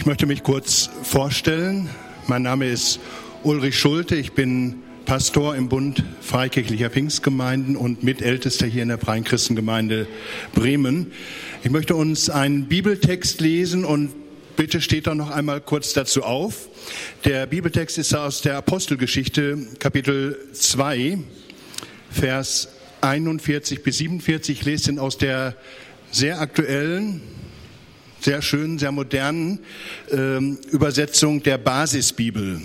Ich 0.00 0.06
möchte 0.06 0.24
mich 0.24 0.42
kurz 0.42 0.88
vorstellen. 1.02 1.90
Mein 2.26 2.40
Name 2.40 2.66
ist 2.66 3.00
Ulrich 3.42 3.78
Schulte. 3.78 4.16
Ich 4.16 4.32
bin 4.32 4.76
Pastor 5.04 5.54
im 5.54 5.68
Bund 5.68 6.02
Freikirchlicher 6.22 6.88
Pfingstgemeinden 6.88 7.76
und 7.76 8.02
Mitältester 8.02 8.66
hier 8.66 8.82
in 8.82 8.88
der 8.88 8.96
Freien 8.96 9.24
Christengemeinde 9.24 10.08
Bremen. 10.54 11.12
Ich 11.62 11.70
möchte 11.70 11.96
uns 11.96 12.30
einen 12.30 12.64
Bibeltext 12.64 13.42
lesen 13.42 13.84
und 13.84 14.10
bitte 14.56 14.80
steht 14.80 15.06
doch 15.06 15.14
noch 15.14 15.28
einmal 15.28 15.60
kurz 15.60 15.92
dazu 15.92 16.22
auf. 16.22 16.70
Der 17.26 17.44
Bibeltext 17.44 17.98
ist 17.98 18.14
aus 18.14 18.40
der 18.40 18.56
Apostelgeschichte, 18.56 19.58
Kapitel 19.80 20.38
2, 20.54 21.18
Vers 22.10 22.68
41 23.02 23.82
bis 23.82 23.98
47. 23.98 24.60
Ich 24.60 24.64
lese 24.64 24.86
den 24.86 24.98
aus 24.98 25.18
der 25.18 25.56
sehr 26.10 26.40
aktuellen, 26.40 27.20
sehr 28.20 28.42
schönen, 28.42 28.78
sehr 28.78 28.92
modernen 28.92 29.60
ähm, 30.10 30.58
Übersetzung 30.70 31.42
der 31.42 31.58
Basisbibel. 31.58 32.60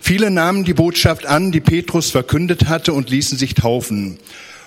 Viele 0.00 0.30
nahmen 0.30 0.64
die 0.64 0.74
Botschaft 0.74 1.26
an, 1.26 1.50
die 1.50 1.60
Petrus 1.60 2.10
verkündet 2.10 2.68
hatte 2.68 2.92
und 2.92 3.10
ließen 3.10 3.38
sich 3.38 3.54
taufen. 3.54 4.18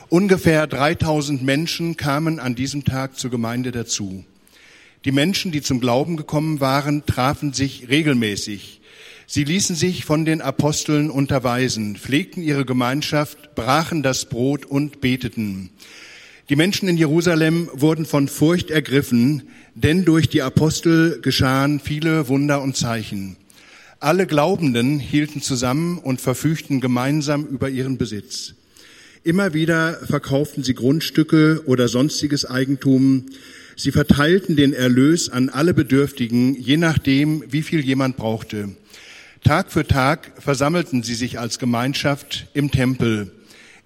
Ungefähr 0.10 0.68
3000 0.68 1.44
Menschen 1.44 1.96
kamen 1.96 2.40
an 2.40 2.56
diesem 2.56 2.84
Tag 2.84 3.18
zur 3.18 3.32
Gemeinde 3.32 3.72
dazu. 3.72 4.26
Die 5.06 5.12
Menschen, 5.14 5.52
die 5.52 5.62
zum 5.62 5.80
Glauben 5.80 6.18
gekommen 6.18 6.60
waren, 6.60 7.06
trafen 7.06 7.54
sich 7.54 7.88
regelmäßig. 7.90 8.82
Sie 9.28 9.44
ließen 9.44 9.76
sich 9.76 10.06
von 10.06 10.26
den 10.26 10.42
Aposteln 10.42 11.10
unterweisen, 11.10 11.96
pflegten 11.96 12.42
ihre 12.42 12.66
Gemeinschaft, 12.66 13.54
brachen 13.56 14.02
das 14.02 14.26
Brot 14.26 14.66
und 14.66 15.02
beteten. 15.02 15.70
Die 16.50 16.56
Menschen 16.56 16.90
in 16.90 16.98
Jerusalem 16.98 17.70
wurden 17.74 18.06
von 18.06 18.28
Furcht 18.28 18.72
ergriffen, 18.72 19.44
denn 19.76 20.04
durch 20.04 20.30
die 20.30 20.42
Apostel 20.42 21.22
geschahen 21.22 21.80
viele 21.80 22.28
Wunder 22.28 22.62
und 22.62 22.76
Zeichen. 22.76 23.38
Alle 24.00 24.26
Glaubenden 24.26 25.00
hielten 25.00 25.42
zusammen 25.42 26.00
und 26.00 26.20
verfügten 26.20 26.82
gemeinsam 26.82 27.46
über 27.46 27.70
ihren 27.70 27.98
Besitz. 27.98 28.56
Immer 29.24 29.54
wieder 29.54 30.00
verkauften 30.08 30.64
sie 30.64 30.74
Grundstücke 30.74 31.64
oder 31.66 31.88
sonstiges 31.88 32.46
Eigentum, 32.46 33.26
Sie 33.80 33.94
verteilten 33.94 34.58
den 34.58 34.74
Erlös 34.74 35.30
an 35.30 35.48
alle 35.48 35.74
Bedürftigen, 35.74 36.54
je 36.54 36.76
nachdem, 36.76 37.46
wie 37.50 37.62
viel 37.62 37.80
jemand 37.80 38.18
brauchte. 38.18 38.76
Tag 39.46 39.72
für 39.72 39.88
Tag 39.88 40.34
versammelten 40.38 41.02
sie 41.02 41.16
sich 41.16 41.40
als 41.40 41.60
Gemeinschaft 41.60 42.48
im 42.54 42.72
Tempel. 42.72 43.32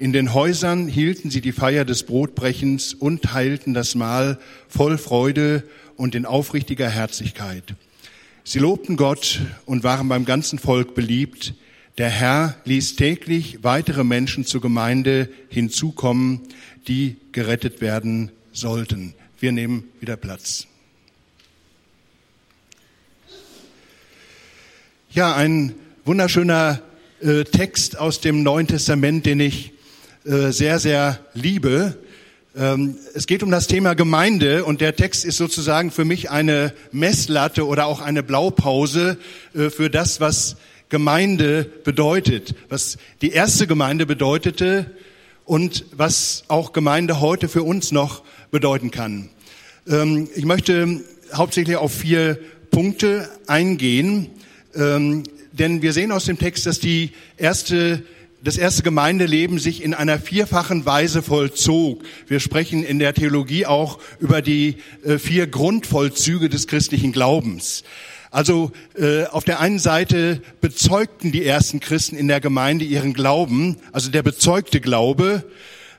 In 0.04 0.12
den 0.12 0.34
Häusern 0.34 0.90
hielten 0.90 1.32
sie 1.32 1.40
die 1.40 1.54
Feier 1.54 1.86
des 1.86 2.04
Brotbrechens 2.04 2.94
und 2.94 3.22
teilten 3.22 3.74
das 3.74 3.96
Mahl 3.96 4.38
voll 4.68 4.98
Freude 4.98 5.64
und 5.96 6.14
in 6.14 6.26
aufrichtiger 6.26 6.90
Herzlichkeit. 6.90 7.76
Sie 8.44 8.60
lobten 8.60 8.98
Gott 8.98 9.40
und 9.66 9.86
waren 9.86 10.10
beim 10.10 10.26
ganzen 10.26 10.60
Volk 10.60 10.94
beliebt. 10.94 11.54
Der 11.98 12.10
Herr 12.10 12.58
ließ 12.66 12.98
täglich 12.98 13.60
weitere 13.62 14.04
Menschen 14.04 14.46
zur 14.46 14.60
Gemeinde 14.60 15.30
hinzukommen, 15.48 16.42
die 16.90 17.16
gerettet 17.32 17.80
werden 17.80 18.30
sollten. 18.52 19.14
Wir 19.40 19.54
nehmen 19.54 19.86
wieder 20.02 20.18
Platz. 20.18 20.68
Ja, 25.12 25.34
ein 25.34 25.74
wunderschöner 26.04 26.82
äh, 27.22 27.46
Text 27.46 27.98
aus 27.98 28.20
dem 28.20 28.44
Neuen 28.44 28.68
Testament, 28.68 29.26
den 29.26 29.40
ich 29.40 29.73
äh, 30.26 30.52
sehr, 30.52 30.80
sehr 30.80 31.20
liebe. 31.34 31.98
Ähm, 32.56 32.96
es 33.14 33.28
geht 33.28 33.44
um 33.44 33.52
das 33.52 33.68
Thema 33.68 33.94
Gemeinde 33.94 34.64
und 34.64 34.80
der 34.80 34.96
Text 34.96 35.26
ist 35.26 35.36
sozusagen 35.36 35.92
für 35.92 36.06
mich 36.06 36.32
eine 36.32 36.74
Messlatte 36.94 37.68
oder 37.68 37.88
auch 37.88 38.00
eine 38.00 38.24
Blaupause 38.24 39.18
äh, 39.54 39.70
für 39.70 39.90
das, 39.90 40.22
was 40.22 40.56
Gemeinde 40.88 41.66
bedeutet, 41.84 42.56
was 42.70 42.98
die 43.22 43.32
erste 43.32 43.68
Gemeinde 43.68 44.06
bedeutete 44.06 44.92
und 45.44 45.84
was 45.92 46.46
auch 46.48 46.72
Gemeinde 46.72 47.20
heute 47.20 47.50
für 47.50 47.64
uns 47.64 47.92
noch 47.92 48.24
bedeuten 48.50 48.92
kann. 48.92 49.30
Ähm, 49.90 50.30
ich 50.36 50.46
möchte 50.46 51.02
hauptsächlich 51.34 51.76
auf 51.76 51.94
vier 51.94 52.40
Punkte 52.72 53.28
eingehen, 53.48 54.30
ähm, 54.74 55.24
denn 55.52 55.82
wir 55.82 55.92
sehen 55.92 56.14
aus 56.14 56.26
dem 56.26 56.40
Text, 56.40 56.66
dass 56.66 56.80
die 56.80 57.12
erste 57.36 58.04
das 58.44 58.58
erste 58.58 58.84
Gemeindeleben 58.84 59.58
sich 59.58 59.82
in 59.82 59.94
einer 59.94 60.20
vierfachen 60.20 60.86
Weise 60.86 61.24
vollzog. 61.24 62.04
Wir 62.28 62.42
sprechen 62.42 62.84
in 62.84 63.00
der 63.00 63.14
Theologie 63.14 63.66
auch 63.66 64.00
über 64.20 64.42
die 64.42 64.76
äh, 65.06 65.18
vier 65.18 65.48
Grundvollzüge 65.48 66.50
des 66.50 66.68
christlichen 66.68 67.14
Glaubens. 67.14 67.84
Also 68.32 68.72
äh, 68.96 69.26
auf 69.28 69.46
der 69.46 69.62
einen 69.62 69.80
Seite 69.80 70.42
bezeugten 70.60 71.32
die 71.32 71.46
ersten 71.46 71.80
Christen 71.80 72.18
in 72.18 72.28
der 72.28 72.42
Gemeinde 72.42 72.84
ihren 72.84 73.14
Glauben, 73.14 73.78
also 73.94 74.12
der 74.12 74.24
bezeugte 74.24 74.82
Glaube. 74.82 75.46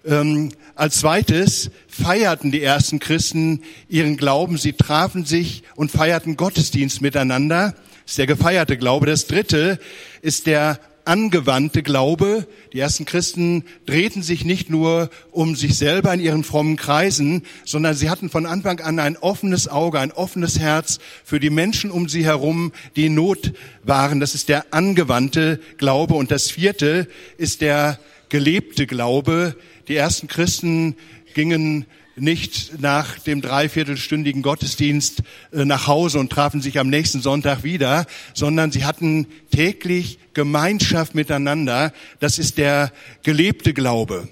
Ähm, 0.05 0.51
als 0.75 0.99
zweites 0.99 1.71
feierten 1.89 2.53
die 2.53 2.63
ersten 2.63 2.99
Christen 2.99 3.63
ihren 3.89 4.19
Glauben. 4.19 4.59
Sie 4.59 4.75
trafen 4.75 5.25
sich 5.25 5.63
und 5.77 5.91
feierten 5.91 6.37
Gottesdienst 6.37 7.01
miteinander. 7.01 7.75
Das 8.03 8.13
ist 8.13 8.19
der 8.19 8.27
gefeierte 8.27 8.77
Glaube. 8.77 9.07
Das 9.07 9.27
dritte 9.29 9.79
ist 10.21 10.47
der 10.47 10.79
angewandte 11.05 11.83
Glaube. 11.83 12.47
Die 12.73 12.79
ersten 12.79 13.05
Christen 13.05 13.65
drehten 13.87 14.23
sich 14.23 14.45
nicht 14.45 14.71
nur 14.71 15.11
um 15.31 15.57
sich 15.57 15.77
selber 15.77 16.13
in 16.15 16.21
ihren 16.21 16.45
frommen 16.45 16.77
Kreisen, 16.77 17.43
sondern 17.65 17.95
sie 17.95 18.11
hatten 18.11 18.31
von 18.31 18.47
Anfang 18.47 18.81
an 18.81 18.99
ein 18.99 19.17
offenes 19.17 19.69
Auge, 19.69 20.01
ein 20.01 20.13
offenes 20.13 20.59
Herz 20.59 20.99
für 21.25 21.41
die 21.41 21.51
Menschen 21.51 21.91
um 21.91 22.09
sie 22.09 22.25
herum, 22.25 22.73
die 22.97 23.07
in 23.07 23.15
Not 23.15 23.53
waren. 23.83 24.21
Das 24.21 24.35
ist 24.35 24.49
der 24.49 24.73
angewandte 24.73 25.61
Glaube. 25.79 26.15
Und 26.15 26.31
das 26.31 26.51
vierte 26.51 27.09
ist 27.39 27.61
der 27.61 27.99
gelebte 28.29 28.87
Glaube, 28.87 29.57
die 29.89 29.97
ersten 29.97 30.29
Christen 30.29 30.97
gingen 31.35 31.87
nicht 32.17 32.81
nach 32.81 33.19
dem 33.19 33.41
dreiviertelstündigen 33.41 34.43
Gottesdienst 34.43 35.23
äh, 35.53 35.65
nach 35.65 35.87
Hause 35.87 36.19
und 36.19 36.31
trafen 36.31 36.61
sich 36.61 36.79
am 36.79 36.89
nächsten 36.89 37.21
Sonntag 37.21 37.65
wieder, 37.65 38.07
sondern 38.35 38.71
sie 38.73 38.85
hatten 38.85 39.27
täglich 39.51 40.19
Gemeinschaft 40.33 41.15
miteinander. 41.15 41.93
Das 42.21 42.39
ist 42.39 42.59
der 42.59 42.93
gelebte 43.23 43.75
Glaube. 43.75 44.29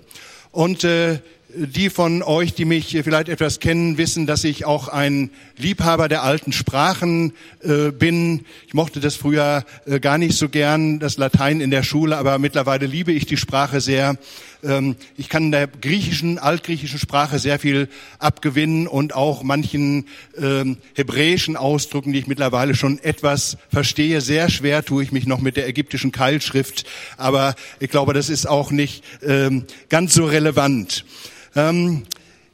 Und 0.50 0.84
äh, 0.84 1.21
die 1.54 1.91
von 1.91 2.22
euch, 2.22 2.54
die 2.54 2.65
mich 2.65 2.98
vielleicht 3.03 3.28
etwas 3.28 3.60
kennen, 3.60 3.98
wissen, 3.98 4.26
dass 4.26 4.44
ich 4.44 4.65
auch 4.65 4.88
ein 4.88 5.31
Liebhaber 5.56 6.09
der 6.09 6.22
alten 6.22 6.53
Sprachen 6.53 7.32
äh, 7.62 7.91
bin. 7.91 8.47
Ich 8.66 8.75
mochte 8.75 9.00
das 9.00 9.16
früher 9.16 9.65
äh, 9.87 10.00
gar 10.00 10.19
nicht 10.19 10.37
so 10.37 10.48
gern, 10.48 10.98
das 10.98 11.19
Latein 11.19 11.60
in 11.60 11.71
der 11.71 11.82
Schule, 11.82 12.16
aber 12.16 12.38
mittlerweile 12.38 12.87
liebe 12.87 13.12
ich 13.12 13.26
die 13.26 13.37
Sprache 13.37 13.81
sehr. 13.81 14.16
Ähm, 14.62 14.96
ich 15.16 15.28
kann 15.28 15.50
der 15.50 15.66
griechischen, 15.66 16.38
altgriechischen 16.38 16.98
Sprache 16.98 17.38
sehr 17.38 17.58
viel 17.58 17.88
abgewinnen 18.18 18.86
und 18.86 19.14
auch 19.14 19.42
manchen 19.42 20.06
ähm, 20.38 20.78
hebräischen 20.94 21.56
Ausdrücken, 21.56 22.12
die 22.12 22.20
ich 22.20 22.26
mittlerweile 22.26 22.74
schon 22.74 22.98
etwas 22.98 23.56
verstehe. 23.70 24.20
Sehr 24.20 24.50
schwer 24.50 24.84
tue 24.84 25.02
ich 25.02 25.12
mich 25.12 25.26
noch 25.26 25.40
mit 25.40 25.56
der 25.56 25.68
ägyptischen 25.68 26.12
Keilschrift, 26.12 26.84
aber 27.16 27.54
ich 27.80 27.90
glaube, 27.90 28.12
das 28.12 28.28
ist 28.28 28.46
auch 28.46 28.70
nicht 28.70 29.04
ähm, 29.22 29.64
ganz 29.88 30.14
so 30.14 30.24
relevant. 30.24 31.04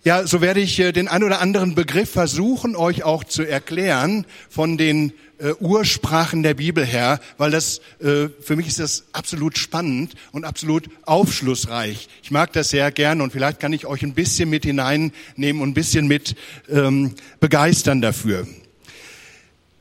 Ja, 0.09 0.27
so 0.27 0.41
werde 0.41 0.61
ich 0.61 0.81
äh, 0.81 0.91
den 0.93 1.07
ein 1.07 1.23
oder 1.23 1.43
anderen 1.43 1.75
Begriff 1.75 2.11
versuchen, 2.11 2.77
euch 2.77 3.03
auch 3.03 3.25
zu 3.25 3.43
erklären 3.43 4.25
von 4.49 4.79
den 4.79 5.13
äh, 5.37 5.53
Ursprachen 5.61 6.43
der 6.43 6.55
Bibel 6.55 6.83
her, 6.83 7.21
weil 7.37 7.51
das 7.51 7.83
äh, 8.01 8.31
für 8.41 8.57
mich 8.57 8.69
ist 8.69 8.79
das 8.79 9.05
absolut 9.13 9.59
spannend 9.59 10.15
und 10.33 10.47
absolut 10.47 10.89
aufschlussreich. 11.05 12.09
Ich 12.23 12.31
mag 12.31 12.55
das 12.55 12.71
sehr 12.71 12.91
gern 12.91 13.21
und 13.21 13.35
vielleicht 13.35 13.61
kann 13.61 13.75
ich 13.75 13.85
euch 13.85 14.03
ein 14.03 14.15
bisschen 14.15 14.49
mit 14.49 14.65
hineinnehmen 14.65 15.61
und 15.61 15.69
ein 15.69 15.75
bisschen 15.75 16.07
mit 16.07 16.37
ähm, 16.71 17.13
begeistern 17.39 18.01
dafür. 18.01 18.47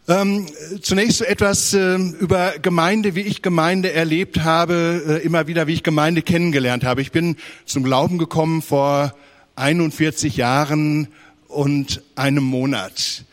Ähm, 0.09 0.45
zunächst 0.81 1.19
so 1.19 1.23
etwas 1.23 1.73
äh, 1.73 1.95
über 1.95 2.55
Gemeinde, 2.61 3.15
wie 3.15 3.21
ich 3.21 3.41
Gemeinde 3.41 3.93
erlebt 3.93 4.41
habe, 4.41 5.21
äh, 5.21 5.25
immer 5.25 5.47
wieder, 5.47 5.67
wie 5.67 5.73
ich 5.73 5.83
Gemeinde 5.83 6.21
kennengelernt 6.21 6.83
habe. 6.83 7.01
Ich 7.01 7.13
bin 7.13 7.37
zum 7.63 7.85
Glauben 7.85 8.17
gekommen 8.17 8.61
vor 8.61 9.13
41 9.57 10.37
Jahren 10.37 11.07
und 11.47 12.01
einem 12.15 12.43
Monat 12.43 13.25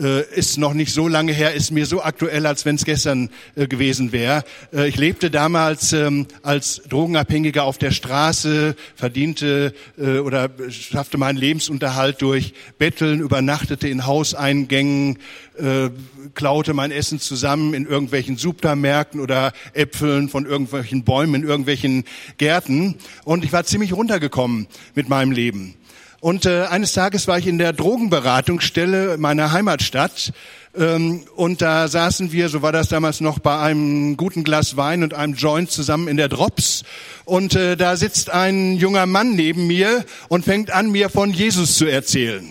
äh, 0.00 0.22
ist 0.34 0.58
noch 0.58 0.74
nicht 0.74 0.92
so 0.92 1.08
lange 1.08 1.32
her, 1.32 1.54
ist 1.54 1.70
mir 1.70 1.86
so 1.86 2.02
aktuell, 2.02 2.46
als 2.46 2.64
wenn 2.64 2.76
es 2.76 2.84
gestern 2.84 3.30
äh, 3.54 3.66
gewesen 3.66 4.12
wäre. 4.12 4.44
Äh, 4.72 4.88
ich 4.88 4.96
lebte 4.96 5.30
damals 5.30 5.92
ähm, 5.92 6.26
als 6.42 6.82
Drogenabhängiger 6.88 7.64
auf 7.64 7.78
der 7.78 7.90
Straße, 7.90 8.74
verdiente 8.94 9.74
äh, 9.98 10.18
oder 10.18 10.50
schaffte 10.70 11.18
meinen 11.18 11.36
Lebensunterhalt 11.36 12.22
durch 12.22 12.54
Betteln, 12.78 13.20
übernachtete 13.20 13.88
in 13.88 14.06
Hauseingängen, 14.06 15.18
äh, 15.58 15.90
klaute 16.34 16.74
mein 16.74 16.90
Essen 16.90 17.20
zusammen 17.20 17.74
in 17.74 17.86
irgendwelchen 17.86 18.36
Supermärkten 18.36 19.20
oder 19.20 19.52
Äpfeln 19.74 20.28
von 20.28 20.46
irgendwelchen 20.46 21.04
Bäumen 21.04 21.42
in 21.42 21.48
irgendwelchen 21.48 22.04
Gärten. 22.38 22.96
Und 23.24 23.44
ich 23.44 23.52
war 23.52 23.64
ziemlich 23.64 23.92
runtergekommen 23.92 24.66
mit 24.94 25.08
meinem 25.08 25.32
Leben. 25.32 25.74
Und 26.20 26.46
äh, 26.46 26.64
eines 26.64 26.92
Tages 26.92 27.26
war 27.28 27.38
ich 27.38 27.46
in 27.46 27.58
der 27.58 27.72
Drogenberatungsstelle 27.72 29.16
meiner 29.18 29.52
Heimatstadt 29.52 30.32
Ähm, 30.72 31.24
und 31.34 31.62
da 31.62 31.88
saßen 31.88 32.30
wir, 32.30 32.48
so 32.48 32.62
war 32.62 32.70
das 32.70 32.88
damals 32.88 33.20
noch, 33.20 33.40
bei 33.40 33.58
einem 33.58 34.16
guten 34.16 34.44
Glas 34.44 34.76
Wein 34.76 35.02
und 35.02 35.14
einem 35.14 35.34
Joint 35.34 35.70
zusammen 35.70 36.06
in 36.06 36.16
der 36.16 36.28
Drops. 36.28 36.84
Und 37.24 37.56
äh, 37.56 37.76
da 37.76 37.96
sitzt 37.96 38.30
ein 38.30 38.76
junger 38.76 39.06
Mann 39.06 39.34
neben 39.34 39.66
mir 39.66 40.04
und 40.28 40.44
fängt 40.44 40.70
an, 40.70 40.92
mir 40.92 41.08
von 41.08 41.32
Jesus 41.32 41.76
zu 41.76 41.86
erzählen. 41.86 42.48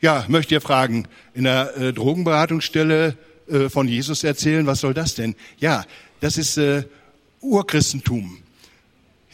Ja, 0.00 0.24
möchte 0.26 0.54
ihr 0.54 0.60
fragen, 0.60 1.06
in 1.32 1.44
der 1.44 1.76
äh, 1.76 1.92
Drogenberatungsstelle 1.92 3.16
äh, 3.48 3.68
von 3.68 3.86
Jesus 3.86 4.24
erzählen, 4.24 4.66
was 4.66 4.80
soll 4.80 4.94
das 4.94 5.14
denn? 5.14 5.36
Ja, 5.58 5.84
das 6.20 6.38
ist 6.38 6.58
äh, 6.58 6.82
Urchristentum. 7.40 8.38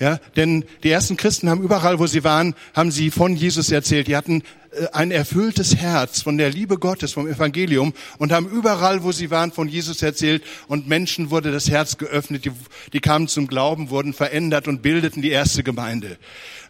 Ja, 0.01 0.21
denn 0.37 0.65
die 0.85 0.91
ersten 0.91 1.17
Christen 1.17 1.51
haben 1.51 1.61
überall, 1.61 1.99
wo 1.99 2.07
sie 2.07 2.23
waren, 2.23 2.55
haben 2.73 2.93
sie 2.93 3.11
von 3.11 3.35
Jesus 3.35 3.73
erzählt. 3.73 4.07
Die 4.07 4.17
hatten 4.17 4.45
äh, 4.71 4.87
ein 4.93 5.11
erfülltes 5.11 5.75
Herz 5.75 6.23
von 6.23 6.39
der 6.39 6.51
Liebe 6.51 6.79
Gottes, 6.79 7.13
vom 7.13 7.27
Evangelium 7.27 7.93
und 8.19 8.31
haben 8.31 8.49
überall, 8.49 9.03
wo 9.03 9.11
sie 9.11 9.33
waren, 9.33 9.51
von 9.51 9.69
Jesus 9.69 10.01
erzählt 10.01 10.45
und 10.69 10.87
Menschen 10.87 11.33
wurde 11.33 11.51
das 11.51 11.69
Herz 11.69 11.99
geöffnet, 11.99 12.45
die, 12.45 12.53
die 12.93 13.01
kamen 13.01 13.27
zum 13.27 13.49
Glauben, 13.49 13.91
wurden 13.91 14.13
verändert 14.13 14.69
und 14.69 14.83
bildeten 14.83 15.21
die 15.21 15.31
erste 15.31 15.65
Gemeinde. 15.65 16.17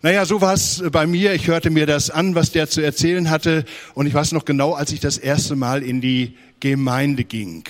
Naja, 0.01 0.25
so 0.25 0.41
war 0.41 0.55
es 0.55 0.83
bei 0.91 1.07
mir. 1.07 1.35
Ich 1.35 1.49
hörte 1.49 1.69
mir 1.69 1.85
das 1.85 2.09
an, 2.09 2.35
was 2.35 2.53
der 2.53 2.71
zu 2.71 2.81
erzählen 2.81 3.29
hatte 3.29 3.67
und 3.93 4.07
ich 4.07 4.15
weiß 4.15 4.33
noch 4.33 4.47
genau, 4.47 4.73
als 4.73 4.91
ich 4.91 5.01
das 5.01 5.19
erste 5.19 5.55
Mal 5.55 5.83
in 5.83 6.01
die 6.01 6.35
Gemeinde 6.61 7.25
ging. 7.25 7.65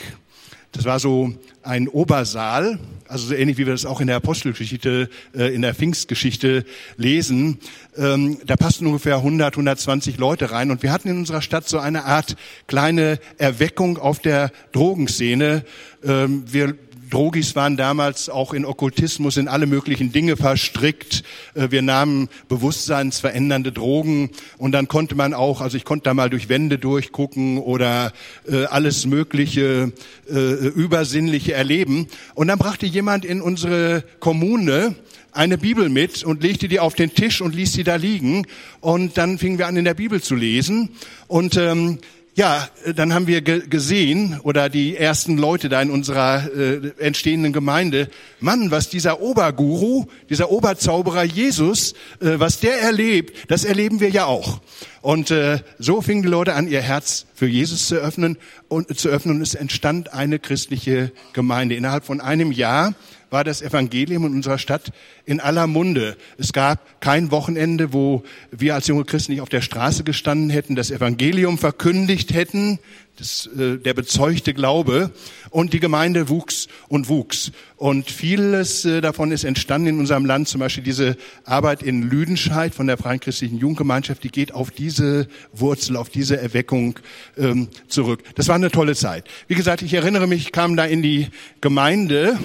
Das 0.72 0.84
war 0.84 1.00
so 1.00 1.32
ein 1.62 1.88
Obersaal, 1.88 2.78
also 3.08 3.28
so 3.28 3.34
ähnlich 3.34 3.56
wie 3.56 3.66
wir 3.66 3.72
das 3.72 3.86
auch 3.86 4.00
in 4.00 4.06
der 4.06 4.16
Apostelgeschichte, 4.16 5.08
äh, 5.34 5.54
in 5.54 5.62
der 5.62 5.74
Pfingstgeschichte 5.74 6.64
lesen. 6.96 7.58
Ähm, 7.96 8.38
da 8.46 8.56
passten 8.56 8.86
ungefähr 8.86 9.16
100, 9.16 9.54
120 9.54 10.18
Leute 10.18 10.50
rein 10.50 10.70
und 10.70 10.82
wir 10.82 10.92
hatten 10.92 11.08
in 11.08 11.18
unserer 11.18 11.40
Stadt 11.40 11.66
so 11.66 11.78
eine 11.78 12.04
Art 12.04 12.36
kleine 12.66 13.18
Erweckung 13.38 13.96
auf 13.96 14.18
der 14.18 14.50
Drogenszene. 14.72 15.64
Ähm, 16.04 16.44
wir 16.46 16.74
Drogis 17.08 17.56
waren 17.56 17.76
damals 17.76 18.28
auch 18.28 18.52
in 18.52 18.64
Okkultismus, 18.64 19.36
in 19.36 19.48
alle 19.48 19.66
möglichen 19.66 20.12
Dinge 20.12 20.36
verstrickt. 20.36 21.24
Äh, 21.54 21.70
wir 21.70 21.82
nahmen 21.82 22.28
bewusstseinsverändernde 22.48 23.72
Drogen 23.72 24.30
und 24.58 24.72
dann 24.72 24.88
konnte 24.88 25.14
man 25.14 25.34
auch, 25.34 25.60
also 25.60 25.76
ich 25.76 25.84
konnte 25.84 26.04
da 26.04 26.14
mal 26.14 26.30
durch 26.30 26.48
Wände 26.48 26.78
durchgucken 26.78 27.58
oder 27.58 28.12
äh, 28.46 28.64
alles 28.64 29.06
mögliche 29.06 29.92
äh, 30.28 30.34
übersinnliche 30.34 31.54
erleben. 31.54 32.08
Und 32.34 32.48
dann 32.48 32.58
brachte 32.58 32.86
jemand 32.86 33.24
in 33.24 33.40
unsere 33.40 34.04
Kommune 34.20 34.94
eine 35.32 35.58
Bibel 35.58 35.88
mit 35.88 36.24
und 36.24 36.42
legte 36.42 36.68
die 36.68 36.80
auf 36.80 36.94
den 36.94 37.14
Tisch 37.14 37.40
und 37.40 37.54
ließ 37.54 37.72
sie 37.72 37.84
da 37.84 37.96
liegen. 37.96 38.46
Und 38.80 39.18
dann 39.18 39.38
fingen 39.38 39.58
wir 39.58 39.66
an, 39.66 39.76
in 39.76 39.84
der 39.84 39.94
Bibel 39.94 40.22
zu 40.22 40.34
lesen. 40.34 40.90
Und 41.26 41.56
ähm, 41.56 41.98
ja, 42.38 42.68
dann 42.94 43.12
haben 43.12 43.26
wir 43.26 43.42
gesehen, 43.42 44.38
oder 44.44 44.68
die 44.68 44.96
ersten 44.96 45.38
Leute 45.38 45.68
da 45.68 45.82
in 45.82 45.90
unserer 45.90 46.48
äh, 46.56 46.92
entstehenden 47.00 47.52
Gemeinde, 47.52 48.08
Mann, 48.38 48.70
was 48.70 48.88
dieser 48.88 49.20
Oberguru, 49.20 50.06
dieser 50.30 50.48
Oberzauberer 50.52 51.24
Jesus, 51.24 51.94
äh, 52.20 52.38
was 52.38 52.60
der 52.60 52.80
erlebt, 52.80 53.50
das 53.50 53.64
erleben 53.64 53.98
wir 53.98 54.10
ja 54.10 54.26
auch. 54.26 54.60
Und 55.00 55.32
äh, 55.32 55.58
so 55.80 56.00
fingen 56.00 56.22
die 56.22 56.28
Leute 56.28 56.54
an, 56.54 56.68
ihr 56.68 56.80
Herz 56.80 57.26
für 57.34 57.48
Jesus 57.48 57.88
zu 57.88 57.96
öffnen 57.96 58.38
und 58.68 58.96
zu 58.96 59.08
öffnen 59.08 59.38
und 59.38 59.42
es 59.42 59.56
entstand 59.56 60.12
eine 60.12 60.38
christliche 60.38 61.10
Gemeinde. 61.32 61.74
Innerhalb 61.74 62.04
von 62.04 62.20
einem 62.20 62.52
Jahr 62.52 62.94
war 63.30 63.44
das 63.44 63.62
Evangelium 63.62 64.26
in 64.26 64.34
unserer 64.34 64.58
Stadt 64.58 64.92
in 65.24 65.40
aller 65.40 65.66
Munde. 65.66 66.16
Es 66.38 66.52
gab 66.52 67.00
kein 67.00 67.30
Wochenende, 67.30 67.92
wo 67.92 68.22
wir 68.50 68.74
als 68.74 68.86
junge 68.86 69.04
Christen 69.04 69.32
nicht 69.32 69.40
auf 69.40 69.48
der 69.48 69.60
Straße 69.60 70.04
gestanden 70.04 70.50
hätten, 70.50 70.76
das 70.76 70.90
Evangelium 70.90 71.58
verkündigt 71.58 72.32
hätten, 72.32 72.78
das, 73.18 73.48
äh, 73.58 73.76
der 73.76 73.94
bezeugte 73.94 74.54
Glaube. 74.54 75.10
Und 75.50 75.72
die 75.72 75.80
Gemeinde 75.80 76.28
wuchs 76.28 76.68
und 76.88 77.08
wuchs. 77.08 77.52
Und 77.76 78.10
vieles 78.10 78.84
äh, 78.84 79.00
davon 79.00 79.32
ist 79.32 79.44
entstanden 79.44 79.88
in 79.88 79.98
unserem 79.98 80.24
Land. 80.24 80.48
Zum 80.48 80.60
Beispiel 80.60 80.84
diese 80.84 81.16
Arbeit 81.44 81.82
in 81.82 82.08
Lüdenscheid 82.08 82.74
von 82.74 82.86
der 82.86 82.96
Freien 82.96 83.20
Christlichen 83.20 83.58
Jugendgemeinschaft, 83.58 84.22
die 84.24 84.30
geht 84.30 84.54
auf 84.54 84.70
diese 84.70 85.26
Wurzel, 85.52 85.96
auf 85.96 86.10
diese 86.10 86.40
Erweckung 86.40 86.98
ähm, 87.36 87.68
zurück. 87.88 88.22
Das 88.36 88.48
war 88.48 88.54
eine 88.54 88.70
tolle 88.70 88.94
Zeit. 88.94 89.24
Wie 89.48 89.54
gesagt, 89.54 89.82
ich 89.82 89.94
erinnere 89.94 90.26
mich, 90.26 90.42
ich 90.42 90.52
kam 90.52 90.76
da 90.76 90.84
in 90.84 91.02
die 91.02 91.28
Gemeinde 91.60 92.38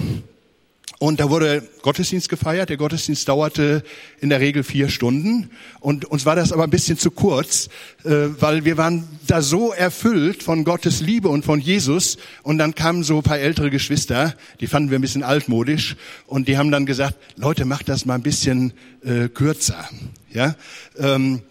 und 0.98 1.20
da 1.20 1.28
wurde 1.28 1.62
Gottesdienst 1.82 2.28
gefeiert. 2.28 2.68
Der 2.68 2.76
Gottesdienst 2.76 3.28
dauerte 3.28 3.82
in 4.20 4.30
der 4.30 4.40
Regel 4.40 4.62
vier 4.62 4.88
Stunden. 4.88 5.50
Und 5.80 6.04
uns 6.04 6.24
war 6.24 6.36
das 6.36 6.52
aber 6.52 6.64
ein 6.64 6.70
bisschen 6.70 6.98
zu 6.98 7.10
kurz, 7.10 7.68
äh, 8.04 8.28
weil 8.38 8.64
wir 8.64 8.76
waren 8.76 9.08
da 9.26 9.42
so 9.42 9.72
erfüllt 9.72 10.42
von 10.42 10.64
Gottes 10.64 11.00
Liebe 11.00 11.28
und 11.28 11.44
von 11.44 11.60
Jesus. 11.60 12.16
Und 12.42 12.58
dann 12.58 12.74
kamen 12.74 13.02
so 13.02 13.18
ein 13.18 13.22
paar 13.22 13.38
ältere 13.38 13.70
Geschwister, 13.70 14.34
die 14.60 14.66
fanden 14.66 14.90
wir 14.90 14.98
ein 14.98 15.02
bisschen 15.02 15.24
altmodisch. 15.24 15.96
Und 16.26 16.48
die 16.48 16.58
haben 16.58 16.70
dann 16.70 16.86
gesagt, 16.86 17.16
Leute, 17.36 17.64
macht 17.64 17.88
das 17.88 18.06
mal 18.06 18.14
ein 18.14 18.22
bisschen 18.22 18.72
äh, 19.04 19.28
kürzer. 19.28 19.88
Ja, 20.32 20.54
ähm, 20.98 21.42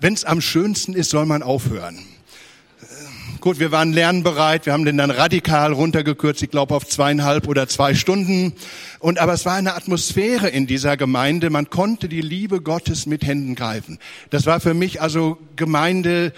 Wenn 0.00 0.14
es 0.14 0.24
am 0.24 0.40
schönsten 0.40 0.94
ist, 0.94 1.10
soll 1.10 1.26
man 1.26 1.42
aufhören. 1.42 1.98
Gut, 3.40 3.58
wir 3.58 3.72
waren 3.72 3.94
lernbereit, 3.94 4.66
wir 4.66 4.74
haben 4.74 4.84
den 4.84 4.98
dann 4.98 5.10
radikal 5.10 5.72
runtergekürzt, 5.72 6.42
ich 6.42 6.50
glaube 6.50 6.74
auf 6.74 6.86
zweieinhalb 6.86 7.48
oder 7.48 7.66
zwei 7.68 7.94
Stunden. 7.94 8.52
Und 8.98 9.18
aber 9.18 9.32
es 9.32 9.46
war 9.46 9.54
eine 9.54 9.74
Atmosphäre 9.76 10.48
in 10.48 10.66
dieser 10.66 10.98
Gemeinde, 10.98 11.48
man 11.48 11.70
konnte 11.70 12.06
die 12.10 12.20
Liebe 12.20 12.60
Gottes 12.60 13.06
mit 13.06 13.26
Händen 13.26 13.54
greifen. 13.54 13.98
Das 14.28 14.44
war 14.44 14.60
für 14.60 14.74
mich 14.74 15.00
also 15.00 15.38
Gemeinde, 15.56 16.34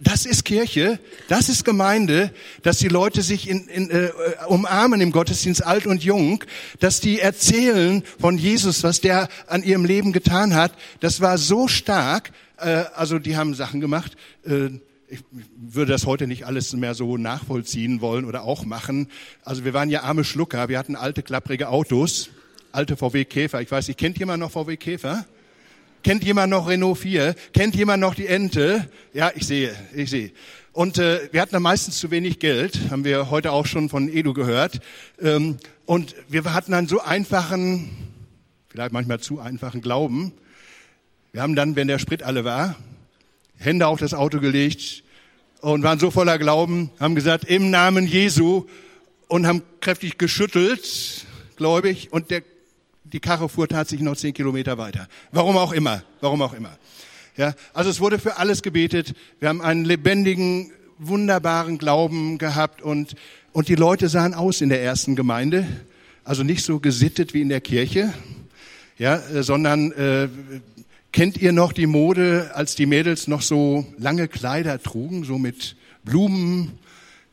das 0.00 0.26
ist 0.26 0.44
Kirche, 0.44 1.00
das 1.26 1.48
ist 1.48 1.64
Gemeinde, 1.64 2.30
dass 2.62 2.78
die 2.78 2.86
Leute 2.86 3.22
sich 3.22 3.48
in, 3.48 3.66
in, 3.66 3.90
äh, 3.90 4.10
umarmen 4.46 5.00
im 5.00 5.10
Gottesdienst, 5.10 5.66
alt 5.66 5.88
und 5.88 6.04
jung, 6.04 6.44
dass 6.78 7.00
die 7.00 7.18
erzählen 7.18 8.04
von 8.20 8.38
Jesus, 8.38 8.84
was 8.84 9.00
der 9.00 9.28
an 9.48 9.64
ihrem 9.64 9.84
Leben 9.84 10.12
getan 10.12 10.54
hat. 10.54 10.70
Das 11.00 11.20
war 11.20 11.36
so 11.36 11.66
stark. 11.66 12.30
Äh, 12.58 12.84
also 12.94 13.18
die 13.18 13.36
haben 13.36 13.54
Sachen 13.54 13.80
gemacht. 13.80 14.16
Äh, 14.46 14.78
ich 15.08 15.20
würde 15.56 15.92
das 15.92 16.06
heute 16.06 16.26
nicht 16.26 16.44
alles 16.44 16.72
mehr 16.74 16.94
so 16.94 17.16
nachvollziehen 17.16 18.00
wollen 18.00 18.24
oder 18.24 18.42
auch 18.42 18.64
machen. 18.64 19.08
Also 19.42 19.64
wir 19.64 19.72
waren 19.72 19.88
ja 19.90 20.02
arme 20.02 20.24
Schlucker, 20.24 20.68
wir 20.68 20.78
hatten 20.78 20.96
alte 20.96 21.22
klapprige 21.22 21.68
Autos, 21.68 22.30
alte 22.72 22.96
VW 22.96 23.24
Käfer. 23.24 23.62
Ich 23.62 23.70
weiß 23.70 23.88
nicht, 23.88 23.98
kennt 23.98 24.18
jemand 24.18 24.40
noch 24.40 24.50
VW 24.50 24.76
Käfer? 24.76 25.24
Kennt 26.04 26.24
jemand 26.24 26.50
noch 26.50 26.68
Renault 26.68 26.98
4? 26.98 27.34
Kennt 27.52 27.74
jemand 27.74 28.00
noch 28.00 28.14
die 28.14 28.26
Ente? 28.26 28.88
Ja, 29.12 29.32
ich 29.34 29.46
sehe, 29.46 29.74
ich 29.94 30.10
sehe. 30.10 30.30
Und 30.72 30.98
äh, 30.98 31.28
wir 31.32 31.40
hatten 31.40 31.52
da 31.52 31.60
meistens 31.60 31.98
zu 31.98 32.10
wenig 32.10 32.38
Geld, 32.38 32.78
haben 32.90 33.04
wir 33.04 33.30
heute 33.30 33.50
auch 33.50 33.66
schon 33.66 33.88
von 33.88 34.08
Edu 34.08 34.32
gehört. 34.32 34.80
Ähm, 35.20 35.56
und 35.86 36.14
wir 36.28 36.44
hatten 36.54 36.72
dann 36.72 36.86
so 36.86 37.00
einfachen, 37.00 37.88
vielleicht 38.68 38.92
manchmal 38.92 39.18
zu 39.18 39.40
einfachen 39.40 39.80
Glauben. 39.80 40.32
Wir 41.32 41.42
haben 41.42 41.56
dann, 41.56 41.74
wenn 41.74 41.88
der 41.88 41.98
Sprit 41.98 42.22
alle 42.22 42.44
war, 42.44 42.76
Hände 43.58 43.86
auf 43.86 43.98
das 43.98 44.14
Auto 44.14 44.40
gelegt 44.40 45.02
und 45.60 45.82
waren 45.82 45.98
so 45.98 46.10
voller 46.10 46.38
Glauben, 46.38 46.90
haben 47.00 47.14
gesagt, 47.14 47.44
im 47.44 47.70
Namen 47.70 48.06
Jesu 48.06 48.66
und 49.26 49.46
haben 49.46 49.62
kräftig 49.80 50.18
geschüttelt, 50.18 51.26
gläubig, 51.56 52.12
und 52.12 52.30
der, 52.30 52.42
die 53.04 53.20
Karre 53.20 53.48
fuhr 53.48 53.68
tatsächlich 53.68 54.04
noch 54.04 54.16
zehn 54.16 54.32
Kilometer 54.32 54.78
weiter. 54.78 55.08
Warum 55.32 55.56
auch 55.56 55.72
immer, 55.72 56.02
warum 56.20 56.40
auch 56.42 56.54
immer. 56.54 56.78
Ja, 57.36 57.54
also 57.72 57.90
es 57.90 58.00
wurde 58.00 58.18
für 58.18 58.36
alles 58.36 58.62
gebetet. 58.62 59.14
Wir 59.40 59.48
haben 59.48 59.60
einen 59.60 59.84
lebendigen, 59.84 60.72
wunderbaren 60.98 61.78
Glauben 61.78 62.38
gehabt 62.38 62.82
und, 62.82 63.14
und 63.52 63.68
die 63.68 63.76
Leute 63.76 64.08
sahen 64.08 64.34
aus 64.34 64.60
in 64.60 64.68
der 64.68 64.82
ersten 64.82 65.14
Gemeinde. 65.16 65.66
Also 66.24 66.42
nicht 66.42 66.64
so 66.64 66.80
gesittet 66.80 67.34
wie 67.34 67.40
in 67.40 67.48
der 67.48 67.60
Kirche, 67.60 68.12
ja, 68.98 69.20
sondern 69.42 69.92
äh, 69.92 70.28
Kennt 71.18 71.36
ihr 71.38 71.50
noch 71.50 71.72
die 71.72 71.88
Mode, 71.88 72.52
als 72.54 72.76
die 72.76 72.86
Mädels 72.86 73.26
noch 73.26 73.42
so 73.42 73.84
lange 73.98 74.28
Kleider 74.28 74.80
trugen, 74.80 75.24
so 75.24 75.36
mit 75.36 75.74
Blumen, 76.04 76.78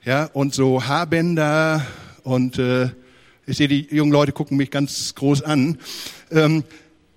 ja, 0.04 0.25
und 0.34 0.56
so 0.56 0.88
Haarbänder 0.88 1.86
und 2.24 2.58
äh, 2.58 2.89
ich 3.46 3.58
sehe, 3.58 3.68
die 3.68 3.88
jungen 3.92 4.12
Leute 4.12 4.32
gucken 4.32 4.58
mich 4.58 4.72
ganz 4.72 5.13
groß 5.13 5.44
an. 5.44 5.77
Ähm, 6.32 6.63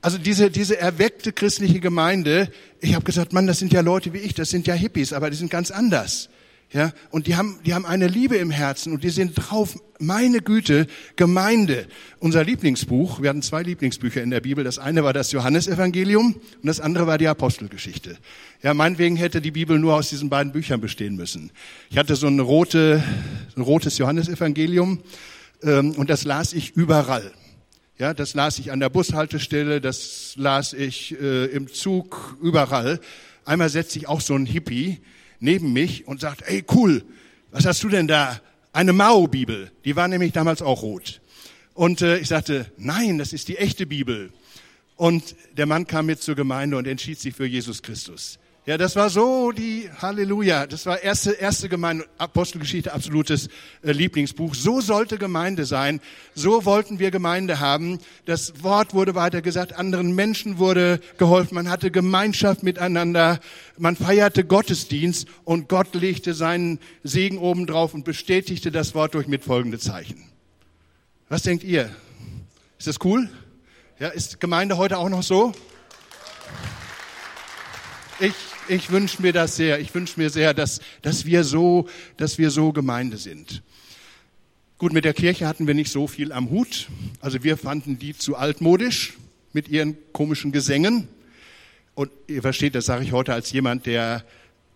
also 0.03 0.19
diese, 0.19 0.51
diese 0.51 0.77
erweckte 0.77 1.33
christliche 1.33 1.81
Gemeinde, 1.81 2.53
ich 2.83 2.95
habe 2.95 3.05
gesagt, 3.07 3.33
Mann, 3.33 3.47
das 3.47 3.61
sind 3.61 3.73
ja 3.73 3.81
Leute 3.81 4.13
wie 4.13 4.19
ich, 4.19 4.35
das 4.35 4.51
sind 4.51 4.67
ja 4.67 4.75
Hippies, 4.75 5.15
aber 5.15 5.31
die 5.31 5.39
sind 5.39 5.51
ganz 5.51 5.71
anders. 5.71 6.29
Ja, 6.71 6.93
und 7.11 7.27
die 7.27 7.35
haben, 7.35 7.59
die 7.65 7.73
haben 7.73 7.87
eine 7.87 8.09
Liebe 8.09 8.37
im 8.37 8.51
Herzen 8.51 8.93
und 8.93 9.03
die 9.03 9.09
sind 9.09 9.33
drauf, 9.35 9.79
meine 9.99 10.41
Güte, 10.41 10.87
Gemeinde. 11.17 11.87
Unser 12.19 12.45
Lieblingsbuch, 12.45 13.23
wir 13.23 13.31
hatten 13.31 13.41
zwei 13.41 13.63
Lieblingsbücher 13.63 14.23
in 14.23 14.29
der 14.29 14.41
Bibel. 14.41 14.65
Das 14.65 14.79
eine 14.79 15.03
war 15.03 15.15
das 15.15 15.33
Johannesevangelium 15.33 16.35
und 16.35 16.67
das 16.67 16.79
andere 16.79 17.07
war 17.07 17.17
die 17.17 17.27
Apostelgeschichte. 17.27 18.19
Ja, 18.63 18.75
meinetwegen 18.75 19.17
hätte 19.17 19.41
die 19.41 19.51
Bibel 19.51 19.79
nur 19.79 19.95
aus 19.95 20.11
diesen 20.11 20.29
beiden 20.29 20.53
Büchern 20.53 20.83
bestehen 20.83 21.17
müssen. 21.17 21.53
Ich 21.89 21.97
hatte 21.97 22.17
so 22.17 22.27
ein, 22.27 22.39
rote, 22.39 23.03
ein 23.57 23.63
rotes 23.63 23.97
Johannesevangelium 23.97 25.01
ähm, 25.63 25.93
und 25.93 26.11
das 26.11 26.25
las 26.25 26.53
ich 26.53 26.73
überall. 26.77 27.33
Ja, 27.99 28.13
das 28.13 28.35
las 28.35 28.59
ich 28.59 28.73
an 28.73 28.81
der 28.81 28.91
Bushaltestelle, 28.91 29.81
das 29.81 30.35
las 30.37 30.75
ich 30.75 31.19
äh, 31.19 31.47
im 31.47 31.73
Zug, 31.73 32.37
überall. 32.43 33.01
Einmal 33.47 33.71
setze 33.71 33.99
ich 33.99 34.07
auch 34.07 34.21
so 34.21 34.35
ein 34.35 34.45
Hippie 34.45 35.01
neben 35.41 35.73
mich 35.73 36.07
und 36.07 36.21
sagt, 36.21 36.43
ey 36.47 36.65
cool, 36.75 37.05
was 37.51 37.67
hast 37.67 37.83
du 37.83 37.89
denn 37.89 38.07
da? 38.07 38.41
Eine 38.73 38.93
Mao-Bibel. 38.93 39.71
Die 39.85 39.97
war 39.97 40.09
nämlich 40.09 40.33
damals 40.33 40.63
auch 40.63 40.83
rot. 40.83 41.21
Und 41.75 42.03
äh, 42.03 42.19
ich 42.19 42.29
sagte, 42.29 42.71
nein, 42.77 43.19
das 43.19 43.33
ist 43.33 43.49
die 43.49 43.57
echte 43.57 43.87
Bibel. 43.87 44.31
Und 44.97 45.37
der 45.57 45.67
Mann 45.67 45.87
kam 45.87 46.07
mit 46.07 46.21
zur 46.21 46.35
Gemeinde 46.35 46.77
und 46.77 46.87
entschied 46.87 47.21
sich 47.21 47.35
für 47.35 47.47
Jesus 47.47 47.83
Christus. 47.83 48.39
Ja, 48.69 48.77
das 48.77 48.97
war 48.97 49.09
so 49.09 49.51
die 49.51 49.89
Halleluja. 50.03 50.67
Das 50.67 50.85
war 50.85 51.03
erste 51.03 51.31
erste 51.31 51.71
Gemeinde 51.71 52.05
Apostelgeschichte 52.19 52.93
absolutes 52.93 53.49
äh, 53.81 53.93
Lieblingsbuch. 53.93 54.55
So 54.55 54.83
sollte 54.83 55.17
Gemeinde 55.17 55.65
sein. 55.65 56.03
So 56.35 56.67
wollten 56.67 56.99
wir 56.99 57.11
Gemeinde 57.11 57.61
haben. 57.61 57.99
Das 58.27 58.63
Wort 58.63 58.93
wurde 58.93 59.15
weitergesagt, 59.15 59.73
anderen 59.73 60.15
Menschen 60.15 60.59
wurde 60.59 61.01
geholfen. 61.17 61.55
Man 61.55 61.71
hatte 61.71 61.91
Gemeinschaft 61.91 62.63
miteinander. 62.63 63.41
Man 63.79 63.97
feierte 63.97 64.45
Gottesdienst 64.45 65.29
und 65.45 65.71
Gott 65.71 65.95
legte 65.95 66.35
seinen 66.35 66.79
Segen 67.03 67.39
oben 67.39 67.67
drauf 67.67 67.95
und 67.95 68.05
bestätigte 68.05 68.71
das 68.71 68.95
Wort 68.95 69.15
durch 69.15 69.29
mitfolgende 69.29 69.79
Zeichen. 69.79 70.25
Was 71.31 71.41
denkt 71.41 71.65
ihr? 71.65 71.89
Ist 72.77 72.87
das 72.87 72.99
cool? 73.03 73.31
Ja, 73.99 74.09
ist 74.09 74.41
Gemeinde 74.41 74.77
heute 74.77 74.99
auch 74.99 75.09
noch 75.09 75.23
so? 75.23 75.55
Ich 78.21 78.35
ich 78.69 78.91
wünsche 78.91 79.23
mir 79.23 79.33
das 79.33 79.57
sehr. 79.57 79.81
Ich 79.81 79.95
wünsche 79.95 80.21
mir 80.21 80.31
sehr, 80.31 80.55
dass, 80.55 80.81
dass 81.03 81.25
wir 81.25 81.45
so, 81.45 81.89
dass 82.17 82.39
wir 82.39 82.51
so 82.51 82.73
Gemeinde 82.73 83.17
sind. 83.17 83.63
Gut, 84.79 84.93
mit 84.93 85.05
der 85.05 85.15
Kirche 85.15 85.47
hatten 85.47 85.67
wir 85.67 85.75
nicht 85.75 85.91
so 85.91 86.07
viel 86.07 86.33
am 86.33 86.51
Hut. 86.51 86.89
Also 87.21 87.43
wir 87.43 87.57
fanden 87.57 87.99
die 87.99 88.17
zu 88.17 88.37
altmodisch 88.37 89.15
mit 89.53 89.69
ihren 89.69 89.97
komischen 90.13 90.53
Gesängen. 90.53 91.09
Und 91.95 92.11
ihr 92.29 92.43
versteht, 92.43 92.75
das 92.75 92.87
sage 92.87 93.05
ich 93.05 93.13
heute 93.13 93.33
als 93.33 93.51
jemand, 93.51 93.87
der 93.87 94.25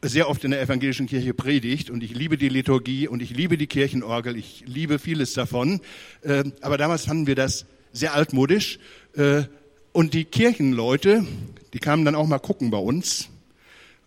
sehr 0.05 0.29
oft 0.29 0.43
in 0.43 0.51
der 0.51 0.61
evangelischen 0.61 1.07
Kirche 1.07 1.35
predigt 1.35 1.89
und 1.89 2.03
ich 2.03 2.17
liebe 2.17 2.37
die 2.37 2.49
Liturgie 2.49 3.07
und 3.07 3.23
ich 3.23 3.31
liebe 3.31 3.57
die 3.57 3.69
Kirchenorgel, 3.69 4.37
ich 4.37 4.65
liebe 4.67 4.99
vieles 4.99 5.33
davon. 5.35 5.81
Ähm, 6.25 6.53
aber 6.61 6.77
damals 6.77 7.05
fanden 7.05 7.29
wir 7.29 7.37
das 7.37 7.67
sehr 7.93 8.15
altmodisch. 8.15 8.81
Äh, 9.15 9.45
und 9.93 10.15
die 10.15 10.25
Kirchenleute, 10.25 11.25
die 11.73 11.79
kamen 11.79 12.05
dann 12.05 12.17
auch 12.17 12.27
mal 12.27 12.41
gucken 12.41 12.73
bei 12.73 12.79
uns 12.79 13.29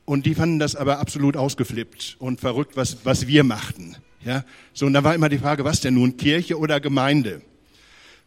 und 0.06 0.26
die 0.26 0.36
fanden 0.36 0.60
das 0.60 0.76
aber 0.76 1.00
absolut 1.00 1.36
ausgeflippt 1.36 2.16
und 2.20 2.40
verrückt, 2.40 2.78
was, 2.78 2.98
was 3.04 3.28
wir 3.28 3.44
machten. 3.44 3.96
Ja, 4.24 4.44
so, 4.74 4.86
und 4.86 4.94
da 4.94 5.04
war 5.04 5.14
immer 5.14 5.30
die 5.30 5.38
Frage, 5.38 5.66
was 5.66 5.82
denn 5.82 5.96
nun, 5.96 6.18
Kirche 6.18 6.58
oder 6.58 6.80
Gemeinde? 6.80 7.42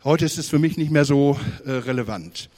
Heute 0.05 0.25
ist 0.25 0.39
es 0.39 0.49
für 0.49 0.61
mich 0.61 0.77
nicht 0.77 0.93
mehr 0.93 1.05
so 1.05 1.39
äh, 1.65 1.73
relevant. 1.73 2.51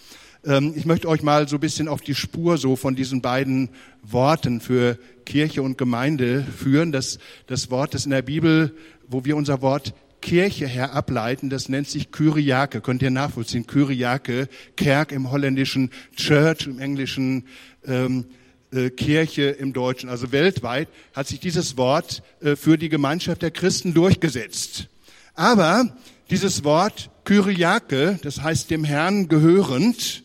Ähm, 0.44 0.74
ich 0.76 0.84
möchte 0.84 1.08
euch 1.08 1.22
mal 1.22 1.48
so 1.48 1.56
ein 1.56 1.60
bisschen 1.60 1.88
auf 1.88 2.02
die 2.02 2.14
Spur 2.14 2.58
so 2.58 2.76
von 2.76 2.96
diesen 2.96 3.22
beiden 3.22 3.70
Worten 4.02 4.60
für 4.60 4.98
Kirche 5.24 5.62
und 5.62 5.78
Gemeinde 5.78 6.44
führen. 6.56 6.92
Das, 6.92 7.18
das 7.46 7.70
Wort, 7.70 7.94
das 7.94 8.04
in 8.04 8.10
der 8.10 8.22
Bibel, 8.22 8.74
wo 9.08 9.24
wir 9.24 9.36
unser 9.36 9.62
Wort 9.62 9.94
Kirche 10.20 10.66
her 10.66 10.92
ableiten, 10.92 11.48
das 11.48 11.68
nennt 11.68 11.88
sich 11.88 12.10
Kyriake. 12.10 12.82
Könnt 12.82 13.00
ihr 13.00 13.10
nachvollziehen? 13.10 13.66
Kyriake, 13.66 14.48
Kerk 14.76 15.12
im 15.12 15.30
Holländischen, 15.30 15.90
Church 16.14 16.66
im 16.66 16.78
Englischen, 16.78 17.44
ähm, 17.86 18.26
äh, 18.72 18.90
Kirche 18.90 19.42
im 19.42 19.72
Deutschen, 19.72 20.08
also 20.08 20.30
weltweit, 20.30 20.88
hat 21.12 21.26
sich 21.26 21.40
dieses 21.40 21.76
Wort 21.76 22.22
äh, 22.40 22.54
für 22.54 22.78
die 22.78 22.88
Gemeinschaft 22.88 23.42
der 23.42 23.50
Christen 23.50 23.94
durchgesetzt. 23.94 24.86
Aber 25.34 25.88
dieses 26.30 26.62
Wort 26.62 27.10
Kyriake, 27.24 28.20
das 28.22 28.42
heißt 28.42 28.70
dem 28.70 28.84
Herrn 28.84 29.26
gehörend, 29.28 30.22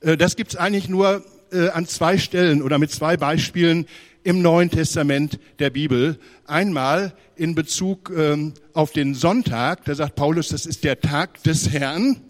äh, 0.00 0.16
das 0.16 0.36
gibt's 0.36 0.56
eigentlich 0.56 0.88
nur 0.88 1.24
an 1.72 1.86
zwei 1.86 2.18
Stellen 2.18 2.60
oder 2.60 2.76
mit 2.76 2.90
zwei 2.90 3.16
Beispielen 3.16 3.86
im 4.24 4.42
Neuen 4.42 4.68
Testament 4.68 5.38
der 5.60 5.70
Bibel. 5.70 6.18
Einmal 6.44 7.14
in 7.36 7.54
Bezug 7.54 8.10
ähm, 8.14 8.54
auf 8.74 8.90
den 8.90 9.14
Sonntag, 9.14 9.84
da 9.84 9.94
sagt 9.94 10.16
Paulus, 10.16 10.48
das 10.48 10.66
ist 10.66 10.82
der 10.82 11.00
Tag 11.00 11.40
des 11.44 11.70
Herrn. 11.70 12.20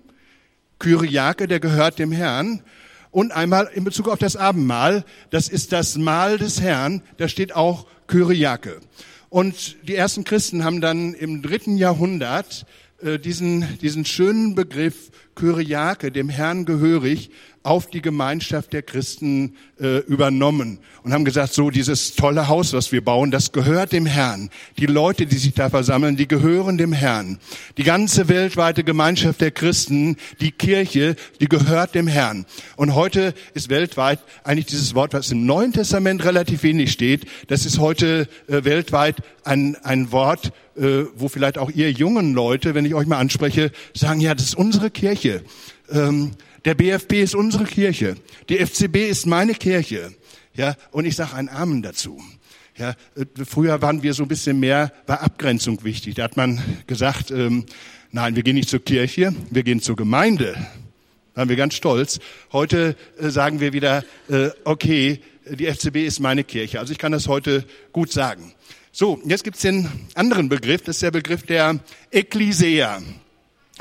Kyriake, 0.79 1.49
der 1.49 1.59
gehört 1.59 1.99
dem 1.99 2.13
Herrn 2.13 2.63
und 3.17 3.33
einmal 3.33 3.71
in 3.73 3.83
Bezug 3.83 4.09
auf 4.09 4.19
das 4.19 4.37
Abendmahl. 4.37 5.03
Das 5.31 5.49
ist 5.49 5.73
das 5.73 5.97
Mahl 5.97 6.37
des 6.37 6.61
Herrn. 6.61 7.01
Da 7.17 7.29
steht 7.29 7.55
auch 7.57 7.87
Kyriake. 8.09 8.79
Und 9.31 9.79
die 9.89 9.95
ersten 9.95 10.25
Christen 10.25 10.65
haben 10.65 10.83
dann 10.83 11.15
im 11.15 11.41
dritten 11.41 11.79
Jahrhundert 11.79 12.67
äh, 13.01 13.19
diesen, 13.19 13.79
diesen 13.79 14.05
schönen 14.05 14.55
Begriff 14.55 15.11
Kyriake, 15.35 16.13
dem 16.13 16.29
Herrn 16.29 16.67
gehörig, 16.67 17.31
auf 17.67 17.89
die 17.89 18.01
Gemeinschaft 18.01 18.73
der 18.73 18.83
Christen 18.83 19.57
äh, 19.81 19.99
übernommen 20.07 20.79
und 21.03 21.13
haben 21.13 21.25
gesagt, 21.25 21.53
so 21.53 21.71
dieses 21.71 22.15
tolle 22.15 22.47
Haus, 22.47 22.73
was 22.73 22.93
wir 22.93 23.05
bauen, 23.05 23.33
das 23.33 23.51
gehört 23.51 23.91
dem 23.91 24.07
Herrn. 24.07 24.51
Die 24.79 24.87
Leute, 24.87 25.27
die 25.27 25.37
sich 25.37 25.53
da 25.53 25.69
versammeln, 25.69 26.17
die 26.17 26.29
gehören 26.29 26.79
dem 26.79 26.93
Herrn. 26.93 27.39
Die 27.77 27.83
ganze 27.83 28.29
weltweite 28.29 28.85
Gemeinschaft 28.85 29.41
der 29.41 29.51
Christen, 29.51 30.17
die 30.41 30.53
Kirche, 30.53 31.17
die 31.41 31.49
gehört 31.49 31.97
dem 31.97 32.07
Herrn. 32.07 32.47
Und 32.77 32.95
heute 32.95 33.35
ist 33.55 33.69
weltweit 33.69 34.21
eigentlich 34.45 34.67
dieses 34.67 34.95
Wort, 34.95 35.13
was 35.13 35.33
im 35.33 35.45
Neuen 35.45 35.73
Testament 35.73 36.25
relativ 36.25 36.63
wenig 36.63 36.93
steht, 36.93 37.27
das 37.49 37.67
ist 37.67 37.81
heute 37.81 38.29
äh, 38.47 38.63
weltweit 38.63 39.17
ein, 39.43 39.77
ein 39.83 40.13
Wort, 40.13 40.53
äh, 40.77 41.05
wo 41.17 41.29
vielleicht 41.29 41.59
auch 41.59 41.71
ihr 41.71 41.91
jungen 41.91 42.33
Leute, 42.33 42.75
wenn 42.77 42.85
ich 42.85 42.95
euch 42.95 43.09
mal 43.09 43.19
anspreche, 43.19 43.73
sagen, 43.93 44.21
ja, 44.21 44.35
das 44.37 44.45
ist 44.45 44.55
unsere 44.57 44.91
Kirche. 44.91 45.43
Ähm, 45.91 46.33
der 46.67 46.75
BFP 46.75 47.23
ist 47.23 47.37
unsere 47.37 47.65
Kirche. 47.65 48.17
Die 48.49 48.59
FCB 48.59 49.09
ist 49.09 49.25
meine 49.25 49.55
Kirche. 49.55 50.13
Ja, 50.55 50.75
und 50.91 51.05
ich 51.05 51.15
sage 51.15 51.35
einen 51.35 51.49
Amen 51.49 51.81
dazu. 51.81 52.21
Ja, 52.77 52.91
äh, 53.15 53.25
früher 53.45 53.81
waren 53.83 54.03
wir 54.03 54.15
so 54.15 54.25
ein 54.25 54.29
bisschen 54.29 54.59
mehr, 54.59 54.93
war 55.07 55.23
Abgrenzung 55.23 55.85
wichtig. 55.85 56.17
Da 56.17 56.25
hat 56.25 56.37
man 56.37 56.61
gesagt, 56.89 57.31
ähm, 57.31 57.67
nein, 58.11 58.35
wir 58.35 58.43
gehen 58.43 58.57
nicht 58.57 58.69
zur 58.69 58.85
Kirche, 58.85 59.33
wir 59.51 59.63
gehen 59.63 59.81
zur 59.81 59.95
Gemeinde. 59.95 60.55
Da 61.35 61.43
waren 61.43 61.49
wir 61.49 61.57
ganz 61.57 61.75
stolz. 61.75 62.19
Heute 62.53 62.97
äh, 63.19 63.31
sagen 63.31 63.61
wir 63.61 63.73
wieder, 63.73 64.05
äh, 64.29 64.51
okay, 64.65 65.21
die 65.49 65.67
FCB 65.67 65.99
ist 66.05 66.19
meine 66.19 66.43
Kirche. 66.43 66.81
Also 66.81 66.91
ich 66.91 66.99
kann 66.99 67.13
das 67.13 67.29
heute 67.29 67.65
gut 67.93 68.11
sagen. 68.11 68.53
So, 68.91 69.21
jetzt 69.25 69.45
gibt's 69.45 69.61
den 69.61 69.89
anderen 70.15 70.49
Begriff, 70.49 70.83
das 70.83 70.97
ist 70.97 71.03
der 71.03 71.13
Begriff 71.13 71.45
der 71.45 71.79
Ekklesia. 72.11 73.01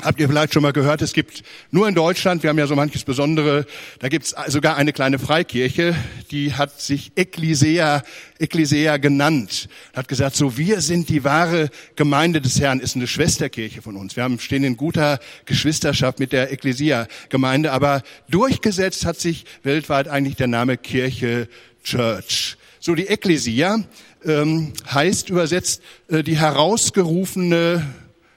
Habt 0.02 0.20
ihr 0.20 0.28
vielleicht 0.28 0.52
schon 0.52 0.62
mal 0.62 0.74
gehört, 0.74 1.00
es 1.00 1.14
gibt 1.14 1.42
nur 1.70 1.88
in 1.88 1.94
Deutschland, 1.94 2.42
wir 2.42 2.50
haben 2.50 2.58
ja 2.58 2.66
so 2.66 2.76
manches 2.76 3.02
Besondere, 3.02 3.64
da 3.98 4.10
gibt 4.10 4.26
es 4.26 4.34
sogar 4.48 4.76
eine 4.76 4.92
kleine 4.92 5.18
Freikirche, 5.18 5.96
die 6.30 6.52
hat 6.52 6.82
sich 6.82 7.12
Ekklesia, 7.16 8.02
Ekklesia 8.38 8.98
genannt, 8.98 9.70
hat 9.94 10.06
gesagt, 10.06 10.36
so 10.36 10.58
wir 10.58 10.82
sind 10.82 11.08
die 11.08 11.24
wahre 11.24 11.70
Gemeinde 11.96 12.42
des 12.42 12.60
Herrn, 12.60 12.80
ist 12.80 12.94
eine 12.94 13.06
Schwesterkirche 13.06 13.80
von 13.80 13.96
uns. 13.96 14.16
Wir 14.16 14.24
haben, 14.24 14.38
stehen 14.38 14.64
in 14.64 14.76
guter 14.76 15.18
Geschwisterschaft 15.46 16.18
mit 16.18 16.30
der 16.30 16.52
Ekklesia-Gemeinde, 16.52 17.72
aber 17.72 18.02
durchgesetzt 18.28 19.06
hat 19.06 19.18
sich 19.18 19.46
weltweit 19.62 20.08
eigentlich 20.08 20.36
der 20.36 20.48
Name 20.48 20.76
Kirche 20.76 21.48
Church. 21.82 22.58
So 22.80 22.94
die 22.94 23.06
Ekklesia 23.06 23.82
ähm, 24.26 24.74
heißt 24.92 25.30
übersetzt 25.30 25.80
äh, 26.08 26.22
die 26.22 26.36
herausgerufene 26.36 27.82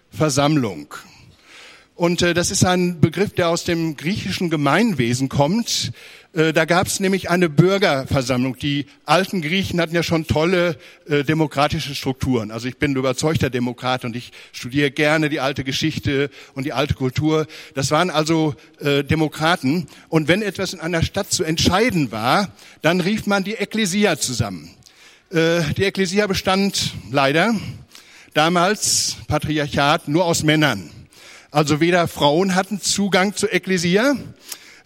Versammlung. 0.09 0.95
Und 1.99 2.21
äh, 2.21 2.33
das 2.33 2.49
ist 2.49 2.63
ein 2.63 3.01
Begriff, 3.01 3.33
der 3.33 3.49
aus 3.49 3.65
dem 3.65 3.97
griechischen 3.97 4.49
Gemeinwesen 4.49 5.27
kommt. 5.27 5.91
Äh, 6.31 6.53
da 6.53 6.63
gab 6.63 6.87
es 6.87 7.01
nämlich 7.01 7.29
eine 7.29 7.49
Bürgerversammlung. 7.49 8.57
Die 8.57 8.85
alten 9.03 9.41
Griechen 9.41 9.81
hatten 9.81 9.93
ja 9.93 10.01
schon 10.01 10.25
tolle 10.25 10.77
äh, 11.09 11.25
demokratische 11.25 11.93
Strukturen. 11.95 12.51
Also 12.51 12.69
ich 12.69 12.77
bin 12.77 12.95
überzeugter 12.95 13.49
Demokrat 13.49 14.05
und 14.05 14.15
ich 14.15 14.31
studiere 14.53 14.91
gerne 14.91 15.27
die 15.27 15.41
alte 15.41 15.65
Geschichte 15.65 16.29
und 16.53 16.63
die 16.63 16.71
alte 16.71 16.93
Kultur. 16.93 17.47
Das 17.75 17.91
waren 17.91 18.11
also 18.11 18.55
äh, 18.79 19.03
Demokraten. 19.03 19.87
Und 20.07 20.29
wenn 20.29 20.41
etwas 20.41 20.71
in 20.71 20.79
einer 20.79 21.03
Stadt 21.03 21.33
zu 21.33 21.43
entscheiden 21.43 22.13
war, 22.13 22.53
dann 22.81 23.01
rief 23.01 23.27
man 23.27 23.43
die 23.43 23.55
Ekklesia 23.55 24.17
zusammen. 24.17 24.69
Äh, 25.31 25.63
die 25.75 25.83
Ekklesia 25.83 26.27
bestand 26.27 26.93
leider 27.11 27.53
damals 28.33 29.17
Patriarchat 29.27 30.07
nur 30.07 30.23
aus 30.23 30.43
Männern. 30.43 30.91
Also 31.51 31.79
weder 31.79 32.07
Frauen 32.07 32.53
hatten 32.53 32.79
Zugang 32.79 33.35
zur 33.35 33.51
Ekklesia, 33.51 34.15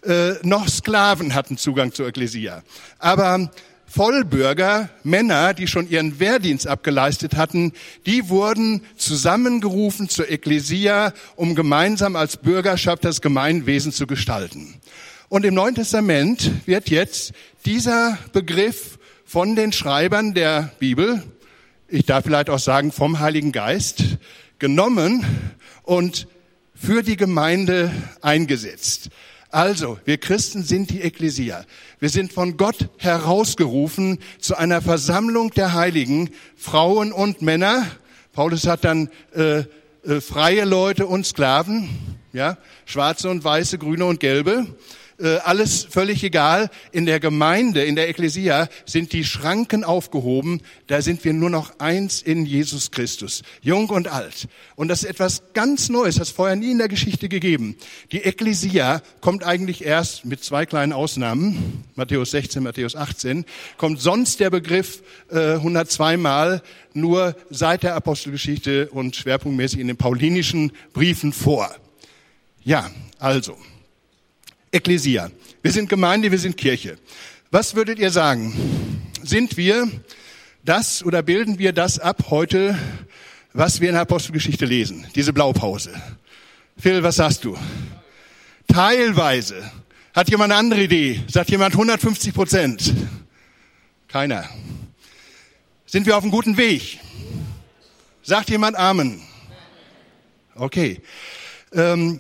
äh, 0.03 0.33
noch 0.43 0.69
Sklaven 0.69 1.33
hatten 1.33 1.57
Zugang 1.57 1.91
zur 1.91 2.07
Ekklesia. 2.07 2.63
Aber 2.99 3.51
Vollbürger, 3.85 4.89
Männer, 5.03 5.53
die 5.53 5.67
schon 5.67 5.89
ihren 5.89 6.19
Wehrdienst 6.19 6.65
abgeleistet 6.65 7.35
hatten, 7.35 7.73
die 8.05 8.29
wurden 8.29 8.81
zusammengerufen 8.95 10.07
zur 10.07 10.31
Ekklesia, 10.31 11.13
um 11.35 11.53
gemeinsam 11.53 12.15
als 12.15 12.37
Bürgerschaft 12.37 13.03
das 13.03 13.21
Gemeinwesen 13.21 13.91
zu 13.91 14.07
gestalten. 14.07 14.75
Und 15.27 15.45
im 15.45 15.53
Neuen 15.53 15.75
Testament 15.75 16.49
wird 16.65 16.89
jetzt 16.89 17.33
dieser 17.65 18.17
Begriff 18.31 18.97
von 19.25 19.55
den 19.55 19.73
Schreibern 19.73 20.33
der 20.33 20.71
Bibel, 20.79 21.23
ich 21.89 22.05
darf 22.05 22.23
vielleicht 22.23 22.49
auch 22.49 22.59
sagen 22.59 22.91
vom 22.91 23.19
Heiligen 23.19 23.51
Geist, 23.51 24.03
genommen 24.59 25.25
und 25.83 26.27
für 26.85 27.01
die 27.01 27.15
Gemeinde 27.15 27.91
eingesetzt. 28.21 29.09
Also, 29.49 29.99
wir 30.03 30.17
Christen 30.17 30.63
sind 30.63 30.89
die 30.89 31.01
Ekklesia. 31.01 31.63
Wir 31.99 32.09
sind 32.09 32.33
von 32.33 32.57
Gott 32.57 32.89
herausgerufen 32.97 34.19
zu 34.39 34.57
einer 34.57 34.81
Versammlung 34.81 35.51
der 35.51 35.73
Heiligen, 35.73 36.31
Frauen 36.57 37.13
und 37.13 37.41
Männer. 37.41 37.85
Paulus 38.33 38.67
hat 38.67 38.83
dann 38.83 39.09
äh, 39.33 39.59
äh, 40.05 40.19
freie 40.19 40.65
Leute 40.65 41.07
und 41.07 41.25
Sklaven, 41.25 41.87
ja, 42.33 42.57
schwarze 42.85 43.29
und 43.29 43.45
weiße, 43.45 43.77
grüne 43.77 44.05
und 44.05 44.19
gelbe. 44.19 44.65
Äh, 45.23 45.37
alles 45.45 45.87
völlig 45.89 46.21
egal. 46.25 46.69
In 46.91 47.05
der 47.05 47.21
Gemeinde, 47.21 47.81
in 47.85 47.95
der 47.95 48.09
Ekklesia 48.09 48.67
sind 48.85 49.13
die 49.13 49.23
Schranken 49.23 49.85
aufgehoben. 49.85 50.59
Da 50.87 51.01
sind 51.01 51.23
wir 51.23 51.31
nur 51.31 51.49
noch 51.49 51.79
eins 51.79 52.21
in 52.21 52.45
Jesus 52.45 52.91
Christus. 52.91 53.41
Jung 53.61 53.89
und 53.89 54.09
alt. 54.09 54.49
Und 54.75 54.89
das 54.89 55.03
ist 55.03 55.09
etwas 55.09 55.43
ganz 55.53 55.87
Neues, 55.87 56.15
das 56.15 56.29
vorher 56.29 56.57
nie 56.57 56.71
in 56.71 56.77
der 56.77 56.89
Geschichte 56.89 57.29
gegeben. 57.29 57.77
Die 58.11 58.23
Ekklesia 58.23 59.01
kommt 59.21 59.45
eigentlich 59.45 59.85
erst 59.85 60.25
mit 60.25 60.43
zwei 60.43 60.65
kleinen 60.65 60.91
Ausnahmen, 60.91 61.85
Matthäus 61.95 62.31
16, 62.31 62.61
Matthäus 62.61 62.97
18, 62.97 63.45
kommt 63.77 64.01
sonst 64.01 64.41
der 64.41 64.49
Begriff 64.49 65.03
äh, 65.31 65.53
102 65.53 66.17
Mal 66.17 66.61
nur 66.93 67.33
seit 67.49 67.83
der 67.83 67.95
Apostelgeschichte 67.95 68.89
und 68.89 69.15
schwerpunktmäßig 69.15 69.79
in 69.79 69.87
den 69.87 69.95
paulinischen 69.95 70.73
Briefen 70.91 71.31
vor. 71.31 71.73
Ja, 72.65 72.91
also. 73.19 73.57
Ekklesia. 74.73 75.29
Wir 75.61 75.71
sind 75.71 75.87
Gemeinde, 75.87 76.31
wir 76.31 76.39
sind 76.39 76.57
Kirche. 76.57 76.97
Was 77.51 77.75
würdet 77.75 77.99
ihr 77.99 78.09
sagen? 78.09 78.53
Sind 79.21 79.55
wir 79.55 79.89
das 80.65 81.03
oder 81.05 81.21
bilden 81.21 81.59
wir 81.59 81.73
das 81.73 81.99
ab 81.99 82.25
heute, 82.29 82.77
was 83.53 83.81
wir 83.81 83.89
in 83.89 83.93
der 83.93 84.01
Apostelgeschichte 84.01 84.65
lesen? 84.65 85.05
Diese 85.15 85.31
Blaupause. 85.31 85.93
Phil, 86.77 87.03
was 87.03 87.17
sagst 87.17 87.45
du? 87.45 87.55
Teilweise. 88.67 89.71
Hat 90.15 90.29
jemand 90.29 90.51
eine 90.51 90.59
andere 90.59 90.83
Idee? 90.83 91.21
Sagt 91.27 91.51
jemand 91.51 91.75
150 91.75 92.33
Prozent? 92.33 92.93
Keiner. 94.07 94.49
Sind 95.85 96.07
wir 96.07 96.17
auf 96.17 96.23
einem 96.23 96.31
guten 96.31 96.57
Weg? 96.57 96.99
Sagt 98.23 98.49
jemand 98.49 98.75
Amen? 98.75 99.21
Okay. 100.55 101.01
Ähm, 101.73 102.19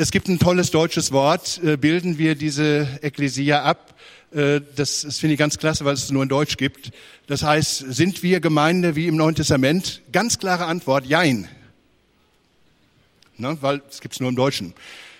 es 0.00 0.12
gibt 0.12 0.28
ein 0.28 0.38
tolles 0.38 0.70
deutsches 0.70 1.12
Wort, 1.12 1.60
äh, 1.62 1.76
bilden 1.76 2.16
wir 2.16 2.34
diese 2.34 2.88
Ekklesia 3.02 3.64
ab. 3.64 3.94
Äh, 4.32 4.62
das, 4.74 5.02
das 5.02 5.18
finde 5.18 5.34
ich 5.34 5.38
ganz 5.38 5.58
klasse, 5.58 5.84
weil 5.84 5.92
es 5.92 6.10
nur 6.10 6.22
in 6.22 6.30
Deutsch 6.30 6.56
gibt. 6.56 6.90
Das 7.26 7.42
heißt, 7.42 7.84
sind 7.92 8.22
wir 8.22 8.40
Gemeinde 8.40 8.96
wie 8.96 9.08
im 9.08 9.16
Neuen 9.16 9.34
Testament? 9.34 10.00
Ganz 10.10 10.38
klare 10.38 10.64
Antwort, 10.64 11.04
jein. 11.04 11.48
Ne, 13.36 13.58
weil 13.60 13.82
es 13.90 14.00
gibt 14.00 14.14
es 14.14 14.20
nur 14.20 14.30
im 14.30 14.36
Deutschen. 14.36 14.72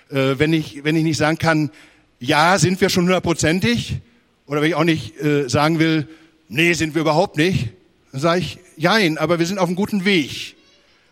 Äh, 0.09 0.39
wenn, 0.39 0.55
ich, 0.55 0.83
wenn 0.83 0.97
ich 0.97 1.05
nicht 1.05 1.19
sagen 1.19 1.37
kann, 1.37 1.71
ja, 2.19 2.59
sind 2.59 2.81
wir 2.81 2.89
schon 2.89 3.05
hundertprozentig, 3.05 3.99
oder 4.47 4.63
wenn 4.63 4.71
ich 4.71 4.77
auch 4.77 4.85
nicht 4.85 5.21
äh, 5.21 5.47
sagen 5.47 5.79
will, 5.79 6.09
nee, 6.49 6.73
sind 6.73 6.95
wir 6.95 7.03
überhaupt 7.03 7.37
nicht, 7.37 7.69
dann 8.13 8.23
sage 8.23 8.41
ich, 8.41 8.59
jein, 8.79 9.19
aber 9.19 9.39
wir 9.39 9.45
sind 9.45 9.59
auf 9.59 9.67
einem 9.67 9.77
guten 9.77 10.07
Weg. 10.07 10.57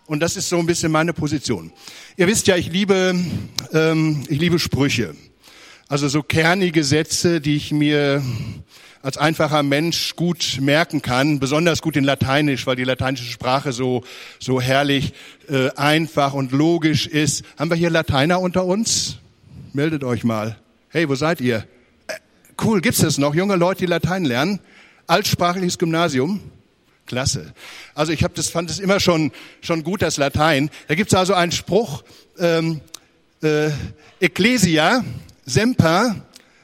Und 0.09 0.21
das 0.21 0.37
ist 0.37 0.49
so 0.49 0.59
ein 0.59 0.65
bisschen 0.65 0.91
meine 0.91 1.13
Position. 1.13 1.71
Ihr 2.17 2.27
wisst 2.27 2.47
ja, 2.47 2.57
ich 2.57 2.73
liebe, 2.73 3.15
ähm, 3.75 4.25
ich 4.31 4.41
liebe 4.41 4.59
Sprüche. 4.59 5.15
Also 5.87 6.09
so 6.09 6.23
kernige 6.23 6.83
Sätze, 6.83 7.43
die 7.43 7.57
ich 7.57 7.73
mir 7.73 8.23
als 9.03 9.19
einfacher 9.19 9.63
Mensch 9.63 10.17
gut 10.17 10.61
merken 10.63 11.03
kann, 11.03 11.41
besonders 11.41 11.83
gut 11.83 11.95
in 11.95 12.05
Lateinisch, 12.05 12.67
weil 12.67 12.77
die 12.77 12.85
lateinische 12.85 13.31
Sprache 13.31 13.73
so, 13.73 14.03
so 14.39 14.63
herrlich 14.63 15.13
äh, 15.47 15.69
einfach 15.77 16.33
und 16.33 16.53
logisch 16.53 17.07
ist. 17.07 17.45
Haben 17.59 17.71
wir 17.71 17.77
hier 17.77 17.91
Lateiner 17.91 18.41
unter 18.41 18.65
uns? 18.65 19.19
Meldet 19.75 20.05
euch 20.05 20.25
mal. 20.25 20.57
Hey, 20.89 21.07
wo 21.11 21.17
seid 21.17 21.43
ihr? 21.43 21.67
Äh, 22.07 22.15
cool, 22.65 22.81
gibt's 22.81 23.03
das 23.03 23.19
noch? 23.19 23.35
Junge 23.35 23.57
Leute, 23.57 23.81
die 23.81 23.87
Latein 23.87 24.25
lernen? 24.25 24.61
Altsprachliches 25.07 25.77
Gymnasium? 25.77 26.41
Klasse. 27.09 27.53
Also 27.95 28.13
ich 28.13 28.23
habe 28.23 28.35
das 28.35 28.51
fand 28.51 28.71
es 28.71 28.79
immer 28.79 29.01
schon 29.01 29.33
schon 29.61 29.83
gut 29.83 30.03
das 30.03 30.19
Latein. 30.19 30.71
Da 30.87 30.95
gibt's 30.95 31.15
also 31.15 31.35
einen 31.35 31.51
Spruch: 31.51 32.05
ähm, 32.39 32.81
äh, 33.43 33.71
Ecclesia 34.21 35.05
semper 35.45 36.15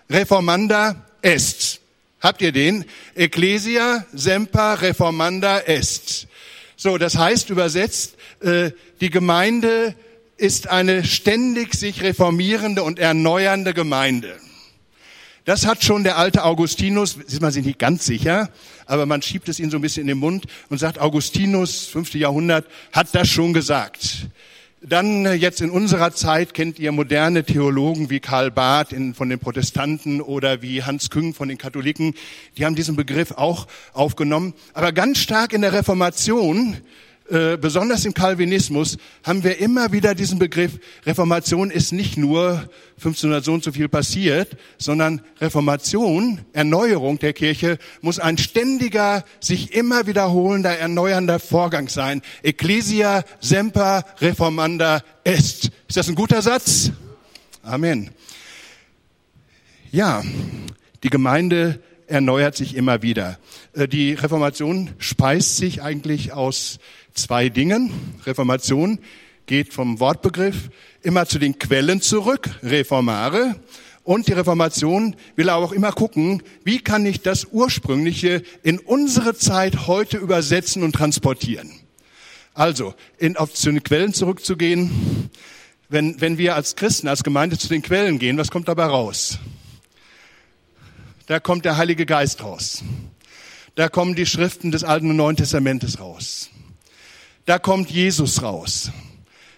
reformanda 0.08 1.04
est. 1.22 1.80
Habt 2.20 2.42
ihr 2.42 2.52
den? 2.52 2.84
Ecclesia 3.14 4.06
semper 4.12 4.80
reformanda 4.82 5.60
est. 5.60 6.28
So, 6.76 6.98
das 6.98 7.16
heißt 7.16 7.50
übersetzt: 7.50 8.14
äh, 8.40 8.70
Die 9.00 9.10
Gemeinde 9.10 9.94
ist 10.36 10.68
eine 10.68 11.04
ständig 11.04 11.74
sich 11.74 12.02
reformierende 12.02 12.82
und 12.82 12.98
erneuernde 12.98 13.72
Gemeinde. 13.72 14.36
Das 15.44 15.66
hat 15.66 15.84
schon 15.84 16.04
der 16.04 16.16
alte 16.16 16.44
Augustinus, 16.44 17.16
ist 17.16 17.42
man 17.42 17.52
sich 17.52 17.64
nicht 17.64 17.78
ganz 17.78 18.06
sicher, 18.06 18.50
aber 18.86 19.06
man 19.06 19.22
schiebt 19.22 19.48
es 19.48 19.60
ihm 19.60 19.70
so 19.70 19.78
ein 19.78 19.82
bisschen 19.82 20.02
in 20.02 20.08
den 20.08 20.18
Mund 20.18 20.46
und 20.68 20.78
sagt, 20.78 20.98
Augustinus, 20.98 21.86
fünfte 21.86 22.18
Jahrhundert, 22.18 22.66
hat 22.92 23.14
das 23.14 23.28
schon 23.28 23.52
gesagt. 23.52 24.28
Dann 24.86 25.24
äh, 25.24 25.32
jetzt 25.32 25.62
in 25.62 25.70
unserer 25.70 26.12
Zeit 26.12 26.52
kennt 26.52 26.78
ihr 26.78 26.92
moderne 26.92 27.44
Theologen 27.44 28.10
wie 28.10 28.20
Karl 28.20 28.50
Barth 28.50 28.92
in, 28.92 29.14
von 29.14 29.30
den 29.30 29.38
Protestanten 29.38 30.20
oder 30.20 30.60
wie 30.60 30.82
Hans 30.82 31.08
Küng 31.08 31.32
von 31.32 31.48
den 31.48 31.56
Katholiken. 31.56 32.14
Die 32.58 32.66
haben 32.66 32.74
diesen 32.74 32.94
Begriff 32.94 33.32
auch 33.32 33.66
aufgenommen. 33.94 34.52
Aber 34.74 34.92
ganz 34.92 35.20
stark 35.20 35.54
in 35.54 35.62
der 35.62 35.72
Reformation 35.72 36.76
äh, 37.30 37.56
besonders 37.56 38.04
im 38.04 38.12
Calvinismus 38.12 38.98
haben 39.22 39.44
wir 39.44 39.58
immer 39.58 39.92
wieder 39.92 40.14
diesen 40.14 40.38
Begriff, 40.38 40.78
Reformation 41.06 41.70
ist 41.70 41.90
nicht 41.90 42.18
nur 42.18 42.68
1500 42.98 43.42
so 43.42 43.52
und 43.54 43.64
so 43.64 43.72
viel 43.72 43.88
passiert, 43.88 44.58
sondern 44.76 45.22
Reformation, 45.40 46.42
Erneuerung 46.52 47.18
der 47.18 47.32
Kirche 47.32 47.78
muss 48.02 48.18
ein 48.18 48.36
ständiger, 48.36 49.24
sich 49.40 49.72
immer 49.74 50.06
wiederholender, 50.06 50.76
erneuernder 50.78 51.40
Vorgang 51.40 51.88
sein. 51.88 52.20
Ecclesia 52.42 53.24
semper 53.40 54.04
reformanda 54.20 55.02
est. 55.24 55.70
Ist 55.88 55.96
das 55.96 56.08
ein 56.08 56.14
guter 56.16 56.42
Satz? 56.42 56.92
Amen. 57.62 58.10
Ja, 59.90 60.22
die 61.02 61.10
Gemeinde 61.10 61.80
erneuert 62.06 62.56
sich 62.56 62.76
immer 62.76 63.02
wieder. 63.02 63.38
Äh, 63.72 63.88
die 63.88 64.14
Reformation 64.14 64.90
speist 64.98 65.56
sich 65.56 65.82
eigentlich 65.82 66.32
aus 66.32 66.78
zwei 67.14 67.48
Dingen. 67.48 67.90
Reformation 68.26 68.98
geht 69.46 69.72
vom 69.72 70.00
Wortbegriff 70.00 70.70
immer 71.02 71.26
zu 71.26 71.38
den 71.38 71.58
Quellen 71.58 72.00
zurück, 72.00 72.50
Reformare. 72.62 73.56
Und 74.02 74.28
die 74.28 74.32
Reformation 74.32 75.16
will 75.34 75.48
auch 75.48 75.72
immer 75.72 75.92
gucken, 75.92 76.42
wie 76.62 76.78
kann 76.80 77.06
ich 77.06 77.22
das 77.22 77.46
Ursprüngliche 77.50 78.42
in 78.62 78.78
unsere 78.78 79.34
Zeit 79.34 79.86
heute 79.86 80.18
übersetzen 80.18 80.82
und 80.82 80.92
transportieren. 80.92 81.70
Also, 82.52 82.94
in, 83.18 83.36
auf 83.36 83.52
zu 83.54 83.70
den 83.70 83.82
Quellen 83.82 84.12
zurückzugehen. 84.12 85.30
Wenn, 85.88 86.20
wenn 86.20 86.38
wir 86.38 86.54
als 86.54 86.76
Christen, 86.76 87.08
als 87.08 87.24
Gemeinde 87.24 87.58
zu 87.58 87.68
den 87.68 87.82
Quellen 87.82 88.18
gehen, 88.18 88.36
was 88.36 88.50
kommt 88.50 88.68
dabei 88.68 88.86
raus? 88.86 89.38
Da 91.26 91.40
kommt 91.40 91.64
der 91.64 91.76
Heilige 91.76 92.04
Geist 92.04 92.42
raus. 92.42 92.82
Da 93.74 93.88
kommen 93.88 94.14
die 94.14 94.26
Schriften 94.26 94.70
des 94.70 94.84
Alten 94.84 95.10
und 95.10 95.16
Neuen 95.16 95.36
Testamentes 95.36 95.98
raus. 95.98 96.50
Da 97.46 97.58
kommt 97.58 97.90
Jesus 97.90 98.42
raus. 98.42 98.90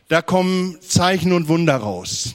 Da 0.08 0.22
kommen 0.22 0.78
Zeichen 0.80 1.32
und 1.32 1.48
Wunder 1.48 1.76
raus. 1.76 2.34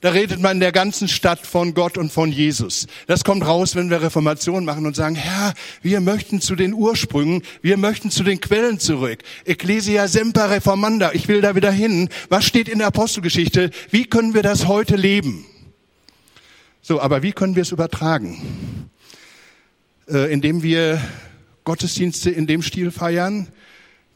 Da 0.00 0.10
redet 0.10 0.40
man 0.40 0.56
in 0.56 0.60
der 0.60 0.72
ganzen 0.72 1.06
Stadt 1.06 1.46
von 1.46 1.74
Gott 1.74 1.96
und 1.96 2.12
von 2.12 2.32
Jesus. 2.32 2.88
Das 3.06 3.22
kommt 3.22 3.46
raus, 3.46 3.76
wenn 3.76 3.88
wir 3.88 4.02
Reformation 4.02 4.64
machen 4.64 4.84
und 4.84 4.96
sagen, 4.96 5.14
Herr, 5.14 5.54
wir 5.80 6.00
möchten 6.00 6.40
zu 6.40 6.56
den 6.56 6.74
Ursprüngen, 6.74 7.42
wir 7.62 7.76
möchten 7.76 8.10
zu 8.10 8.24
den 8.24 8.40
Quellen 8.40 8.80
zurück. 8.80 9.20
Ecclesia 9.44 10.08
semper 10.08 10.50
reformanda. 10.50 11.12
Ich 11.12 11.28
will 11.28 11.40
da 11.40 11.54
wieder 11.54 11.70
hin. 11.70 12.08
Was 12.28 12.44
steht 12.44 12.68
in 12.68 12.78
der 12.78 12.88
Apostelgeschichte? 12.88 13.70
Wie 13.90 14.06
können 14.06 14.34
wir 14.34 14.42
das 14.42 14.66
heute 14.66 14.96
leben? 14.96 15.46
So, 16.80 17.00
aber 17.00 17.22
wie 17.22 17.30
können 17.30 17.54
wir 17.54 17.62
es 17.62 17.70
übertragen? 17.70 18.90
Äh, 20.08 20.32
indem 20.32 20.64
wir 20.64 21.00
Gottesdienste 21.62 22.28
in 22.28 22.48
dem 22.48 22.62
Stil 22.62 22.90
feiern, 22.90 23.46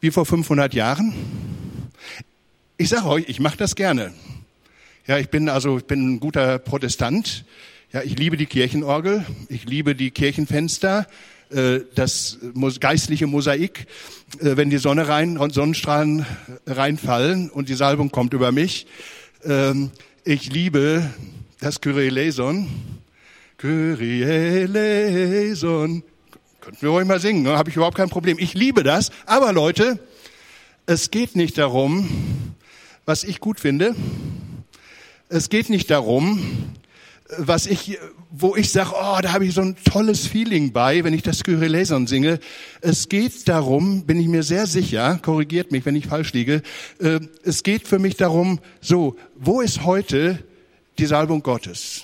wie 0.06 0.12
vor 0.12 0.24
500 0.24 0.72
Jahren? 0.72 1.12
Ich 2.76 2.90
sage 2.90 3.06
euch, 3.06 3.24
ich 3.26 3.40
mache 3.40 3.56
das 3.56 3.74
gerne. 3.74 4.12
Ja, 5.08 5.18
ich 5.18 5.30
bin 5.30 5.48
also 5.48 5.78
ich 5.78 5.84
bin 5.84 6.14
ein 6.14 6.20
guter 6.20 6.60
Protestant. 6.60 7.44
Ja, 7.92 8.02
ich 8.02 8.16
liebe 8.16 8.36
die 8.36 8.46
Kirchenorgel, 8.46 9.26
ich 9.48 9.64
liebe 9.64 9.96
die 9.96 10.12
Kirchenfenster, 10.12 11.08
äh, 11.50 11.80
das 11.96 12.38
geistliche 12.78 13.26
Mosaik, 13.26 13.88
äh, 14.38 14.56
wenn 14.56 14.70
die 14.70 14.78
Sonne 14.78 15.08
rein 15.08 15.38
und 15.38 15.52
Sonnenstrahlen 15.52 16.24
reinfallen 16.68 17.50
und 17.50 17.68
die 17.68 17.74
Salbung 17.74 18.12
kommt 18.12 18.32
über 18.32 18.52
mich. 18.52 18.86
Ähm, 19.42 19.90
ich 20.22 20.52
liebe 20.52 21.10
das 21.58 21.80
Kyrie 21.80 22.06
eleison. 22.06 22.68
Kyrie 23.58 24.22
eleison. 24.22 26.04
Könnten 26.66 26.82
wir 26.82 26.88
ruhig 26.88 27.06
mal 27.06 27.20
singen, 27.20 27.44
ne? 27.44 27.56
habe 27.56 27.70
ich 27.70 27.76
überhaupt 27.76 27.96
kein 27.96 28.08
Problem. 28.08 28.40
Ich 28.40 28.54
liebe 28.54 28.82
das. 28.82 29.12
Aber 29.24 29.52
Leute, 29.52 30.00
es 30.84 31.12
geht 31.12 31.36
nicht 31.36 31.58
darum, 31.58 32.08
was 33.04 33.22
ich 33.22 33.38
gut 33.38 33.60
finde, 33.60 33.94
Es 35.28 35.48
geht 35.48 35.70
nicht 35.70 35.88
darum, 35.92 36.74
was 37.38 37.66
ich, 37.66 38.00
wo 38.32 38.56
ich 38.56 38.72
sage, 38.72 38.90
oh, 38.94 39.18
da 39.22 39.32
habe 39.32 39.46
ich 39.46 39.54
so 39.54 39.60
ein 39.60 39.76
tolles 39.84 40.26
Feeling 40.26 40.72
bei, 40.72 41.04
wenn 41.04 41.14
ich 41.14 41.22
das 41.22 41.44
Kyrieleison 41.44 42.08
singe. 42.08 42.40
Es 42.80 43.08
geht 43.08 43.46
darum, 43.46 44.04
bin 44.04 44.18
ich 44.18 44.26
mir 44.26 44.42
sehr 44.42 44.66
sicher, 44.66 45.20
korrigiert 45.22 45.70
mich, 45.70 45.86
wenn 45.86 45.94
ich 45.94 46.08
falsch 46.08 46.32
liege, 46.32 46.62
äh, 46.98 47.20
es 47.44 47.62
geht 47.62 47.86
für 47.86 48.00
mich 48.00 48.16
darum, 48.16 48.58
so, 48.80 49.14
wo 49.36 49.60
ist 49.60 49.84
heute 49.84 50.42
die 50.98 51.06
Salbung 51.06 51.44
Gottes? 51.44 52.02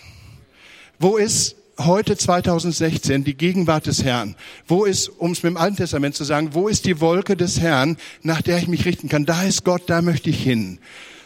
Wo 1.01 1.17
ist 1.17 1.57
heute 1.79 2.17
2016 2.17 3.25
die 3.25 3.37
Gegenwart 3.37 3.87
des 3.87 4.05
Herrn? 4.05 4.37
Wo 4.67 4.85
ist, 4.85 5.09
um 5.09 5.33
es 5.33 5.43
mit 5.43 5.51
dem 5.51 5.57
Alten 5.57 5.77
Testament 5.77 6.15
zu 6.15 6.25
sagen, 6.25 6.51
wo 6.53 6.69
ist 6.69 6.85
die 6.85 7.01
Wolke 7.01 7.37
des 7.37 7.61
Herrn, 7.61 7.97
nach 8.23 8.43
der 8.43 8.59
ich 8.59 8.69
mich 8.69 8.85
richten 8.85 9.09
kann? 9.09 9.25
Da 9.25 9.43
ist 9.43 9.65
Gott, 9.65 9.83
da 9.87 10.03
möchte 10.03 10.31
ich 10.31 10.43
hin. 10.43 10.79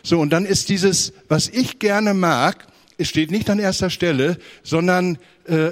So, 0.03 0.21
und 0.21 0.31
dann 0.31 0.47
ist 0.47 0.69
dieses, 0.69 1.13
was 1.29 1.49
ich 1.49 1.79
gerne 1.79 2.15
mag, 2.15 2.67
es 2.99 3.09
steht 3.09 3.31
nicht 3.31 3.51
an 3.51 3.59
erster 3.59 3.91
Stelle, 3.91 4.39
sondern 4.63 5.19
äh, 5.45 5.71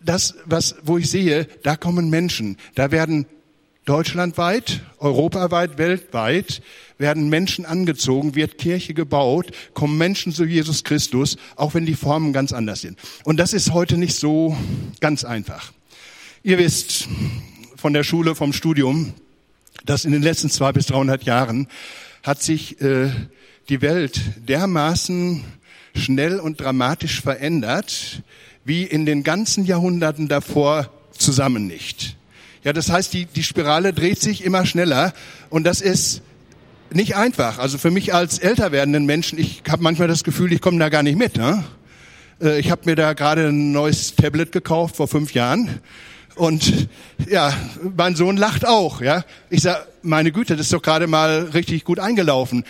das, 0.00 0.34
was, 0.44 0.76
wo 0.82 0.98
ich 0.98 1.10
sehe, 1.10 1.48
da 1.62 1.76
kommen 1.76 2.10
Menschen, 2.10 2.56
da 2.74 2.90
werden 2.90 3.26
deutschlandweit, 3.84 4.80
europaweit, 4.98 5.78
weltweit 5.78 6.62
werden 6.98 7.28
Menschen 7.28 7.66
angezogen, 7.66 8.34
wird 8.34 8.58
Kirche 8.58 8.94
gebaut, 8.94 9.50
kommen 9.74 9.98
Menschen 9.98 10.32
zu 10.32 10.44
Jesus 10.44 10.84
Christus, 10.84 11.36
auch 11.56 11.74
wenn 11.74 11.86
die 11.86 11.94
Formen 11.94 12.32
ganz 12.32 12.52
anders 12.52 12.80
sind. 12.80 12.98
Und 13.24 13.38
das 13.38 13.52
ist 13.52 13.72
heute 13.72 13.96
nicht 13.96 14.14
so 14.14 14.56
ganz 15.00 15.24
einfach. 15.24 15.72
Ihr 16.44 16.58
wisst 16.58 17.08
von 17.76 17.92
der 17.92 18.04
Schule, 18.04 18.34
vom 18.34 18.52
Studium, 18.52 19.14
dass 19.84 20.04
in 20.04 20.12
den 20.12 20.22
letzten 20.22 20.50
zwei 20.50 20.72
bis 20.72 20.86
300 20.86 21.24
Jahren 21.24 21.66
hat 22.22 22.42
sich 22.42 22.80
äh, 22.80 23.10
die 23.68 23.82
Welt 23.82 24.20
dermaßen 24.48 25.42
schnell 25.94 26.38
und 26.38 26.60
dramatisch 26.60 27.20
verändert, 27.20 28.22
wie 28.64 28.84
in 28.84 29.06
den 29.06 29.24
ganzen 29.24 29.64
Jahrhunderten 29.64 30.28
davor 30.28 30.90
zusammen 31.10 31.66
nicht. 31.66 32.16
Ja, 32.64 32.72
das 32.72 32.90
heißt, 32.90 33.12
die, 33.12 33.26
die 33.26 33.42
Spirale 33.42 33.92
dreht 33.92 34.20
sich 34.20 34.44
immer 34.44 34.64
schneller 34.66 35.12
und 35.50 35.64
das 35.64 35.80
ist 35.80 36.22
nicht 36.92 37.16
einfach. 37.16 37.58
Also 37.58 37.76
für 37.76 37.90
mich 37.90 38.14
als 38.14 38.38
älter 38.38 38.70
werdenden 38.70 39.04
Menschen, 39.04 39.38
ich 39.38 39.62
habe 39.68 39.82
manchmal 39.82 40.08
das 40.08 40.22
Gefühl, 40.22 40.52
ich 40.52 40.60
komme 40.60 40.78
da 40.78 40.88
gar 40.88 41.02
nicht 41.02 41.18
mit. 41.18 41.36
Ne? 41.36 41.64
Äh, 42.40 42.60
ich 42.60 42.70
habe 42.70 42.82
mir 42.84 42.94
da 42.94 43.14
gerade 43.14 43.48
ein 43.48 43.72
neues 43.72 44.14
Tablet 44.14 44.52
gekauft 44.52 44.96
vor 44.96 45.08
fünf 45.08 45.34
Jahren 45.34 45.80
und 46.34 46.88
ja, 47.28 47.52
mein 47.96 48.16
Sohn 48.16 48.36
lacht 48.36 48.66
auch. 48.66 49.00
Ja, 49.00 49.24
ich 49.50 49.62
sag, 49.62 49.86
meine 50.02 50.32
Güte, 50.32 50.56
das 50.56 50.66
ist 50.66 50.72
doch 50.72 50.82
gerade 50.82 51.06
mal 51.06 51.50
richtig 51.52 51.84
gut 51.84 51.98
eingelaufen. 51.98 52.64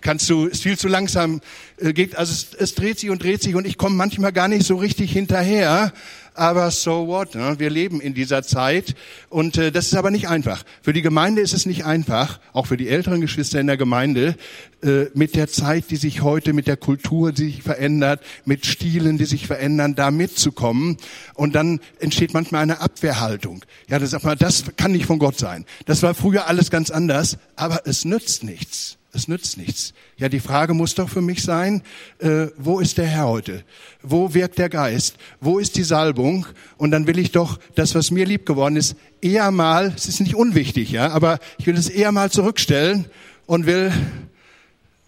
Kannst 0.00 0.28
du, 0.30 0.46
ist 0.46 0.62
viel 0.62 0.78
zu 0.78 0.88
langsam. 0.88 1.40
Äh, 1.78 1.92
geht, 1.92 2.16
also 2.16 2.32
es, 2.32 2.54
es 2.54 2.74
dreht 2.74 2.98
sich 2.98 3.10
und 3.10 3.22
dreht 3.22 3.42
sich 3.42 3.54
und 3.54 3.66
ich 3.66 3.78
komme 3.78 3.96
manchmal 3.96 4.32
gar 4.32 4.48
nicht 4.48 4.66
so 4.66 4.76
richtig 4.76 5.12
hinterher 5.12 5.92
aber 6.34 6.70
so 6.70 7.06
what? 7.06 7.34
Ne? 7.34 7.54
Wir 7.58 7.70
leben 7.70 8.00
in 8.00 8.12
dieser 8.12 8.42
Zeit 8.42 8.94
und 9.28 9.56
äh, 9.56 9.72
das 9.72 9.86
ist 9.86 9.94
aber 9.94 10.10
nicht 10.10 10.28
einfach. 10.28 10.64
Für 10.82 10.92
die 10.92 11.02
Gemeinde 11.02 11.40
ist 11.40 11.54
es 11.54 11.64
nicht 11.64 11.84
einfach, 11.84 12.40
auch 12.52 12.66
für 12.66 12.76
die 12.76 12.88
älteren 12.88 13.20
Geschwister 13.20 13.60
in 13.60 13.68
der 13.68 13.76
Gemeinde, 13.76 14.36
äh, 14.82 15.06
mit 15.14 15.36
der 15.36 15.48
Zeit, 15.48 15.90
die 15.90 15.96
sich 15.96 16.22
heute, 16.22 16.52
mit 16.52 16.66
der 16.66 16.76
Kultur, 16.76 17.32
die 17.32 17.46
sich 17.46 17.62
verändert, 17.62 18.20
mit 18.44 18.66
Stilen, 18.66 19.16
die 19.16 19.24
sich 19.24 19.46
verändern, 19.46 19.94
da 19.94 20.10
mitzukommen. 20.10 20.96
Und 21.34 21.54
dann 21.54 21.80
entsteht 22.00 22.34
manchmal 22.34 22.62
eine 22.62 22.80
Abwehrhaltung. 22.80 23.64
Ja, 23.88 23.98
das, 23.98 24.10
das 24.38 24.64
kann 24.76 24.92
nicht 24.92 25.06
von 25.06 25.18
Gott 25.18 25.38
sein. 25.38 25.64
Das 25.86 26.02
war 26.02 26.14
früher 26.14 26.48
alles 26.48 26.70
ganz 26.70 26.90
anders, 26.90 27.38
aber 27.56 27.82
es 27.86 28.04
nützt 28.04 28.44
nichts. 28.44 28.98
Es 29.14 29.28
nützt 29.28 29.56
nichts. 29.56 29.94
Ja, 30.16 30.28
die 30.28 30.40
Frage 30.40 30.74
muss 30.74 30.94
doch 30.94 31.08
für 31.08 31.20
mich 31.20 31.42
sein, 31.42 31.82
äh, 32.18 32.48
wo 32.56 32.80
ist 32.80 32.98
der 32.98 33.06
Herr 33.06 33.28
heute? 33.28 33.62
Wo 34.02 34.34
wirkt 34.34 34.58
der 34.58 34.68
Geist? 34.68 35.16
Wo 35.40 35.58
ist 35.58 35.76
die 35.76 35.84
Salbung? 35.84 36.46
Und 36.76 36.90
dann 36.90 37.06
will 37.06 37.18
ich 37.18 37.30
doch 37.30 37.60
das, 37.74 37.94
was 37.94 38.10
mir 38.10 38.26
lieb 38.26 38.44
geworden 38.44 38.76
ist, 38.76 38.96
eher 39.20 39.50
mal, 39.50 39.92
es 39.96 40.06
ist 40.06 40.20
nicht 40.20 40.34
unwichtig, 40.34 40.90
ja, 40.90 41.10
aber 41.10 41.38
ich 41.58 41.66
will 41.66 41.76
es 41.76 41.88
eher 41.88 42.12
mal 42.12 42.30
zurückstellen 42.30 43.06
und 43.46 43.66
will 43.66 43.92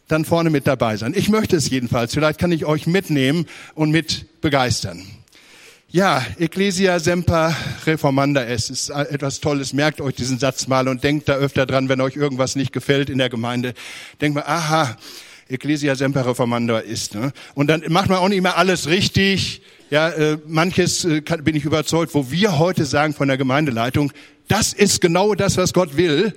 dann 0.08 0.24
vorne 0.24 0.50
mit 0.50 0.66
dabei 0.66 0.96
sein. 0.96 1.12
Ich 1.16 1.28
möchte 1.28 1.56
es 1.56 1.68
jedenfalls. 1.68 2.14
Vielleicht 2.14 2.38
kann 2.38 2.52
ich 2.52 2.64
euch 2.64 2.86
mitnehmen 2.86 3.46
und 3.74 3.90
mit 3.90 4.40
begeistern. 4.40 5.02
Ja, 5.88 6.20
Ecclesia 6.40 6.98
semper 6.98 7.54
reformanda 7.86 8.42
es 8.42 8.70
ist 8.70 8.90
etwas 8.90 9.38
Tolles. 9.38 9.72
Merkt 9.72 10.00
euch 10.00 10.16
diesen 10.16 10.36
Satz 10.36 10.66
mal 10.66 10.88
und 10.88 11.04
denkt 11.04 11.28
da 11.28 11.34
öfter 11.34 11.64
dran, 11.64 11.88
wenn 11.88 12.00
euch 12.00 12.16
irgendwas 12.16 12.56
nicht 12.56 12.72
gefällt 12.72 13.08
in 13.08 13.18
der 13.18 13.30
Gemeinde. 13.30 13.72
Denkt 14.20 14.34
mal, 14.34 14.42
aha, 14.46 14.96
Ecclesia 15.48 15.94
semper 15.94 16.26
reformanda 16.26 16.80
ist. 16.80 17.14
Ne? 17.14 17.32
Und 17.54 17.68
dann 17.68 17.84
macht 17.88 18.08
man 18.08 18.18
auch 18.18 18.28
nicht 18.28 18.42
mehr 18.42 18.58
alles 18.58 18.88
richtig. 18.88 19.62
Ja, 19.88 20.08
äh, 20.08 20.38
manches 20.48 21.04
äh, 21.04 21.20
kann, 21.20 21.44
bin 21.44 21.54
ich 21.54 21.64
überzeugt, 21.64 22.14
wo 22.14 22.32
wir 22.32 22.58
heute 22.58 22.84
sagen 22.84 23.14
von 23.14 23.28
der 23.28 23.36
Gemeindeleitung, 23.36 24.12
das 24.48 24.72
ist 24.72 25.00
genau 25.00 25.36
das, 25.36 25.56
was 25.56 25.72
Gott 25.72 25.96
will. 25.96 26.34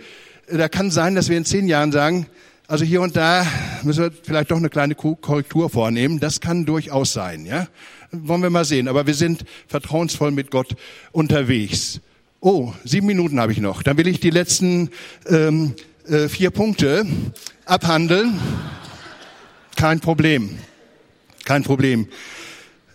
Da 0.48 0.70
kann 0.70 0.92
sein, 0.92 1.16
dass 1.16 1.28
wir 1.28 1.38
in 1.38 1.46
zehn 1.46 1.68
Jahren 1.68 1.92
sagen, 1.92 2.28
also 2.68 2.86
hier 2.86 3.02
und 3.02 3.16
da 3.16 3.48
müssen 3.82 4.04
wir 4.04 4.12
vielleicht 4.12 4.52
doch 4.52 4.58
eine 4.58 4.70
kleine 4.70 4.94
Korrektur 4.94 5.72
vornehmen. 5.72 6.20
Das 6.20 6.40
kann 6.40 6.68
durchaus 6.68 7.14
sein, 7.14 7.48
ja. 7.48 7.68
Wollen 8.12 8.42
wir 8.42 8.50
mal 8.50 8.66
sehen. 8.66 8.88
Aber 8.88 9.06
wir 9.06 9.14
sind 9.14 9.46
vertrauensvoll 9.68 10.32
mit 10.32 10.50
Gott 10.52 10.76
unterwegs. 11.12 12.02
Oh, 12.42 12.74
sieben 12.84 13.08
Minuten 13.08 13.40
habe 13.40 13.52
ich 13.52 13.60
noch. 13.60 13.84
Dann 13.84 13.98
will 13.98 14.08
ich 14.08 14.20
die 14.20 14.30
letzten 14.30 14.90
ähm, 15.28 15.76
äh, 16.08 16.28
vier 16.28 16.50
Punkte 16.50 17.06
abhandeln. 17.66 18.40
Kein 19.76 20.00
Problem. 20.00 20.58
Kein 21.46 21.64
Problem. 21.64 22.08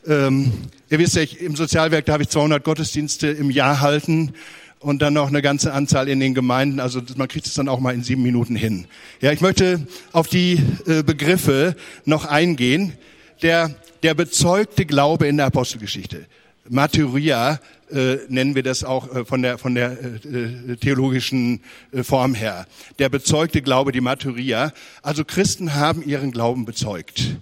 Ähm, 0.06 0.52
ihr 0.90 0.98
wisst 0.98 1.16
ja, 1.16 1.22
ich, 1.22 1.40
im 1.40 1.56
Sozialwerk, 1.56 2.06
da 2.06 2.14
habe 2.14 2.24
ich 2.24 2.28
200 2.28 2.64
Gottesdienste 2.64 3.28
im 3.28 3.50
Jahr 3.50 3.80
halten 3.80 4.34
und 4.80 5.00
dann 5.00 5.14
noch 5.14 5.28
eine 5.28 5.42
ganze 5.42 5.72
Anzahl 5.72 6.08
in 6.08 6.20
den 6.20 6.34
Gemeinden. 6.34 6.80
Also 6.80 7.00
man 7.16 7.28
kriegt 7.28 7.46
es 7.46 7.54
dann 7.54 7.68
auch 7.68 7.80
mal 7.80 7.94
in 7.94 8.02
sieben 8.02 8.22
Minuten 8.22 8.56
hin. 8.56 8.86
Ja, 9.20 9.32
ich 9.32 9.40
möchte 9.40 9.86
auf 10.12 10.28
die 10.28 10.60
äh, 10.86 11.02
Begriffe 11.02 11.76
noch 12.04 12.26
eingehen. 12.26 12.92
Der 13.42 13.74
der 14.04 14.12
bezeugte 14.12 14.84
Glaube 14.84 15.26
in 15.26 15.38
der 15.38 15.46
Apostelgeschichte. 15.46 16.26
Martyria 16.68 17.58
äh, 17.90 18.18
nennen 18.28 18.54
wir 18.54 18.62
das 18.62 18.84
auch 18.84 19.10
äh, 19.14 19.24
von 19.24 19.40
der, 19.40 19.56
von 19.56 19.74
der 19.74 19.92
äh, 19.92 20.72
äh 20.72 20.76
theologischen 20.76 21.60
äh, 21.90 22.02
Form 22.02 22.34
her. 22.34 22.66
Der 22.98 23.08
bezeugte 23.08 23.62
Glaube, 23.62 23.92
die 23.92 24.02
Martyria. 24.02 24.72
Also 25.02 25.24
Christen 25.24 25.74
haben 25.74 26.02
ihren 26.02 26.32
Glauben 26.32 26.66
bezeugt. 26.66 27.36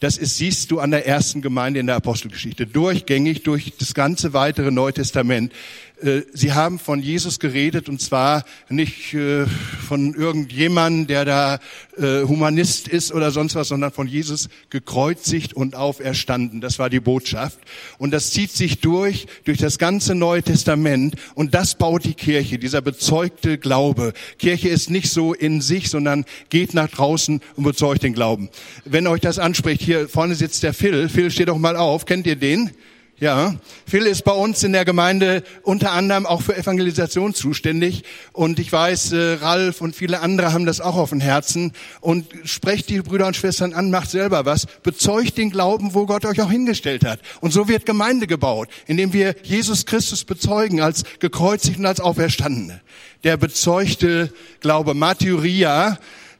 Das 0.00 0.18
ist, 0.18 0.36
siehst 0.36 0.70
du 0.70 0.80
an 0.80 0.90
der 0.90 1.06
ersten 1.06 1.40
Gemeinde 1.40 1.80
in 1.80 1.86
der 1.86 1.96
Apostelgeschichte. 1.96 2.66
Durchgängig 2.66 3.42
durch 3.42 3.72
das 3.78 3.94
ganze 3.94 4.34
weitere 4.34 4.70
Neue 4.70 4.92
Testament. 4.92 5.52
Äh, 6.02 6.22
sie 6.32 6.52
haben 6.52 6.78
von 6.78 7.00
Jesus 7.00 7.38
geredet 7.38 7.88
und 7.88 8.00
zwar 8.00 8.44
nicht 8.68 9.14
äh, 9.14 9.46
von 9.86 10.14
irgendjemandem, 10.14 11.06
der 11.06 11.24
da 11.24 11.58
äh, 11.96 12.22
Humanist 12.26 12.88
ist 12.88 13.12
oder 13.12 13.30
sonst 13.30 13.54
was, 13.54 13.68
sondern 13.68 13.92
von 13.92 14.06
Jesus 14.06 14.48
gekreuzigt 14.70 15.54
und 15.54 15.76
auferstanden. 15.76 16.60
Das 16.60 16.78
war 16.78 16.90
die 16.90 17.00
Botschaft. 17.00 17.58
Und 17.98 18.10
das 18.12 18.30
zieht 18.30 18.50
sich 18.50 18.80
durch, 18.80 19.26
durch 19.44 19.58
das 19.58 19.78
ganze 19.78 20.14
Neue 20.14 20.42
Testament 20.42 21.16
und 21.34 21.54
das 21.54 21.76
baut 21.76 22.04
die 22.04 22.14
Kirche, 22.14 22.58
dieser 22.58 22.80
bezeugte 22.80 23.58
Glaube. 23.58 24.12
Kirche 24.38 24.68
ist 24.68 24.90
nicht 24.90 25.10
so 25.10 25.34
in 25.34 25.60
sich, 25.60 25.88
sondern 25.88 26.24
geht 26.50 26.74
nach 26.74 26.88
draußen 26.88 27.40
und 27.56 27.64
bezeugt 27.64 28.02
den 28.02 28.14
Glauben. 28.14 28.48
Wenn 28.84 29.06
euch 29.06 29.20
das 29.20 29.38
anspricht, 29.38 29.82
hier 29.82 30.08
vorne 30.08 30.34
sitzt 30.34 30.62
der 30.62 30.74
Phil. 30.74 31.08
Phil, 31.08 31.30
steh 31.30 31.44
doch 31.44 31.58
mal 31.58 31.76
auf. 31.76 32.06
Kennt 32.06 32.26
ihr 32.26 32.36
den? 32.36 32.70
Ja, 33.22 33.54
Phil 33.86 34.08
ist 34.08 34.24
bei 34.24 34.32
uns 34.32 34.64
in 34.64 34.72
der 34.72 34.84
Gemeinde 34.84 35.44
unter 35.62 35.92
anderem 35.92 36.26
auch 36.26 36.42
für 36.42 36.56
Evangelisation 36.56 37.34
zuständig 37.34 38.02
und 38.32 38.58
ich 38.58 38.72
weiß, 38.72 39.12
äh, 39.12 39.34
Ralf 39.34 39.80
und 39.80 39.94
viele 39.94 40.18
andere 40.18 40.52
haben 40.52 40.66
das 40.66 40.80
auch 40.80 40.96
auf 40.96 41.10
dem 41.10 41.20
Herzen 41.20 41.70
und 42.00 42.26
sprecht 42.42 42.88
die 42.88 43.00
Brüder 43.00 43.28
und 43.28 43.36
Schwestern 43.36 43.74
an, 43.74 43.92
macht 43.92 44.10
selber 44.10 44.44
was, 44.44 44.66
bezeugt 44.82 45.38
den 45.38 45.50
Glauben, 45.50 45.94
wo 45.94 46.04
Gott 46.04 46.24
euch 46.24 46.42
auch 46.42 46.50
hingestellt 46.50 47.04
hat. 47.04 47.20
Und 47.40 47.52
so 47.52 47.68
wird 47.68 47.86
Gemeinde 47.86 48.26
gebaut, 48.26 48.68
indem 48.88 49.12
wir 49.12 49.36
Jesus 49.44 49.86
Christus 49.86 50.24
bezeugen 50.24 50.80
als 50.80 51.04
gekreuzigt 51.20 51.78
und 51.78 51.86
als 51.86 52.00
Auferstandene. 52.00 52.80
Der 53.22 53.36
bezeugte 53.36 54.32
Glaube, 54.58 54.94
Martyria, 54.94 55.96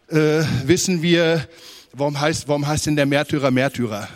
äh, 0.08 0.42
wissen 0.64 1.00
wir, 1.00 1.46
warum 1.92 2.20
heißt, 2.20 2.48
warum 2.48 2.66
heißt 2.66 2.86
denn 2.86 2.96
der 2.96 3.06
Märtyrer 3.06 3.52
Märtyrer? 3.52 4.08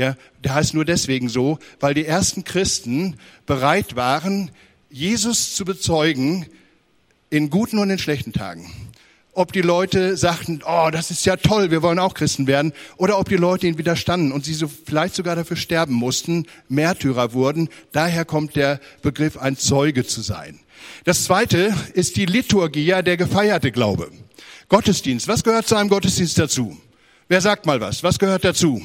Ja, 0.00 0.16
der 0.42 0.54
heißt 0.54 0.72
nur 0.72 0.86
deswegen 0.86 1.28
so, 1.28 1.58
weil 1.78 1.92
die 1.92 2.06
ersten 2.06 2.42
Christen 2.42 3.18
bereit 3.44 3.96
waren, 3.96 4.50
Jesus 4.88 5.54
zu 5.54 5.66
bezeugen 5.66 6.46
in 7.28 7.50
guten 7.50 7.78
und 7.78 7.90
in 7.90 7.98
schlechten 7.98 8.32
Tagen. 8.32 8.72
Ob 9.34 9.52
die 9.52 9.60
Leute 9.60 10.16
sagten, 10.16 10.62
oh, 10.64 10.88
das 10.90 11.10
ist 11.10 11.26
ja 11.26 11.36
toll, 11.36 11.70
wir 11.70 11.82
wollen 11.82 11.98
auch 11.98 12.14
Christen 12.14 12.46
werden, 12.46 12.72
oder 12.96 13.18
ob 13.18 13.28
die 13.28 13.36
Leute 13.36 13.66
ihnen 13.66 13.76
widerstanden 13.76 14.32
und 14.32 14.42
sie 14.42 14.54
so 14.54 14.68
vielleicht 14.68 15.14
sogar 15.14 15.36
dafür 15.36 15.58
sterben 15.58 15.92
mussten, 15.92 16.46
Märtyrer 16.70 17.34
wurden. 17.34 17.68
Daher 17.92 18.24
kommt 18.24 18.56
der 18.56 18.80
Begriff, 19.02 19.36
ein 19.36 19.58
Zeuge 19.58 20.06
zu 20.06 20.22
sein. 20.22 20.60
Das 21.04 21.24
zweite 21.24 21.74
ist 21.92 22.16
die 22.16 22.24
Liturgia, 22.24 23.02
der 23.02 23.18
gefeierte 23.18 23.70
Glaube. 23.70 24.10
Gottesdienst. 24.70 25.28
Was 25.28 25.44
gehört 25.44 25.68
zu 25.68 25.76
einem 25.76 25.90
Gottesdienst 25.90 26.38
dazu? 26.38 26.78
Wer 27.28 27.42
sagt 27.42 27.66
mal 27.66 27.82
was? 27.82 28.02
Was 28.02 28.18
gehört 28.18 28.46
dazu? 28.46 28.80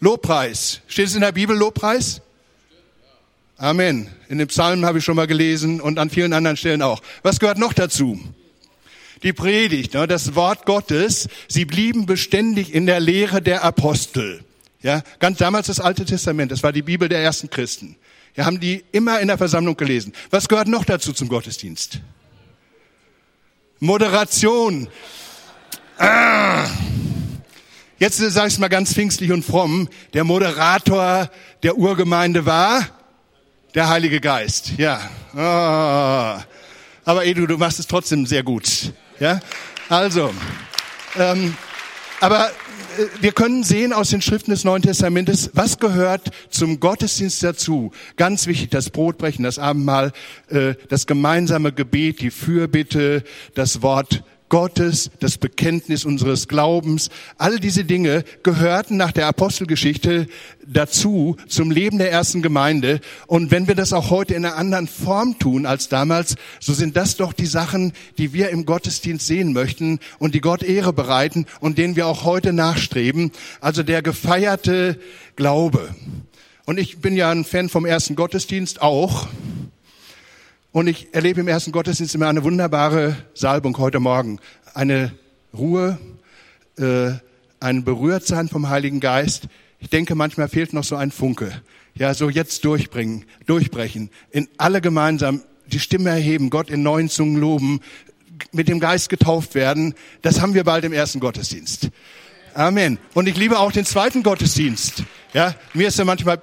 Lobpreis. 0.00 0.80
Steht 0.88 1.06
es 1.06 1.14
in 1.14 1.20
der 1.20 1.32
Bibel 1.32 1.56
Lobpreis? 1.56 2.22
Amen. 3.56 4.08
In 4.28 4.38
dem 4.38 4.48
Psalm 4.48 4.86
habe 4.86 4.98
ich 4.98 5.04
schon 5.04 5.16
mal 5.16 5.26
gelesen 5.26 5.80
und 5.80 5.98
an 5.98 6.08
vielen 6.08 6.32
anderen 6.32 6.56
Stellen 6.56 6.80
auch. 6.80 7.02
Was 7.22 7.40
gehört 7.40 7.58
noch 7.58 7.74
dazu? 7.74 8.18
Die 9.22 9.34
Predigt, 9.34 9.92
ne, 9.92 10.06
das 10.06 10.34
Wort 10.34 10.64
Gottes. 10.64 11.28
Sie 11.46 11.66
blieben 11.66 12.06
beständig 12.06 12.72
in 12.72 12.86
der 12.86 13.00
Lehre 13.00 13.42
der 13.42 13.62
Apostel. 13.62 14.42
Ja, 14.82 15.02
ganz 15.18 15.36
damals 15.36 15.66
das 15.66 15.78
Alte 15.78 16.06
Testament. 16.06 16.50
Das 16.50 16.62
war 16.62 16.72
die 16.72 16.80
Bibel 16.80 17.10
der 17.10 17.20
ersten 17.20 17.50
Christen. 17.50 17.96
Wir 18.34 18.46
haben 18.46 18.60
die 18.60 18.82
immer 18.92 19.20
in 19.20 19.28
der 19.28 19.36
Versammlung 19.36 19.76
gelesen. 19.76 20.14
Was 20.30 20.48
gehört 20.48 20.68
noch 20.68 20.86
dazu 20.86 21.12
zum 21.12 21.28
Gottesdienst? 21.28 22.00
Moderation. 23.78 24.88
Ah. 25.98 26.66
Jetzt 28.00 28.16
sage 28.16 28.48
ich 28.48 28.58
mal 28.58 28.68
ganz 28.68 28.94
pfingstlich 28.94 29.30
und 29.30 29.44
fromm. 29.44 29.86
Der 30.14 30.24
Moderator 30.24 31.28
der 31.62 31.76
Urgemeinde 31.76 32.46
war 32.46 32.86
der 33.74 33.90
Heilige 33.90 34.22
Geist. 34.22 34.72
Ja. 34.78 35.02
Oh. 35.34 36.42
Aber 37.04 37.26
Edu, 37.26 37.46
du 37.46 37.58
machst 37.58 37.78
es 37.78 37.86
trotzdem 37.86 38.24
sehr 38.24 38.42
gut. 38.42 38.94
Ja. 39.18 39.40
Also. 39.90 40.32
Ähm, 41.18 41.54
aber 42.20 42.46
äh, 42.46 43.04
wir 43.20 43.32
können 43.32 43.64
sehen 43.64 43.92
aus 43.92 44.08
den 44.08 44.22
Schriften 44.22 44.52
des 44.52 44.64
Neuen 44.64 44.80
Testamentes, 44.80 45.50
was 45.52 45.78
gehört 45.78 46.30
zum 46.48 46.80
Gottesdienst 46.80 47.42
dazu. 47.42 47.92
Ganz 48.16 48.46
wichtig, 48.46 48.70
das 48.70 48.88
Brotbrechen, 48.88 49.44
das 49.44 49.58
Abendmahl, 49.58 50.12
äh, 50.48 50.72
das 50.88 51.06
gemeinsame 51.06 51.70
Gebet, 51.70 52.22
die 52.22 52.30
Fürbitte, 52.30 53.24
das 53.54 53.82
Wort 53.82 54.22
Gottes, 54.50 55.10
das 55.20 55.38
Bekenntnis 55.38 56.04
unseres 56.04 56.46
Glaubens, 56.46 57.08
all 57.38 57.58
diese 57.58 57.84
Dinge 57.84 58.24
gehörten 58.42 58.98
nach 58.98 59.12
der 59.12 59.28
Apostelgeschichte 59.28 60.26
dazu 60.66 61.36
zum 61.48 61.70
Leben 61.70 61.96
der 61.96 62.12
ersten 62.12 62.42
Gemeinde. 62.42 63.00
Und 63.26 63.50
wenn 63.50 63.66
wir 63.68 63.74
das 63.74 63.94
auch 63.94 64.10
heute 64.10 64.34
in 64.34 64.44
einer 64.44 64.56
anderen 64.56 64.88
Form 64.88 65.38
tun 65.38 65.64
als 65.64 65.88
damals, 65.88 66.36
so 66.58 66.74
sind 66.74 66.96
das 66.96 67.16
doch 67.16 67.32
die 67.32 67.46
Sachen, 67.46 67.92
die 68.18 68.34
wir 68.34 68.50
im 68.50 68.66
Gottesdienst 68.66 69.26
sehen 69.26 69.54
möchten 69.54 70.00
und 70.18 70.34
die 70.34 70.42
Gott 70.42 70.62
Ehre 70.62 70.92
bereiten 70.92 71.46
und 71.60 71.78
denen 71.78 71.96
wir 71.96 72.06
auch 72.06 72.24
heute 72.24 72.52
nachstreben. 72.52 73.32
Also 73.62 73.82
der 73.82 74.02
gefeierte 74.02 74.98
Glaube. 75.36 75.94
Und 76.66 76.78
ich 76.78 76.98
bin 76.98 77.16
ja 77.16 77.30
ein 77.30 77.44
Fan 77.44 77.68
vom 77.68 77.86
ersten 77.86 78.16
Gottesdienst 78.16 78.82
auch. 78.82 79.28
Und 80.72 80.86
ich 80.86 81.12
erlebe 81.12 81.40
im 81.40 81.48
ersten 81.48 81.72
Gottesdienst 81.72 82.14
immer 82.14 82.28
eine 82.28 82.44
wunderbare 82.44 83.16
Salbung 83.34 83.76
heute 83.78 83.98
Morgen. 83.98 84.38
Eine 84.72 85.10
Ruhe, 85.52 85.98
äh, 86.78 87.10
ein 87.58 87.82
Berührtsein 87.82 88.48
vom 88.48 88.68
Heiligen 88.68 89.00
Geist. 89.00 89.48
Ich 89.80 89.90
denke, 89.90 90.14
manchmal 90.14 90.48
fehlt 90.48 90.72
noch 90.72 90.84
so 90.84 90.94
ein 90.94 91.10
Funke. 91.10 91.50
Ja, 91.96 92.14
so 92.14 92.30
jetzt 92.30 92.64
durchbringen, 92.64 93.24
durchbrechen, 93.46 94.10
in 94.30 94.46
alle 94.58 94.80
gemeinsam 94.80 95.42
die 95.66 95.80
Stimme 95.80 96.10
erheben, 96.10 96.50
Gott 96.50 96.70
in 96.70 96.84
neuen 96.84 97.08
Zungen 97.08 97.36
loben, 97.36 97.80
mit 98.52 98.68
dem 98.68 98.78
Geist 98.78 99.08
getauft 99.08 99.56
werden. 99.56 99.94
Das 100.22 100.40
haben 100.40 100.54
wir 100.54 100.62
bald 100.62 100.84
im 100.84 100.92
ersten 100.92 101.18
Gottesdienst. 101.18 101.90
Amen. 102.54 102.98
Und 103.14 103.26
ich 103.28 103.36
liebe 103.36 103.58
auch 103.58 103.72
den 103.72 103.84
zweiten 103.84 104.22
Gottesdienst. 104.22 105.02
Ja, 105.32 105.56
mir 105.74 105.88
ist 105.88 105.98
ja 105.98 106.04
manchmal 106.04 106.40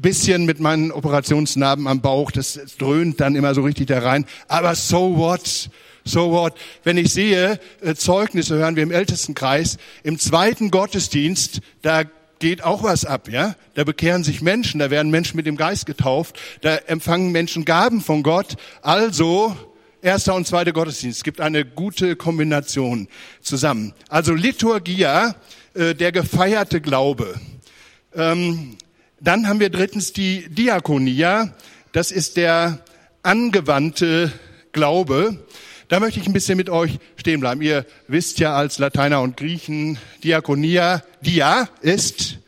bisschen 0.00 0.46
mit 0.46 0.60
meinen 0.60 0.92
Operationsnarben 0.92 1.86
am 1.86 2.00
Bauch, 2.00 2.30
das 2.30 2.58
dröhnt 2.78 3.20
dann 3.20 3.34
immer 3.34 3.54
so 3.54 3.62
richtig 3.62 3.88
da 3.88 3.98
rein. 3.98 4.24
Aber 4.46 4.74
so 4.74 5.16
what? 5.16 5.70
So 6.04 6.30
what? 6.32 6.54
Wenn 6.84 6.96
ich 6.96 7.12
sehe, 7.12 7.60
äh, 7.82 7.94
Zeugnisse 7.94 8.56
hören 8.56 8.76
wir 8.76 8.82
im 8.82 8.90
Ältestenkreis, 8.90 9.76
im 10.02 10.18
zweiten 10.18 10.70
Gottesdienst, 10.70 11.60
da 11.82 12.04
geht 12.38 12.62
auch 12.62 12.82
was 12.82 13.04
ab, 13.04 13.28
ja? 13.28 13.56
Da 13.74 13.84
bekehren 13.84 14.24
sich 14.24 14.40
Menschen, 14.40 14.78
da 14.78 14.90
werden 14.90 15.10
Menschen 15.10 15.36
mit 15.36 15.46
dem 15.46 15.56
Geist 15.56 15.86
getauft, 15.86 16.38
da 16.62 16.76
empfangen 16.76 17.32
Menschen 17.32 17.64
Gaben 17.64 18.00
von 18.00 18.22
Gott. 18.22 18.56
Also, 18.80 19.54
erster 20.00 20.34
und 20.34 20.46
zweiter 20.46 20.72
Gottesdienst. 20.72 21.18
Es 21.18 21.24
gibt 21.24 21.40
eine 21.40 21.64
gute 21.64 22.16
Kombination 22.16 23.08
zusammen. 23.42 23.92
Also 24.08 24.32
Liturgia, 24.32 25.34
äh, 25.74 25.94
der 25.94 26.12
gefeierte 26.12 26.80
Glaube. 26.80 27.34
Ähm, 28.14 28.76
dann 29.20 29.48
haben 29.48 29.60
wir 29.60 29.70
drittens 29.70 30.12
die 30.12 30.48
Diakonia. 30.48 31.52
Das 31.92 32.10
ist 32.10 32.36
der 32.36 32.80
angewandte 33.22 34.32
Glaube. 34.72 35.44
Da 35.88 36.00
möchte 36.00 36.20
ich 36.20 36.26
ein 36.26 36.32
bisschen 36.32 36.56
mit 36.56 36.70
euch 36.70 36.98
stehen 37.16 37.40
bleiben. 37.40 37.62
Ihr 37.62 37.86
wisst 38.06 38.38
ja 38.38 38.54
als 38.54 38.78
Lateiner 38.78 39.22
und 39.22 39.36
Griechen, 39.36 39.98
Diakonia, 40.22 41.02
Dia 41.22 41.68
ist 41.80 42.38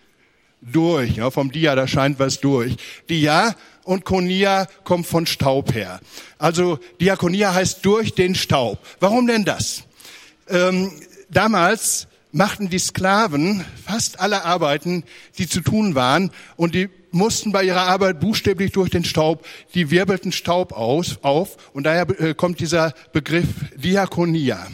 durch. 0.61 1.17
Ja, 1.17 1.31
vom 1.31 1.51
Dia, 1.51 1.75
da 1.75 1.89
scheint 1.89 2.19
was 2.19 2.41
durch. 2.41 2.77
Dia 3.09 3.55
und 3.85 4.05
Konia 4.05 4.67
kommt 4.85 5.07
von 5.07 5.27
Staub 5.27 5.75
her. 5.75 6.01
Also 6.39 6.79
Diakonia 7.01 7.55
heißt 7.55 7.85
durch 7.85 8.15
den 8.15 8.35
Staub. 8.35 8.79
Warum 9.01 9.27
denn 9.27 9.45
das? 9.45 9.85
Ähm, 10.49 10.93
damals 11.31 12.07
machten 12.33 12.69
die 12.69 12.79
Sklaven 12.79 13.65
fast 13.85 14.21
alle 14.21 14.45
Arbeiten, 14.45 15.05
die 15.39 15.49
zu 15.49 15.61
tun 15.61 15.95
waren, 15.95 16.31
und 16.57 16.75
die 16.75 16.89
mussten 17.13 17.53
bei 17.53 17.65
ihrer 17.65 17.83
Arbeit 17.83 18.21
buchstäblich 18.21 18.73
durch 18.73 18.91
den 18.91 19.05
Staub, 19.05 19.45
die 19.75 19.91
wirbelten 19.91 20.33
Staub 20.33 20.73
aus, 20.73 21.19
auf, 21.23 21.57
und 21.73 21.85
daher 21.85 22.09
äh, 22.21 22.35
kommt 22.35 22.61
dieser 22.61 22.95
Begriff 23.13 23.49
Diakonia. 23.77 24.67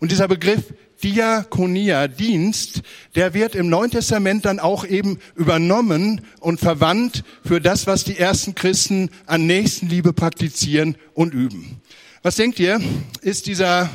Und 0.00 0.12
dieser 0.12 0.28
Begriff 0.28 0.62
Diakonia, 1.02 2.08
Dienst, 2.08 2.82
der 3.14 3.34
wird 3.34 3.54
im 3.54 3.68
Neuen 3.68 3.90
Testament 3.90 4.44
dann 4.44 4.58
auch 4.58 4.86
eben 4.86 5.18
übernommen 5.34 6.22
und 6.40 6.60
verwandt 6.60 7.24
für 7.44 7.60
das, 7.60 7.86
was 7.86 8.04
die 8.04 8.18
ersten 8.18 8.54
Christen 8.54 9.10
an 9.26 9.46
Nächstenliebe 9.46 10.12
praktizieren 10.12 10.96
und 11.12 11.34
üben. 11.34 11.80
Was 12.22 12.36
denkt 12.36 12.58
ihr? 12.58 12.80
Ist 13.20 13.46
dieser 13.46 13.90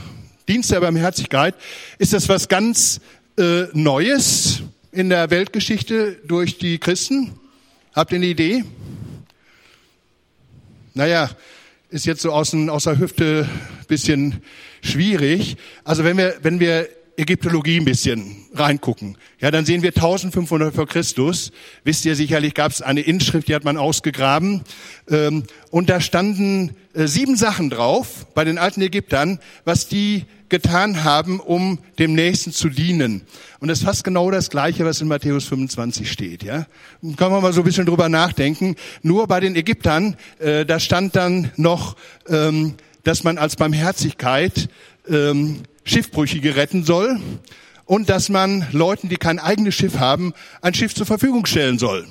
Dienst 0.50 0.72
der 0.72 0.80
Barmherzigkeit, 0.80 1.54
ist 2.00 2.12
das 2.12 2.28
was 2.28 2.48
ganz 2.48 3.02
äh, 3.38 3.66
Neues 3.74 4.64
in 4.92 5.10
der 5.10 5.30
Weltgeschichte 5.30 6.14
durch 6.26 6.58
die 6.58 6.80
Christen? 6.80 7.40
Habt 7.94 8.12
ihr 8.14 8.16
eine 8.16 8.26
Idee? 8.26 8.64
Naja, 10.96 11.30
ist 11.92 12.08
jetzt 12.08 12.24
so 12.24 12.32
aus, 12.32 12.56
aus 12.56 12.86
der 12.86 12.98
Hüfte 12.98 13.48
bisschen 13.88 14.42
schwierig. 14.82 15.56
Also 15.84 16.04
wenn 16.04 16.18
wir, 16.18 16.38
wenn 16.42 16.60
wir 16.60 16.90
Ägyptologie 17.20 17.80
ein 17.80 17.86
bisschen 17.86 18.38
reingucken, 18.54 19.18
ja, 19.40 19.52
dann 19.52 19.66
sehen 19.66 19.84
wir 19.84 19.90
1500 19.90 20.74
vor 20.74 20.88
Christus. 20.88 21.52
Wisst 21.84 22.06
ihr 22.06 22.16
sicherlich, 22.16 22.54
gab 22.54 22.72
es 22.72 22.82
eine 22.82 23.02
Inschrift, 23.02 23.48
die 23.48 23.56
hat 23.56 23.64
man 23.64 23.78
ausgegraben, 23.78 24.62
ähm, 25.10 25.44
und 25.70 25.90
da 25.90 26.02
standen 26.02 26.76
äh, 26.94 27.08
sieben 27.08 27.36
Sachen 27.36 27.70
drauf 27.70 28.26
bei 28.34 28.44
den 28.44 28.58
alten 28.58 28.82
Ägyptern, 28.82 29.40
was 29.66 29.88
die 29.88 30.26
getan 30.50 31.04
haben, 31.04 31.40
um 31.40 31.80
dem 32.00 32.14
Nächsten 32.14 32.52
zu 32.52 32.70
dienen. 32.70 33.22
Und 33.60 33.68
das 33.68 33.80
ist 33.80 33.86
fast 33.86 34.04
genau 34.04 34.32
das 34.32 34.50
Gleiche, 34.50 34.84
was 34.86 35.00
in 35.00 35.08
Matthäus 35.08 35.46
25 35.46 36.12
steht. 36.12 36.44
Ja, 36.44 36.66
kann 37.18 37.32
man 37.32 37.42
mal 37.42 37.54
so 37.54 37.62
ein 37.62 37.66
bisschen 37.66 37.86
drüber 37.86 38.10
nachdenken. 38.10 38.76
Nur 39.04 39.28
bei 39.28 39.40
den 39.40 39.56
Ägyptern, 39.56 40.18
äh, 40.40 40.66
da 40.66 40.80
stand 40.80 41.16
dann 41.16 41.52
noch, 41.56 41.96
ähm, 42.28 42.76
dass 43.04 43.24
man 43.24 43.38
als 43.38 43.56
Barmherzigkeit 43.56 44.70
ähm, 45.10 45.64
Schiffbrüchige 45.84 46.56
retten 46.56 46.84
soll 46.84 47.20
und 47.86 48.10
dass 48.10 48.30
man 48.30 48.68
Leuten, 48.72 49.10
die 49.10 49.18
kein 49.18 49.40
eigenes 49.40 49.76
Schiff 49.76 49.98
haben, 49.98 50.34
ein 50.62 50.74
Schiff 50.74 50.94
zur 50.94 51.06
Verfügung 51.06 51.46
stellen 51.46 51.80
soll. 51.80 52.06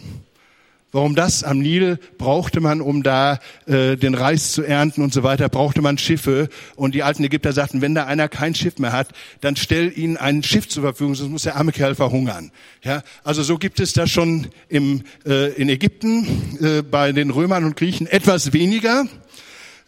Warum 0.91 1.15
das? 1.15 1.45
Am 1.45 1.59
Nil 1.59 1.99
brauchte 2.17 2.61
man, 2.61 2.81
um 2.81 3.03
da 3.03 3.41
äh, 3.67 3.97
den 3.97 4.15
Reis 4.15 4.53
zu 4.53 4.63
ernten 4.63 5.03
und 5.03 5.13
so 5.13 5.23
weiter, 5.23 5.51
brauchte 5.51 5.83
man 5.83 5.99
Schiffe. 5.99 6.49
Und 6.77 6.95
die 6.95 7.03
alten 7.03 7.23
Ägypter 7.23 7.53
sagten, 7.53 7.83
wenn 7.83 7.95
da 7.95 8.07
einer 8.07 8.29
kein 8.29 8.55
Schiff 8.55 8.79
mehr 8.79 8.93
hat, 8.93 9.09
dann 9.43 9.55
stell 9.55 9.93
ihnen 9.97 10.17
ein 10.17 10.43
Schiff 10.43 10.67
zur 10.67 10.83
Verfügung, 10.83 11.15
sonst 11.15 11.31
muss 11.31 11.43
der 11.43 11.57
arme 11.57 11.73
Kerl 11.73 11.95
verhungern. 11.95 12.53
Ja, 12.83 13.03
also 13.23 13.43
so 13.43 13.59
gibt 13.59 13.81
es 13.81 13.93
das 13.93 14.11
schon 14.11 14.47
im, 14.71 15.03
äh, 15.27 15.53
in 15.53 15.69
Ägypten, 15.69 16.27
äh, 16.61 16.83
bei 16.83 17.13
den 17.13 17.29
Römern 17.31 17.65
und 17.65 17.77
Griechen 17.77 18.07
etwas 18.07 18.55
weniger. 18.55 19.05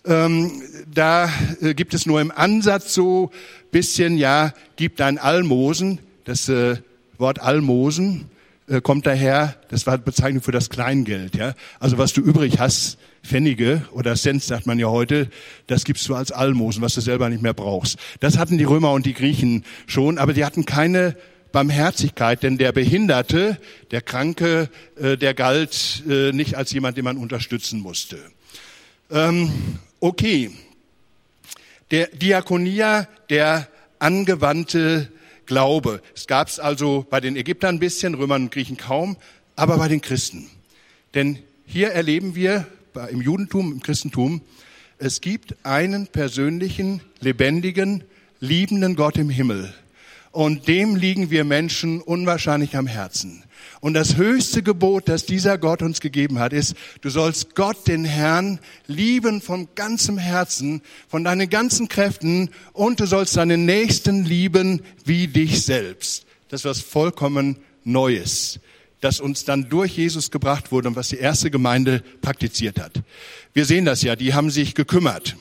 Ähm, 0.05 0.63
da 0.93 1.31
äh, 1.61 1.75
gibt 1.75 1.95
es 1.95 2.07
nur 2.07 2.21
im 2.21 2.31
Ansatz 2.31 2.95
so 2.95 3.31
bisschen, 3.71 4.17
ja, 4.17 4.53
gibt 4.77 5.01
ein 5.01 5.19
Almosen. 5.19 5.99
Das 6.25 6.49
äh, 6.49 6.77
Wort 7.19 7.41
Almosen 7.41 8.31
äh, 8.67 8.81
kommt 8.81 9.07
daher, 9.07 9.57
das 9.69 9.87
war 9.87 9.99
Bezeichnung 9.99 10.43
für 10.43 10.53
das 10.53 10.71
Kleingeld. 10.71 11.37
Ja? 11.37 11.55
Also 11.79 11.99
was 11.99 12.13
du 12.13 12.23
übrig 12.23 12.59
hast, 12.59 12.99
Pfennige 13.23 13.83
oder 13.93 14.15
Cent 14.17 14.43
sagt 14.43 14.67
man 14.67 14.79
ja 14.79 14.89
heute, 14.89 15.29
das 15.67 15.85
gibst 15.85 16.09
du 16.09 16.15
als 16.15 16.33
Almosen, 16.33 16.83
was 16.83 16.95
du 16.95 17.03
selber 17.03 17.29
nicht 17.29 17.43
mehr 17.43 17.53
brauchst. 17.53 17.99
Das 18.21 18.39
hatten 18.39 18.57
die 18.57 18.65
Römer 18.65 18.93
und 18.93 19.05
die 19.05 19.13
Griechen 19.13 19.65
schon, 19.87 20.17
aber 20.17 20.33
die 20.33 20.45
hatten 20.45 20.65
keine 20.65 21.17
Barmherzigkeit, 21.53 22.43
denn 22.43 22.59
der 22.59 22.73
Behinderte, 22.73 23.59
der 23.91 24.01
Kranke, 24.01 24.71
äh, 24.99 25.17
der 25.17 25.35
galt 25.35 26.03
äh, 26.09 26.33
nicht 26.33 26.55
als 26.55 26.73
jemand, 26.73 26.97
den 26.97 27.05
man 27.05 27.17
unterstützen 27.17 27.81
musste. 27.81 28.19
Ähm, 29.11 29.51
okay, 30.01 30.51
der 31.91 32.09
Diakonia, 32.09 33.07
der 33.29 33.69
angewandte 33.99 35.11
Glaube. 35.47 36.03
Es 36.15 36.27
gab 36.27 36.49
es 36.49 36.59
also 36.59 37.07
bei 37.09 37.21
den 37.21 37.37
Ägyptern 37.37 37.77
ein 37.77 37.81
bisschen, 37.81 38.15
Römern 38.15 38.45
und 38.45 38.53
Griechen 38.53 38.77
kaum, 38.77 39.17
aber 39.57 39.77
bei 39.77 39.89
den 39.89 40.01
Christen. 40.01 40.49
Denn 41.15 41.39
hier 41.67 41.91
erleben 41.91 42.35
wir 42.35 42.67
im 43.11 43.21
Judentum, 43.21 43.73
im 43.73 43.83
Christentum, 43.83 44.43
es 44.99 45.21
gibt 45.21 45.55
einen 45.65 46.07
persönlichen, 46.07 47.01
lebendigen, 47.21 48.05
liebenden 48.41 48.97
Gott 48.97 49.17
im 49.17 49.31
Himmel. 49.31 49.73
Und 50.31 50.69
dem 50.69 50.95
liegen 50.95 51.31
wir 51.31 51.45
Menschen 51.45 52.01
unwahrscheinlich 52.01 52.77
am 52.77 52.87
Herzen. 52.87 53.43
Und 53.81 53.95
das 53.95 54.17
höchste 54.17 54.63
Gebot, 54.63 55.09
das 55.09 55.27
dieser 55.27 55.59
Gott 55.59 55.83
uns 55.83 56.01
gegeben 56.01 56.39
hat, 56.39 56.53
ist, 56.53 56.75
du 57.01 57.11
sollst 57.11 57.55
Gott, 57.55 57.89
den 57.89 58.05
Herrn, 58.05 58.61
lieben 58.87 59.41
von 59.41 59.69
ganzem 59.75 60.19
Herzen, 60.19 60.83
von 61.09 61.25
deinen 61.25 61.49
ganzen 61.49 61.89
Kräften 61.89 62.51
und 62.73 63.01
du 63.01 63.07
sollst 63.07 63.37
deinen 63.37 63.65
Nächsten 63.65 64.25
lieben 64.25 64.83
wie 65.05 65.29
dich 65.29 65.65
selbst. 65.65 66.27
Das 66.49 66.63
ist 66.63 66.65
was 66.65 66.81
vollkommen 66.81 67.57
Neues, 67.85 68.61
das 69.01 69.21
uns 69.21 69.45
dann 69.45 69.69
durch 69.69 69.97
Jesus 69.97 70.31
gebracht 70.31 70.73
wurde 70.73 70.89
und 70.89 70.97
was 70.97 71.09
die 71.09 71.19
erste 71.19 71.51
Gemeinde 71.51 72.03
praktiziert 72.21 72.81
hat. 72.81 73.03
Wir 73.55 73.65
sehen 73.65 73.85
das 73.85 74.03
ja, 74.03 74.17
die 74.17 74.35
haben 74.35 74.51
sich 74.51 74.75
gekümmert 74.75 75.37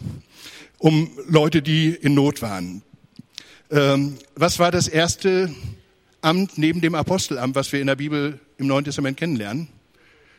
um 0.80 1.12
Leute, 1.28 1.62
die 1.62 1.90
in 1.90 2.16
Not 2.16 2.42
waren. 2.42 2.82
Ähm, 3.70 4.16
was 4.36 4.58
war 4.58 4.72
das 4.72 4.88
erste 4.88 5.54
Amt 6.22 6.58
neben 6.58 6.82
dem 6.82 6.96
Apostelamt, 6.96 7.56
was 7.56 7.72
wir 7.72 7.80
in 7.80 7.88
der 7.88 7.96
Bibel 7.96 8.40
im 8.58 8.68
Neuen 8.68 8.86
Testament 8.86 9.18
kennenlernen? 9.18 9.70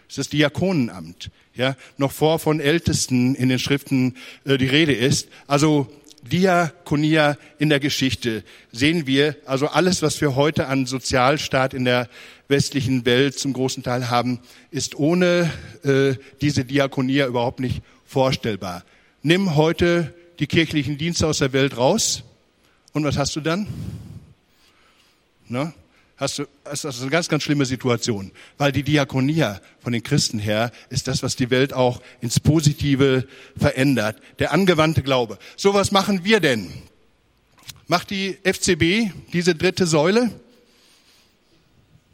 Das 0.07 0.19
ist 0.19 0.19
das 0.19 0.29
Diakonenamt. 0.29 1.31
Ja, 1.55 1.77
noch 1.97 2.13
vor 2.13 2.39
von 2.39 2.61
Ältesten 2.61 3.35
in 3.35 3.49
den 3.49 3.59
Schriften 3.59 4.17
äh, 4.45 4.59
die 4.59 4.67
Rede 4.67 4.93
ist. 4.93 5.29
Also 5.47 5.89
Diakonia 6.23 7.37
in 7.59 7.71
der 7.71 7.81
Geschichte 7.81 8.45
sehen 8.73 9.07
wir, 9.07 9.37
also 9.47 9.69
alles, 9.69 10.03
was 10.03 10.21
wir 10.21 10.37
heute 10.37 10.67
an 10.67 10.87
Sozialstaat 10.87 11.75
in 11.75 11.85
der 11.85 12.09
westlichen 12.49 13.07
Welt 13.07 13.39
zum 13.39 13.53
großen 13.53 13.83
Teil 13.83 14.11
haben, 14.11 14.41
ist 14.71 14.97
ohne 14.97 15.51
äh, 15.83 16.15
diese 16.41 16.65
Diakonia 16.65 17.27
überhaupt 17.27 17.61
nicht 17.61 17.83
vorstellbar. 18.05 18.85
Nimm 19.23 19.57
heute 19.57 20.15
die 20.41 20.47
kirchlichen 20.47 20.99
Dienste 20.99 21.27
aus 21.27 21.39
der 21.39 21.53
Welt 21.53 21.77
raus 21.77 22.25
und 22.93 23.05
was 23.05 23.17
hast 23.17 23.37
du 23.37 23.41
dann? 23.41 23.67
Ne? 25.51 25.75
Hast 26.17 26.39
du, 26.39 26.45
das 26.65 26.85
ist 26.85 27.01
eine 27.01 27.11
ganz, 27.11 27.29
ganz 27.29 27.43
schlimme 27.43 27.65
Situation, 27.65 28.31
weil 28.59 28.73
die 28.73 28.83
Diakonia 28.83 29.61
von 29.81 29.93
den 29.93 30.03
Christen 30.03 30.39
her 30.39 30.71
ist 30.91 31.09
das, 31.09 31.23
was 31.23 31.35
die 31.35 31.51
Welt 31.51 31.73
auch 31.73 32.01
ins 32.21 32.39
Positive 32.39 33.27
verändert. 33.57 34.19
Der 34.39 34.53
angewandte 34.53 35.03
Glaube. 35.03 35.39
So 35.57 35.75
was 35.75 35.93
machen 35.93 36.25
wir 36.25 36.41
denn? 36.41 36.71
Macht 37.87 38.11
die 38.11 38.37
FCB 38.45 39.13
diese 39.33 39.55
dritte 39.55 39.87
Säule? 39.87 40.31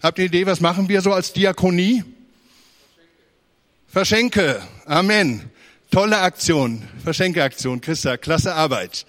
Habt 0.01 0.19
ihr 0.19 0.23
eine 0.23 0.29
Idee, 0.29 0.47
was 0.47 0.61
machen 0.61 0.89
wir 0.89 1.01
so 1.03 1.13
als 1.13 1.33
Diakonie? 1.33 2.05
Verschenke. 3.89 4.63
Amen. 4.87 5.51
Tolle 5.91 6.19
Aktion. 6.19 6.83
Verschenkeaktion. 7.03 7.81
Christa, 7.81 8.17
klasse 8.17 8.55
Arbeit 8.55 9.05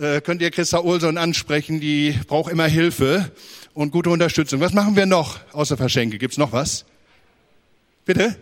äh, 0.00 0.20
könnt 0.20 0.42
ihr 0.42 0.50
Christa 0.50 0.78
Olson 0.78 1.18
ansprechen, 1.18 1.80
die 1.80 2.18
braucht 2.26 2.52
immer 2.52 2.66
Hilfe 2.66 3.30
und 3.74 3.90
gute 3.90 4.10
Unterstützung. 4.10 4.60
Was 4.60 4.72
machen 4.72 4.96
wir 4.96 5.06
noch 5.06 5.40
außer 5.52 5.76
Verschenke? 5.76 6.18
Gibt's 6.18 6.38
noch 6.38 6.52
was? 6.52 6.84
Bitte? 8.04 8.36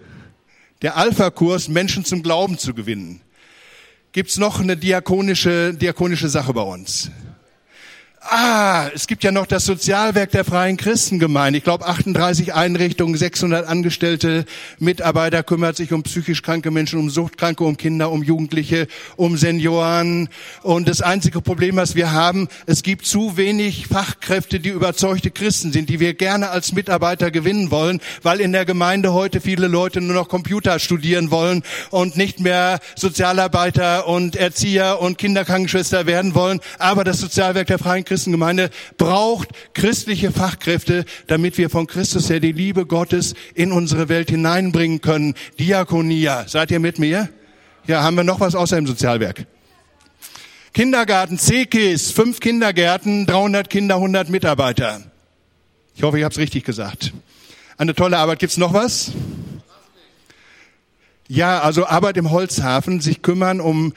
Der 0.82 0.96
Alpha-Kurs, 0.96 1.68
Menschen 1.68 2.04
zum 2.04 2.22
Glauben 2.22 2.58
zu 2.58 2.74
gewinnen. 2.74 3.20
Gibt's 4.12 4.36
noch 4.36 4.60
eine 4.60 4.76
diakonische, 4.76 5.74
diakonische 5.74 6.28
Sache 6.28 6.52
bei 6.52 6.62
uns? 6.62 7.10
Ah, 8.28 8.90
es 8.92 9.06
gibt 9.06 9.22
ja 9.22 9.30
noch 9.30 9.46
das 9.46 9.66
Sozialwerk 9.66 10.32
der 10.32 10.44
Freien 10.44 10.76
Christengemeinde. 10.76 11.58
Ich 11.58 11.64
glaube, 11.64 11.86
38 11.86 12.54
Einrichtungen, 12.54 13.16
600 13.16 13.68
Angestellte, 13.68 14.46
Mitarbeiter 14.80 15.44
kümmert 15.44 15.76
sich 15.76 15.92
um 15.92 16.02
psychisch 16.02 16.42
kranke 16.42 16.72
Menschen, 16.72 16.98
um 16.98 17.08
Suchtkranke, 17.08 17.62
um 17.62 17.76
Kinder, 17.76 18.10
um 18.10 18.24
Jugendliche, 18.24 18.88
um 19.14 19.36
Senioren. 19.36 20.28
Und 20.62 20.88
das 20.88 21.02
einzige 21.02 21.40
Problem, 21.40 21.76
was 21.76 21.94
wir 21.94 22.10
haben, 22.10 22.48
es 22.66 22.82
gibt 22.82 23.06
zu 23.06 23.36
wenig 23.36 23.86
Fachkräfte, 23.86 24.58
die 24.58 24.70
überzeugte 24.70 25.30
Christen 25.30 25.70
sind, 25.70 25.88
die 25.88 26.00
wir 26.00 26.14
gerne 26.14 26.50
als 26.50 26.72
Mitarbeiter 26.72 27.30
gewinnen 27.30 27.70
wollen, 27.70 28.00
weil 28.22 28.40
in 28.40 28.50
der 28.50 28.64
Gemeinde 28.64 29.12
heute 29.12 29.40
viele 29.40 29.68
Leute 29.68 30.00
nur 30.00 30.16
noch 30.16 30.28
Computer 30.28 30.80
studieren 30.80 31.30
wollen 31.30 31.62
und 31.90 32.16
nicht 32.16 32.40
mehr 32.40 32.80
Sozialarbeiter 32.96 34.08
und 34.08 34.34
Erzieher 34.34 35.00
und 35.00 35.16
Kinderkrankenschwester 35.16 36.06
werden 36.06 36.34
wollen. 36.34 36.60
Aber 36.80 37.04
das 37.04 37.18
Sozialwerk 37.18 37.68
der 37.68 37.78
Freien 37.78 38.02
Christengemeinde 38.02 38.15
Christengemeinde 38.16 38.70
braucht 38.96 39.50
christliche 39.74 40.32
Fachkräfte, 40.32 41.04
damit 41.26 41.58
wir 41.58 41.68
von 41.68 41.86
Christus 41.86 42.30
her 42.30 42.40
die 42.40 42.52
Liebe 42.52 42.86
Gottes 42.86 43.34
in 43.54 43.72
unsere 43.72 44.08
Welt 44.08 44.30
hineinbringen 44.30 45.02
können. 45.02 45.34
Diakonia. 45.58 46.48
Seid 46.48 46.70
ihr 46.70 46.80
mit 46.80 46.98
mir? 46.98 47.28
Ja, 47.86 48.02
haben 48.02 48.16
wir 48.16 48.24
noch 48.24 48.40
was 48.40 48.54
außer 48.54 48.78
im 48.78 48.86
Sozialwerk? 48.86 49.44
Kindergarten, 50.72 51.36
CKIS, 51.36 52.10
fünf 52.10 52.40
Kindergärten, 52.40 53.26
300 53.26 53.68
Kinder, 53.68 53.96
100 53.96 54.30
Mitarbeiter. 54.30 55.02
Ich 55.94 56.02
hoffe, 56.02 56.16
ich 56.16 56.24
habe 56.24 56.32
es 56.32 56.38
richtig 56.38 56.64
gesagt. 56.64 57.12
Eine 57.76 57.94
tolle 57.94 58.16
Arbeit. 58.16 58.38
Gibt's 58.38 58.56
noch 58.56 58.72
was? 58.72 59.12
Ja, 61.28 61.60
also 61.60 61.86
Arbeit 61.86 62.16
im 62.16 62.30
Holzhafen, 62.30 63.02
sich 63.02 63.20
kümmern 63.20 63.60
um 63.60 63.92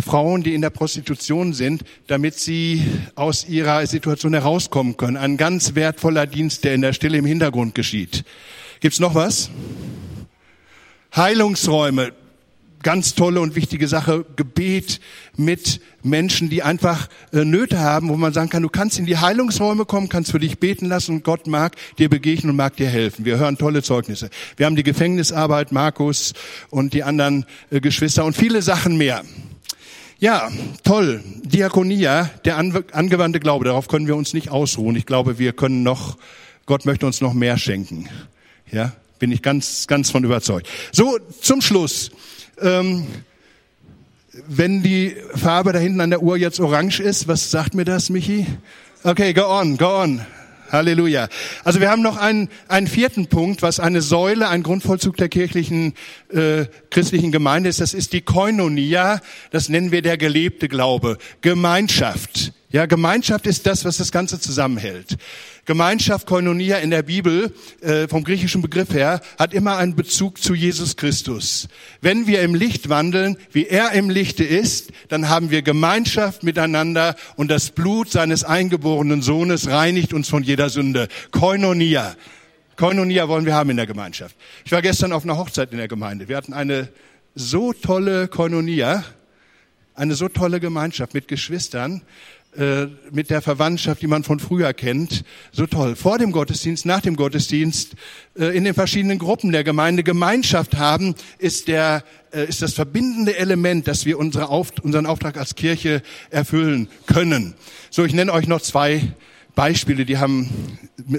Frauen, 0.00 0.42
die 0.42 0.54
in 0.54 0.62
der 0.62 0.70
Prostitution 0.70 1.52
sind, 1.52 1.82
damit 2.06 2.38
sie 2.38 2.84
aus 3.14 3.46
ihrer 3.48 3.86
Situation 3.86 4.32
herauskommen 4.32 4.96
können. 4.96 5.16
Ein 5.16 5.36
ganz 5.36 5.74
wertvoller 5.74 6.26
Dienst, 6.26 6.64
der 6.64 6.74
in 6.74 6.82
der 6.82 6.92
Stille 6.92 7.18
im 7.18 7.26
Hintergrund 7.26 7.74
geschieht. 7.74 8.24
Gibt's 8.80 9.00
noch 9.00 9.14
was? 9.14 9.50
Heilungsräume, 11.14 12.12
ganz 12.82 13.14
tolle 13.14 13.40
und 13.40 13.54
wichtige 13.54 13.86
Sache. 13.86 14.24
Gebet 14.36 15.00
mit 15.36 15.80
Menschen, 16.02 16.48
die 16.48 16.62
einfach 16.62 17.08
äh, 17.32 17.44
Nöte 17.44 17.78
haben, 17.78 18.08
wo 18.08 18.16
man 18.16 18.32
sagen 18.32 18.48
kann, 18.48 18.62
du 18.62 18.68
kannst 18.68 18.98
in 18.98 19.06
die 19.06 19.18
Heilungsräume 19.18 19.84
kommen, 19.84 20.08
kannst 20.08 20.32
für 20.32 20.40
dich 20.40 20.58
beten 20.58 20.86
lassen 20.86 21.16
und 21.16 21.24
Gott 21.24 21.46
mag 21.46 21.76
dir 21.98 22.08
begegnen 22.08 22.50
und 22.50 22.56
mag 22.56 22.76
dir 22.76 22.88
helfen. 22.88 23.24
Wir 23.24 23.38
hören 23.38 23.58
tolle 23.58 23.82
Zeugnisse. 23.82 24.30
Wir 24.56 24.66
haben 24.66 24.76
die 24.76 24.82
Gefängnisarbeit, 24.82 25.70
Markus 25.70 26.32
und 26.70 26.94
die 26.94 27.02
anderen 27.02 27.44
äh, 27.70 27.80
Geschwister 27.80 28.24
und 28.24 28.34
viele 28.34 28.62
Sachen 28.62 28.96
mehr. 28.96 29.22
Ja, 30.22 30.52
toll. 30.84 31.20
Diakonia, 31.42 32.30
der 32.44 32.56
angewandte 32.56 33.40
Glaube, 33.40 33.64
darauf 33.64 33.88
können 33.88 34.06
wir 34.06 34.14
uns 34.14 34.34
nicht 34.34 34.50
ausruhen. 34.50 34.94
Ich 34.94 35.04
glaube, 35.04 35.40
wir 35.40 35.52
können 35.52 35.82
noch, 35.82 36.16
Gott 36.64 36.86
möchte 36.86 37.06
uns 37.06 37.20
noch 37.20 37.32
mehr 37.32 37.58
schenken. 37.58 38.08
Ja, 38.70 38.92
bin 39.18 39.32
ich 39.32 39.42
ganz, 39.42 39.88
ganz 39.88 40.12
von 40.12 40.22
überzeugt. 40.22 40.68
So, 40.92 41.18
zum 41.40 41.60
Schluss. 41.60 42.12
Ähm, 42.60 43.04
wenn 44.46 44.84
die 44.84 45.16
Farbe 45.34 45.72
da 45.72 45.80
hinten 45.80 46.00
an 46.00 46.10
der 46.10 46.22
Uhr 46.22 46.36
jetzt 46.36 46.60
orange 46.60 47.00
ist, 47.00 47.26
was 47.26 47.50
sagt 47.50 47.74
mir 47.74 47.84
das, 47.84 48.08
Michi? 48.08 48.46
Okay, 49.02 49.32
go 49.32 49.46
on, 49.46 49.76
go 49.76 50.02
on. 50.02 50.24
Halleluja. 50.72 51.28
Also 51.64 51.80
wir 51.80 51.90
haben 51.90 52.02
noch 52.02 52.16
einen, 52.16 52.48
einen 52.68 52.86
vierten 52.86 53.26
Punkt, 53.26 53.62
was 53.62 53.78
eine 53.78 54.00
Säule, 54.00 54.48
ein 54.48 54.62
Grundvollzug 54.62 55.16
der 55.16 55.28
kirchlichen 55.28 55.94
äh, 56.30 56.64
christlichen 56.90 57.30
Gemeinde 57.30 57.68
ist. 57.68 57.80
Das 57.80 57.94
ist 57.94 58.12
die 58.12 58.22
Koinonia. 58.22 59.20
Das 59.50 59.68
nennen 59.68 59.92
wir 59.92 60.02
der 60.02 60.16
gelebte 60.16 60.68
Glaube. 60.68 61.18
Gemeinschaft. 61.42 62.52
Ja, 62.72 62.86
Gemeinschaft 62.86 63.46
ist 63.46 63.66
das, 63.66 63.84
was 63.84 63.98
das 63.98 64.12
Ganze 64.12 64.40
zusammenhält. 64.40 65.18
Gemeinschaft, 65.66 66.26
Koinonia 66.26 66.78
in 66.78 66.90
der 66.90 67.02
Bibel, 67.02 67.52
äh, 67.82 68.08
vom 68.08 68.24
griechischen 68.24 68.62
Begriff 68.62 68.94
her, 68.94 69.20
hat 69.38 69.52
immer 69.52 69.76
einen 69.76 69.94
Bezug 69.94 70.38
zu 70.38 70.54
Jesus 70.54 70.96
Christus. 70.96 71.68
Wenn 72.00 72.26
wir 72.26 72.40
im 72.40 72.54
Licht 72.54 72.88
wandeln, 72.88 73.36
wie 73.52 73.66
er 73.66 73.92
im 73.92 74.08
Lichte 74.08 74.42
ist, 74.42 74.90
dann 75.08 75.28
haben 75.28 75.50
wir 75.50 75.60
Gemeinschaft 75.60 76.44
miteinander 76.44 77.14
und 77.36 77.50
das 77.50 77.70
Blut 77.70 78.10
seines 78.10 78.42
eingeborenen 78.42 79.20
Sohnes 79.20 79.68
reinigt 79.68 80.14
uns 80.14 80.30
von 80.30 80.42
jeder 80.42 80.70
Sünde. 80.70 81.08
Koinonia. 81.30 82.16
Koinonia 82.76 83.28
wollen 83.28 83.44
wir 83.44 83.54
haben 83.54 83.68
in 83.68 83.76
der 83.76 83.86
Gemeinschaft. 83.86 84.34
Ich 84.64 84.72
war 84.72 84.80
gestern 84.80 85.12
auf 85.12 85.24
einer 85.24 85.36
Hochzeit 85.36 85.72
in 85.72 85.78
der 85.78 85.88
Gemeinde. 85.88 86.28
Wir 86.28 86.38
hatten 86.38 86.54
eine 86.54 86.88
so 87.34 87.74
tolle 87.74 88.28
Koinonia, 88.28 89.04
eine 89.94 90.14
so 90.14 90.28
tolle 90.28 90.58
Gemeinschaft 90.58 91.12
mit 91.12 91.28
Geschwistern. 91.28 92.00
Äh, 92.54 92.88
mit 93.10 93.30
der 93.30 93.40
Verwandtschaft, 93.40 94.02
die 94.02 94.06
man 94.06 94.24
von 94.24 94.38
früher 94.38 94.74
kennt, 94.74 95.24
so 95.52 95.66
toll. 95.66 95.96
Vor 95.96 96.18
dem 96.18 96.32
Gottesdienst, 96.32 96.84
nach 96.84 97.00
dem 97.00 97.16
Gottesdienst, 97.16 97.94
äh, 98.38 98.54
in 98.54 98.64
den 98.64 98.74
verschiedenen 98.74 99.18
Gruppen 99.18 99.52
der 99.52 99.64
Gemeinde 99.64 100.02
Gemeinschaft 100.02 100.76
haben, 100.76 101.14
ist 101.38 101.66
der 101.66 102.04
äh, 102.30 102.46
ist 102.46 102.60
das 102.60 102.74
verbindende 102.74 103.38
Element, 103.38 103.88
dass 103.88 104.04
wir 104.04 104.18
unsere 104.18 104.50
Auf, 104.50 104.72
unseren 104.82 105.06
Auftrag 105.06 105.38
als 105.38 105.54
Kirche 105.54 106.02
erfüllen 106.28 106.88
können. 107.06 107.54
So, 107.88 108.04
ich 108.04 108.12
nenne 108.12 108.30
euch 108.34 108.46
noch 108.46 108.60
zwei 108.60 109.14
Beispiele, 109.54 110.04
die 110.04 110.18
haben 110.18 110.50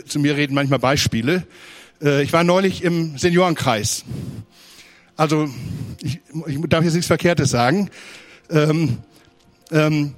zu 0.05 0.19
mir 0.19 0.37
reden 0.37 0.53
manchmal 0.53 0.79
Beispiele. 0.79 1.47
Ich 1.99 2.33
war 2.33 2.43
neulich 2.43 2.83
im 2.83 3.17
Seniorenkreis. 3.17 4.03
Also 5.15 5.49
ich, 6.01 6.19
ich 6.47 6.59
darf 6.67 6.83
jetzt 6.83 6.95
nichts 6.95 7.07
Verkehrtes 7.07 7.49
sagen. 7.49 7.89
Ähm, 8.49 8.97
ähm, 9.71 10.13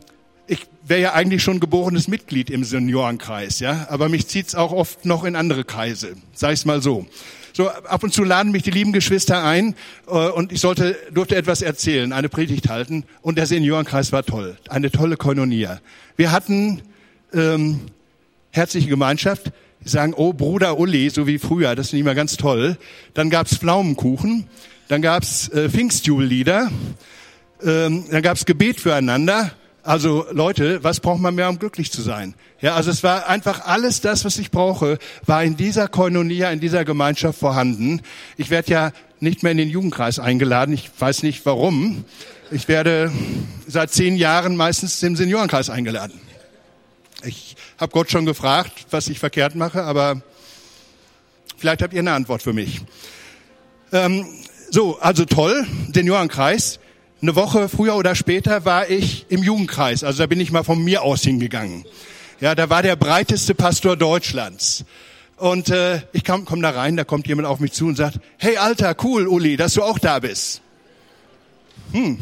ich 0.48 0.68
wäre 0.88 1.02
ja 1.02 1.14
eigentlich 1.14 1.44
schon 1.44 1.60
geborenes 1.60 2.08
Mitglied 2.08 2.50
im 2.50 2.64
Seniorenkreis, 2.64 3.60
ja, 3.60 3.88
aber 3.90 4.10
mich 4.10 4.28
zieht's 4.28 4.56
auch 4.56 4.72
oft 4.72 5.06
noch 5.06 5.24
in 5.24 5.36
andere 5.36 5.64
Kreise, 5.64 6.16
sag 6.34 6.54
ich's 6.54 6.66
mal 6.66 6.82
so. 6.82 7.06
So 7.54 7.70
ab 7.70 8.04
und 8.04 8.14
zu 8.14 8.26
laden 8.26 8.52
mich 8.52 8.64
die 8.64 8.72
lieben 8.72 8.92
Geschwister 8.92 9.42
ein 9.42 9.76
äh, 10.08 10.12
und 10.12 10.52
ich 10.52 10.60
sollte 10.60 10.98
durfte 11.14 11.38
etwas 11.38 11.62
erzählen, 11.62 12.12
eine 12.12 12.28
Predigt 12.28 12.68
halten 12.68 13.06
und 13.22 13.38
der 13.38 13.46
Seniorenkreis 13.46 14.12
war 14.12 14.24
toll, 14.24 14.58
eine 14.70 14.92
tolle 14.92 15.16
Koinonia. 15.16 15.80
Wir 16.18 16.32
hatten 16.32 16.82
ähm, 17.34 17.80
herzliche 18.52 18.90
Gemeinschaft, 18.90 19.52
die 19.84 19.90
sagen, 19.90 20.14
oh 20.16 20.34
Bruder 20.34 20.78
Uli, 20.78 21.10
so 21.10 21.28
wie 21.28 21.40
früher, 21.40 21.76
das 21.76 21.88
ist 21.88 21.94
nicht 21.94 22.04
mehr 22.04 22.16
ganz 22.16 22.36
toll. 22.36 22.78
Dann 23.14 23.30
gab's 23.30 23.56
Pflaumenkuchen, 23.58 24.48
dann 24.90 25.02
gab's 25.02 25.48
äh, 25.50 25.70
Pfingstjubellieder, 25.70 26.70
ähm, 27.64 28.04
dann 28.12 28.22
gab's 28.22 28.46
Gebet 28.46 28.82
füreinander 28.82 29.52
also 29.86 30.26
Leute, 30.32 30.84
was 30.84 31.00
braucht 31.00 31.22
man 31.22 31.36
mehr, 31.36 31.48
um 31.48 31.60
glücklich 31.60 31.92
zu 31.92 32.02
sein? 32.02 32.34
Ja, 32.60 32.76
also 32.76 32.90
es 32.90 33.04
war 33.04 33.28
einfach 33.28 33.66
alles 33.66 34.02
das, 34.02 34.26
was 34.26 34.40
ich 34.40 34.50
brauche, 34.50 34.98
war 35.26 35.44
in 35.44 35.58
dieser 35.58 35.88
Koinonia, 35.88 36.50
in 36.50 36.60
dieser 36.60 36.84
Gemeinschaft 36.84 37.38
vorhanden. 37.38 38.02
Ich 38.36 38.50
werde 38.50 38.72
ja 38.72 38.92
nicht 39.20 39.44
mehr 39.44 39.52
in 39.52 39.60
den 39.60 39.70
Jugendkreis 39.70 40.18
eingeladen. 40.18 40.74
Ich 40.74 40.90
weiß 40.98 41.22
nicht 41.22 41.46
warum. 41.46 42.04
Ich 42.50 42.68
werde 42.68 43.12
seit 43.68 43.92
zehn 43.92 44.18
Jahren 44.18 44.56
meistens 44.56 45.02
im 45.04 45.16
Seniorenkreis 45.16 45.70
eingeladen. 45.70 46.20
Ich 47.24 47.56
habe 47.78 47.92
Gott 47.92 48.10
schon 48.10 48.26
gefragt, 48.26 48.88
was 48.90 49.08
ich 49.08 49.20
verkehrt 49.20 49.56
mache, 49.56 49.84
aber 49.84 50.22
vielleicht 51.58 51.84
habt 51.84 51.94
ihr 51.94 52.00
eine 52.00 52.14
Antwort 52.14 52.42
für 52.42 52.54
mich. 52.54 52.82
Ähm, 53.92 54.26
so, 54.72 55.00
also 55.00 55.26
toll, 55.26 55.66
Seniorenkreis 55.94 56.80
eine 57.22 57.36
Woche 57.36 57.70
früher 57.70 57.96
oder 57.96 58.16
später 58.16 58.66
war 58.66 58.90
ich 58.90 59.26
im 59.30 59.42
Jugendkreis. 59.42 60.04
Also 60.04 60.24
da 60.24 60.28
bin 60.28 60.40
ich 60.40 60.52
mal 60.52 60.64
von 60.64 60.84
mir 60.84 61.02
aus 61.02 61.22
hingegangen. 61.24 61.86
Ja, 62.42 62.56
da 62.56 62.70
war 62.70 62.84
der 62.84 62.96
breiteste 62.96 63.56
Pastor 63.56 63.96
Deutschlands. 63.96 64.86
Und 65.38 65.70
äh, 65.70 66.02
ich 66.14 66.24
komme 66.24 66.44
komm 66.46 66.62
da 66.62 66.70
rein, 66.70 66.96
da 66.96 67.04
kommt 67.04 67.28
jemand 67.28 67.48
auf 67.48 67.60
mich 67.60 67.74
zu 67.74 67.88
und 67.88 67.96
sagt, 67.96 68.20
hey 68.38 68.58
Alter, 68.58 68.96
cool, 69.04 69.28
Uli, 69.28 69.58
dass 69.58 69.74
du 69.74 69.84
auch 69.84 70.00
da 70.00 70.20
bist. 70.20 70.62
Hm, 71.92 72.18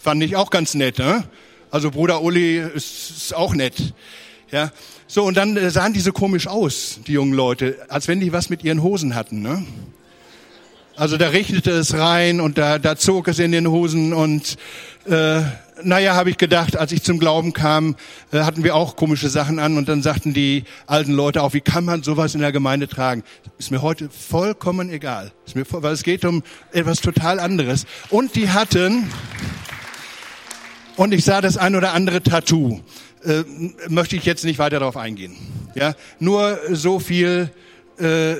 fand 0.00 0.22
ich 0.22 0.36
auch 0.36 0.50
ganz 0.50 0.74
nett. 0.74 0.98
Ne? 0.98 1.24
Also 1.70 1.90
Bruder 1.90 2.22
Uli 2.22 2.58
ist, 2.58 3.10
ist 3.10 3.34
auch 3.34 3.54
nett. 3.54 3.94
Ja, 4.50 4.70
so 5.08 5.24
und 5.24 5.36
dann 5.36 5.56
äh, 5.56 5.70
sahen 5.70 5.92
die 5.92 6.00
so 6.00 6.12
komisch 6.12 6.46
aus, 6.46 7.00
die 7.06 7.12
jungen 7.12 7.34
Leute, 7.34 7.76
als 7.88 8.08
wenn 8.08 8.20
die 8.20 8.32
was 8.32 8.48
mit 8.48 8.64
ihren 8.64 8.82
Hosen 8.82 9.14
hatten. 9.14 9.42
Ne? 9.42 9.64
Also 10.96 11.18
da 11.18 11.28
regnete 11.28 11.72
es 11.72 11.92
rein 11.92 12.40
und 12.40 12.56
da, 12.56 12.78
da 12.78 12.96
zog 12.96 13.28
es 13.28 13.38
in 13.38 13.52
den 13.52 13.68
Hosen 13.68 14.14
und 14.14 14.56
äh, 15.04 15.42
naja, 15.82 16.14
habe 16.14 16.30
ich 16.30 16.38
gedacht, 16.38 16.74
als 16.74 16.90
ich 16.90 17.02
zum 17.02 17.18
Glauben 17.18 17.52
kam, 17.52 17.96
äh, 18.32 18.40
hatten 18.40 18.64
wir 18.64 18.74
auch 18.74 18.96
komische 18.96 19.28
Sachen 19.28 19.58
an 19.58 19.76
und 19.76 19.90
dann 19.90 20.02
sagten 20.02 20.32
die 20.32 20.64
alten 20.86 21.12
Leute 21.12 21.42
auch, 21.42 21.52
wie 21.52 21.60
kann 21.60 21.84
man 21.84 22.02
sowas 22.02 22.34
in 22.34 22.40
der 22.40 22.50
Gemeinde 22.50 22.88
tragen? 22.88 23.24
Ist 23.58 23.70
mir 23.70 23.82
heute 23.82 24.08
vollkommen 24.08 24.88
egal, 24.88 25.32
ist 25.46 25.54
mir, 25.54 25.66
weil 25.68 25.92
es 25.92 26.02
geht 26.02 26.24
um 26.24 26.42
etwas 26.72 27.02
total 27.02 27.40
anderes. 27.40 27.84
Und 28.08 28.34
die 28.34 28.48
hatten, 28.48 29.10
und 30.96 31.12
ich 31.12 31.26
sah 31.26 31.42
das 31.42 31.58
ein 31.58 31.76
oder 31.76 31.92
andere 31.92 32.22
Tattoo, 32.22 32.80
äh, 33.22 33.42
möchte 33.88 34.16
ich 34.16 34.24
jetzt 34.24 34.46
nicht 34.46 34.58
weiter 34.58 34.80
darauf 34.80 34.96
eingehen. 34.96 35.36
Ja, 35.74 35.94
nur 36.20 36.58
so 36.70 37.00
viel. 37.00 37.50
Äh, 37.98 38.36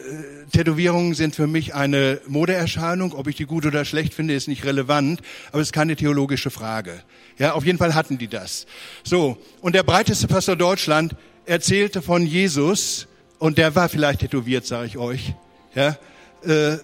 Tätowierungen 0.52 1.14
sind 1.14 1.34
für 1.34 1.46
mich 1.46 1.74
eine 1.74 2.20
Modeerscheinung. 2.26 3.12
Ob 3.12 3.26
ich 3.26 3.36
die 3.36 3.46
gut 3.46 3.64
oder 3.64 3.84
schlecht 3.84 4.12
finde, 4.12 4.34
ist 4.34 4.48
nicht 4.48 4.64
relevant, 4.64 5.22
aber 5.50 5.60
es 5.60 5.68
ist 5.68 5.72
keine 5.72 5.96
theologische 5.96 6.50
Frage. 6.50 7.02
Ja, 7.38 7.52
auf 7.52 7.64
jeden 7.64 7.78
Fall 7.78 7.94
hatten 7.94 8.18
die 8.18 8.28
das. 8.28 8.66
So, 9.02 9.38
und 9.60 9.74
der 9.74 9.82
breiteste 9.82 10.26
Pastor 10.26 10.56
Deutschland 10.56 11.16
erzählte 11.46 12.02
von 12.02 12.26
Jesus 12.26 13.08
und 13.38 13.58
der 13.58 13.74
war 13.74 13.88
vielleicht 13.88 14.20
tätowiert, 14.20 14.66
sage 14.66 14.86
ich 14.86 14.98
euch. 14.98 15.34
Ja, 15.74 15.96
äh, 16.44 16.78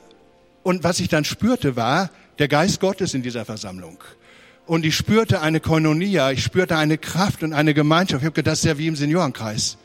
und 0.62 0.84
was 0.84 1.00
ich 1.00 1.08
dann 1.08 1.24
spürte, 1.24 1.76
war 1.76 2.10
der 2.38 2.48
Geist 2.48 2.80
Gottes 2.80 3.14
in 3.14 3.22
dieser 3.22 3.44
Versammlung. 3.44 3.98
Und 4.64 4.86
ich 4.86 4.94
spürte 4.94 5.40
eine 5.40 5.60
Koinonia, 5.60 6.30
ich 6.30 6.42
spürte 6.42 6.76
eine 6.76 6.96
Kraft 6.96 7.42
und 7.42 7.52
eine 7.52 7.74
Gemeinschaft. 7.74 8.22
Ich 8.22 8.26
habe 8.26 8.34
gedacht, 8.34 8.52
das 8.52 8.60
ist 8.60 8.64
ja 8.64 8.78
wie 8.78 8.86
im 8.86 8.96
Seniorenkreis. 8.96 9.76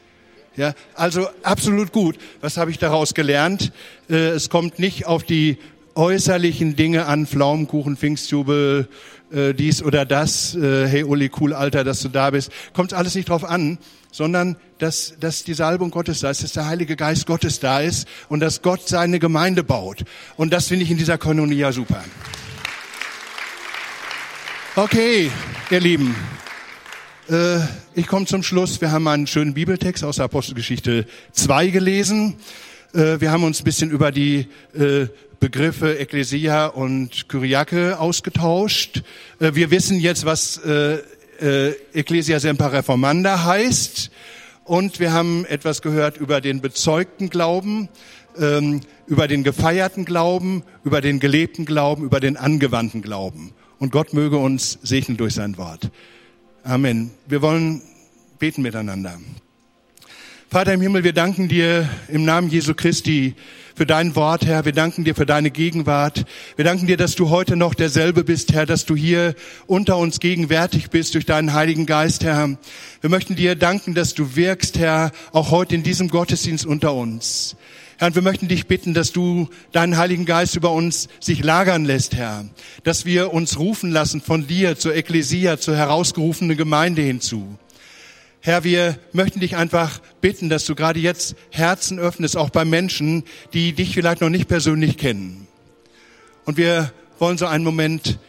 Ja, 0.58 0.74
also 0.96 1.30
absolut 1.44 1.94
gut. 1.94 2.18
Was 2.42 2.58
habe 2.58 2.72
ich 2.72 2.80
daraus 2.80 3.14
gelernt? 3.14 3.72
Äh, 4.10 4.30
es 4.30 4.50
kommt 4.50 4.80
nicht 4.80 5.06
auf 5.06 5.24
die 5.24 5.60
äußerlichen 5.94 6.76
Dinge 6.76 7.06
an, 7.06 7.28
Pflaumenkuchen, 7.28 7.96
Pfingstjubel, 7.96 8.88
äh, 9.32 9.54
dies 9.54 9.84
oder 9.84 10.04
das. 10.04 10.56
Äh, 10.56 10.88
hey 10.88 11.04
Uli, 11.04 11.30
cool, 11.40 11.54
Alter, 11.54 11.84
dass 11.84 12.02
du 12.02 12.10
da 12.10 12.32
bist. 12.32 12.52
Kommt 12.74 12.94
alles 12.94 13.14
nicht 13.14 13.30
drauf 13.30 13.44
an, 13.44 13.78
sondern 14.12 14.56
dass, 14.80 15.14
dass 15.20 15.44
die 15.44 15.54
Salbung 15.54 15.92
Gottes 15.92 16.22
da 16.22 16.32
ist, 16.32 16.44
dass 16.44 16.54
der 16.54 16.66
Heilige 16.66 16.96
Geist 16.96 17.28
Gottes 17.28 17.60
da 17.60 17.80
ist 17.80 18.08
und 18.28 18.40
dass 18.40 18.64
Gott 18.64 18.88
seine 18.88 19.20
Gemeinde 19.20 19.64
baut. 19.64 20.06
Und 20.38 20.54
das 20.54 20.70
finde 20.70 20.86
ich 20.86 20.92
in 20.92 20.98
dieser 20.98 21.20
Koinonia 21.20 21.72
super. 21.72 22.04
Okay, 24.76 25.30
ihr 25.70 25.80
Lieben. 25.80 26.16
Äh, 27.30 27.60
ich 27.94 28.08
komme 28.08 28.26
zum 28.26 28.42
Schluss. 28.42 28.80
Wir 28.80 28.92
haben 28.92 29.06
einen 29.08 29.28
schönen 29.28 29.54
Bibeltext 29.54 30.04
aus 30.06 30.16
der 30.16 30.26
Apostelgeschichte 30.26 31.06
2 31.34 31.68
gelesen. 31.68 32.36
Äh, 32.94 33.20
wir 33.20 33.32
haben 33.32 33.44
uns 33.44 33.60
ein 33.60 33.64
bisschen 33.66 33.92
über 33.92 34.14
die 34.14 34.48
äh, 34.74 35.08
Begriffe 35.42 36.00
Ekklesia 36.00 36.68
und 36.68 37.28
Kyriake 37.28 38.00
ausgetauscht. 38.00 39.04
Wir 39.40 39.70
wissen 39.70 40.00
jetzt, 40.00 40.26
was 40.26 40.60
Ecclesia 41.94 42.40
Semper 42.40 42.74
Reformanda 42.74 43.44
heißt. 43.44 44.10
Und 44.64 45.00
wir 45.00 45.14
haben 45.14 45.46
etwas 45.46 45.84
gehört 45.84 46.18
über 46.18 46.42
den 46.42 46.60
bezeugten 46.60 47.30
Glauben, 47.30 47.88
ähm, 48.40 48.82
über 49.06 49.28
den 49.28 49.44
gefeierten 49.44 50.06
Glauben, 50.06 50.64
über 50.84 51.02
den 51.02 51.20
gelebten 51.20 51.66
Glauben, 51.66 52.04
über 52.04 52.20
den 52.20 52.36
angewandten 52.36 53.04
Glauben. 53.04 53.54
Und 53.78 53.92
Gott 53.92 54.14
möge 54.14 54.38
uns 54.38 54.80
segnen 54.82 55.18
durch 55.18 55.36
sein 55.36 55.56
Wort. 55.60 55.92
Amen. 56.68 57.12
Wir 57.28 57.42
wollen 57.42 57.82
beten 58.40 58.62
miteinander. 58.62 59.18
Vater 60.50 60.74
im 60.74 60.82
Himmel, 60.82 61.06
wir 61.06 61.14
danken 61.14 61.48
dir 61.48 61.88
im 62.10 62.26
Namen 62.26 62.50
Jesu 62.50 62.74
Christi 62.74 63.36
für 63.74 63.86
dein 63.86 64.18
Wort, 64.18 64.46
Herr. 64.46 64.66
Wir 64.66 64.74
danken 64.74 65.06
dir 65.06 65.16
für 65.16 65.26
deine 65.26 65.50
Gegenwart. 65.50 66.26
Wir 66.58 66.66
danken 66.66 66.86
dir, 66.86 66.98
dass 66.98 67.16
du 67.16 67.30
heute 67.30 67.56
noch 67.56 67.74
derselbe 67.74 68.26
bist, 68.26 68.52
Herr, 68.52 68.66
dass 68.66 68.84
du 68.84 68.98
hier 68.98 69.34
unter 69.66 69.96
uns 69.98 70.20
gegenwärtig 70.20 70.90
bist 70.90 71.16
durch 71.16 71.26
deinen 71.26 71.54
Heiligen 71.54 71.86
Geist, 71.86 72.26
Herr. 72.26 72.58
Wir 73.00 73.10
möchten 73.10 73.38
dir 73.38 73.56
danken, 73.56 73.94
dass 73.94 74.14
du 74.14 74.36
wirkst, 74.36 74.78
Herr, 74.78 75.14
auch 75.32 75.52
heute 75.52 75.74
in 75.74 75.84
diesem 75.84 76.10
Gottesdienst 76.10 76.66
unter 76.66 76.94
uns. 76.94 77.56
Herr, 78.00 78.14
wir 78.14 78.22
möchten 78.22 78.48
dich 78.48 78.68
bitten, 78.68 78.94
dass 78.94 79.12
du 79.12 79.50
deinen 79.72 79.98
Heiligen 79.98 80.26
Geist 80.26 80.56
über 80.56 80.72
uns 80.72 81.08
sich 81.20 81.44
lagern 81.44 81.84
lässt, 81.84 82.16
Herr. 82.16 82.46
Dass 82.84 83.06
wir 83.06 83.34
uns 83.34 83.58
rufen 83.58 83.90
lassen 83.90 84.22
von 84.22 84.46
dir 84.46 84.78
zur 84.78 84.96
Ekklesia, 84.96 85.58
zur 85.58 85.76
herausgerufenen 85.76 86.56
Gemeinde 86.56 87.02
hinzu. 87.02 87.58
Herr, 88.40 88.64
wir 88.64 89.00
möchten 89.14 89.40
dich 89.40 89.56
einfach 89.56 90.00
bitten, 90.22 90.48
dass 90.48 90.66
du 90.66 90.76
gerade 90.76 91.00
jetzt 91.00 91.36
Herzen 91.50 91.98
öffnest, 91.98 92.38
auch 92.38 92.52
bei 92.52 92.66
Menschen, 92.66 93.24
die 93.54 93.74
dich 93.74 93.96
vielleicht 93.96 94.22
noch 94.22 94.30
nicht 94.30 94.48
persönlich 94.48 94.98
kennen. 94.98 95.48
Und 96.46 96.58
wir 96.58 96.94
wollen 97.18 97.40
so 97.40 97.48
einen 97.48 97.64
Moment 97.64 98.20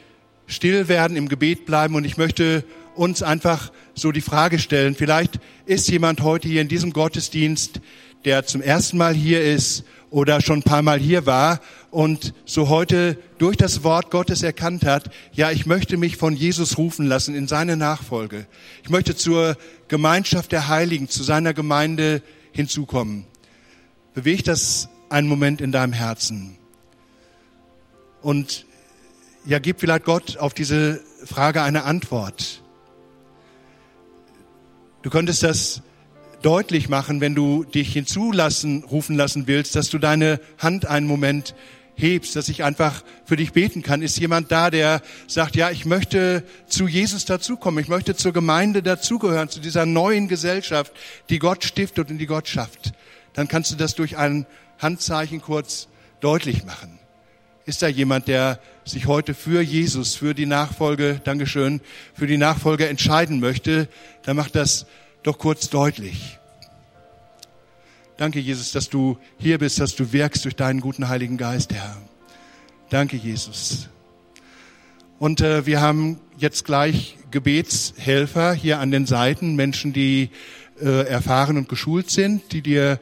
still 0.47 0.89
werden, 0.89 1.14
im 1.14 1.29
Gebet 1.29 1.66
bleiben 1.66 1.95
und 1.95 2.05
ich 2.05 2.16
möchte 2.16 2.64
uns 2.95 3.23
einfach 3.23 3.71
so 3.95 4.12
die 4.12 4.23
Frage 4.23 4.59
stellen, 4.59 4.95
vielleicht 4.95 5.39
ist 5.66 5.89
jemand 5.89 6.23
heute 6.23 6.49
hier 6.49 6.62
in 6.62 6.69
diesem 6.69 6.93
Gottesdienst, 6.93 7.81
der 8.25 8.45
zum 8.45 8.62
ersten 8.62 8.99
Mal 8.99 9.14
hier 9.14 9.43
ist 9.43 9.85
oder 10.11 10.41
schon 10.41 10.61
ein 10.61 10.62
paar 10.62 10.83
Mal 10.83 10.99
hier 10.99 11.27
war 11.27 11.61
und 11.91 12.35
so 12.45 12.69
heute 12.69 13.19
durch 13.39 13.57
das 13.57 13.83
Wort 13.85 14.11
Gottes 14.11 14.43
erkannt 14.43 14.85
hat, 14.85 15.11
ja, 15.33 15.51
ich 15.51 15.66
möchte 15.66 15.97
mich 15.97 16.16
von 16.16 16.35
Jesus 16.35 16.79
rufen 16.79 17.07
lassen 17.07 17.35
in 17.35 17.47
seine 17.47 17.77
Nachfolge. 17.77 18.47
Ich 18.83 18.91
möchte 18.91 19.14
zur 19.14 19.57
Gemeinschaft 19.89 20.53
der 20.53 20.69
Heiligen, 20.69 21.09
zu 21.09 21.23
seiner 21.23 21.55
Gemeinde 21.55 22.23
hinzukommen. 22.53 23.25
Bewegt 24.14 24.49
das 24.49 24.89
einen 25.09 25.29
Moment 25.29 25.61
in 25.61 25.73
deinem 25.73 25.93
Herzen. 25.93 26.57
Und 28.21 28.66
ja, 29.47 29.59
gib 29.59 29.81
vielleicht 29.81 30.05
Gott 30.05 30.37
auf 30.37 30.53
diese 30.53 31.01
Frage 31.25 31.62
eine 31.62 31.85
Antwort. 31.85 32.62
Du 35.03 35.11
könntest 35.11 35.43
das 35.43 35.83
deutlich 36.43 36.89
machen, 36.89 37.20
wenn 37.20 37.34
du 37.34 37.64
dich 37.64 37.93
hinzulassen, 37.93 38.84
rufen 38.84 39.16
lassen 39.16 39.47
willst, 39.47 39.74
dass 39.76 39.91
du 39.91 39.99
deine 39.99 40.41
Hand 40.59 40.86
einen 40.86 41.07
Moment 41.07 41.55
hebst, 41.99 42.36
dass 42.36 42.49
ich 42.49 42.64
einfach 42.64 43.03
für 43.24 43.36
dich 43.36 43.53
beten 43.53 43.82
kann. 43.82 44.03
Ist 44.03 44.18
jemand 44.18 44.51
da, 44.51 44.70
der 44.70 45.03
sagt, 45.26 45.57
ja, 45.57 45.70
ich 45.70 45.84
möchte 45.84 46.45
zu 46.66 46.86
Jesus 46.86 47.24
dazukommen, 47.24 47.82
ich 47.82 47.89
möchte 47.89 48.14
zur 48.14 48.32
Gemeinde 48.32 48.82
dazugehören, 48.82 49.49
zu 49.49 49.61
dieser 49.61 49.84
neuen 49.84 50.28
Gesellschaft, 50.28 50.93
die 51.28 51.39
Gott 51.39 51.64
stiftet 51.64 52.11
und 52.11 52.18
die 52.18 52.26
Gott 52.26 52.49
schafft. 52.49 52.93
Dann 53.34 53.49
kannst 53.49 53.72
du 53.72 53.76
das 53.76 53.95
durch 53.95 54.16
ein 54.16 54.47
Handzeichen 54.78 55.43
kurz 55.43 55.89
deutlich 56.20 56.64
machen. 56.64 56.99
Ist 57.66 57.82
da 57.82 57.89
jemand, 57.89 58.28
der 58.28 58.61
sich 58.84 59.07
heute 59.07 59.34
für 59.34 59.61
Jesus, 59.61 60.14
für 60.14 60.34
die 60.34 60.47
Nachfolge, 60.47 61.20
Dankeschön, 61.22 61.80
für 62.14 62.26
die 62.26 62.39
Nachfolge 62.39 62.89
entscheiden 62.89 63.41
möchte, 63.41 63.89
dann 64.22 64.36
macht 64.36 64.55
das 64.55 64.86
doch 65.23 65.39
kurz 65.39 65.69
deutlich. 65.69 66.39
Danke, 68.16 68.41
Jesus, 68.41 68.73
dass 68.73 68.89
du 68.89 69.19
hier 69.39 69.59
bist, 69.59 69.79
dass 69.79 69.95
du 69.95 70.12
wirkst 70.12 70.45
durch 70.45 70.57
deinen 70.57 70.81
guten 70.81 71.09
Heiligen 71.09 71.37
Geist, 71.37 71.73
Herr. 71.73 71.97
Danke, 72.91 73.16
Jesus. 73.16 73.89
Und 75.19 75.41
äh, 75.41 75.66
wir 75.66 75.81
haben 75.81 76.19
jetzt 76.37 76.64
gleich 76.64 77.16
Gebetshelfer 77.31 78.55
hier 78.55 78.79
an 78.81 78.91
den 78.91 79.07
Seiten, 79.07 79.57
Menschen, 79.57 79.93
die 79.93 80.31
äh, 80.81 81.07
erfahren 81.07 81.57
und 81.57 81.69
geschult 81.69 82.11
sind, 82.11 82.53
die 82.53 82.62
dir 82.62 83.01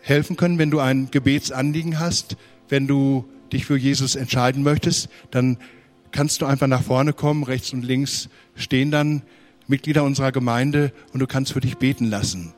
helfen 0.00 0.36
können, 0.36 0.58
wenn 0.58 0.70
du 0.70 0.80
ein 0.80 1.10
Gebetsanliegen 1.10 1.98
hast, 1.98 2.36
wenn 2.68 2.86
du 2.86 3.26
dich 3.52 3.66
für 3.66 3.76
Jesus 3.76 4.16
entscheiden 4.16 4.62
möchtest, 4.62 5.08
dann 5.30 5.58
kannst 6.12 6.42
du 6.42 6.46
einfach 6.46 6.66
nach 6.66 6.82
vorne 6.82 7.12
kommen. 7.12 7.44
Rechts 7.44 7.72
und 7.72 7.82
links 7.82 8.28
stehen 8.56 8.90
dann 8.90 9.22
Mitglieder 9.66 10.04
unserer 10.04 10.32
Gemeinde 10.32 10.92
und 11.12 11.20
du 11.20 11.26
kannst 11.26 11.52
für 11.52 11.60
dich 11.60 11.78
beten 11.78 12.06
lassen. 12.06 12.54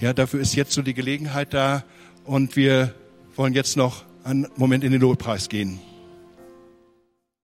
Ja, 0.00 0.12
dafür 0.12 0.40
ist 0.40 0.54
jetzt 0.54 0.72
so 0.72 0.82
die 0.82 0.94
Gelegenheit 0.94 1.54
da 1.54 1.84
und 2.24 2.56
wir 2.56 2.94
wollen 3.36 3.54
jetzt 3.54 3.76
noch 3.76 4.04
einen 4.24 4.46
Moment 4.56 4.84
in 4.84 4.92
den 4.92 5.00
Lobpreis 5.00 5.48
gehen. 5.48 5.78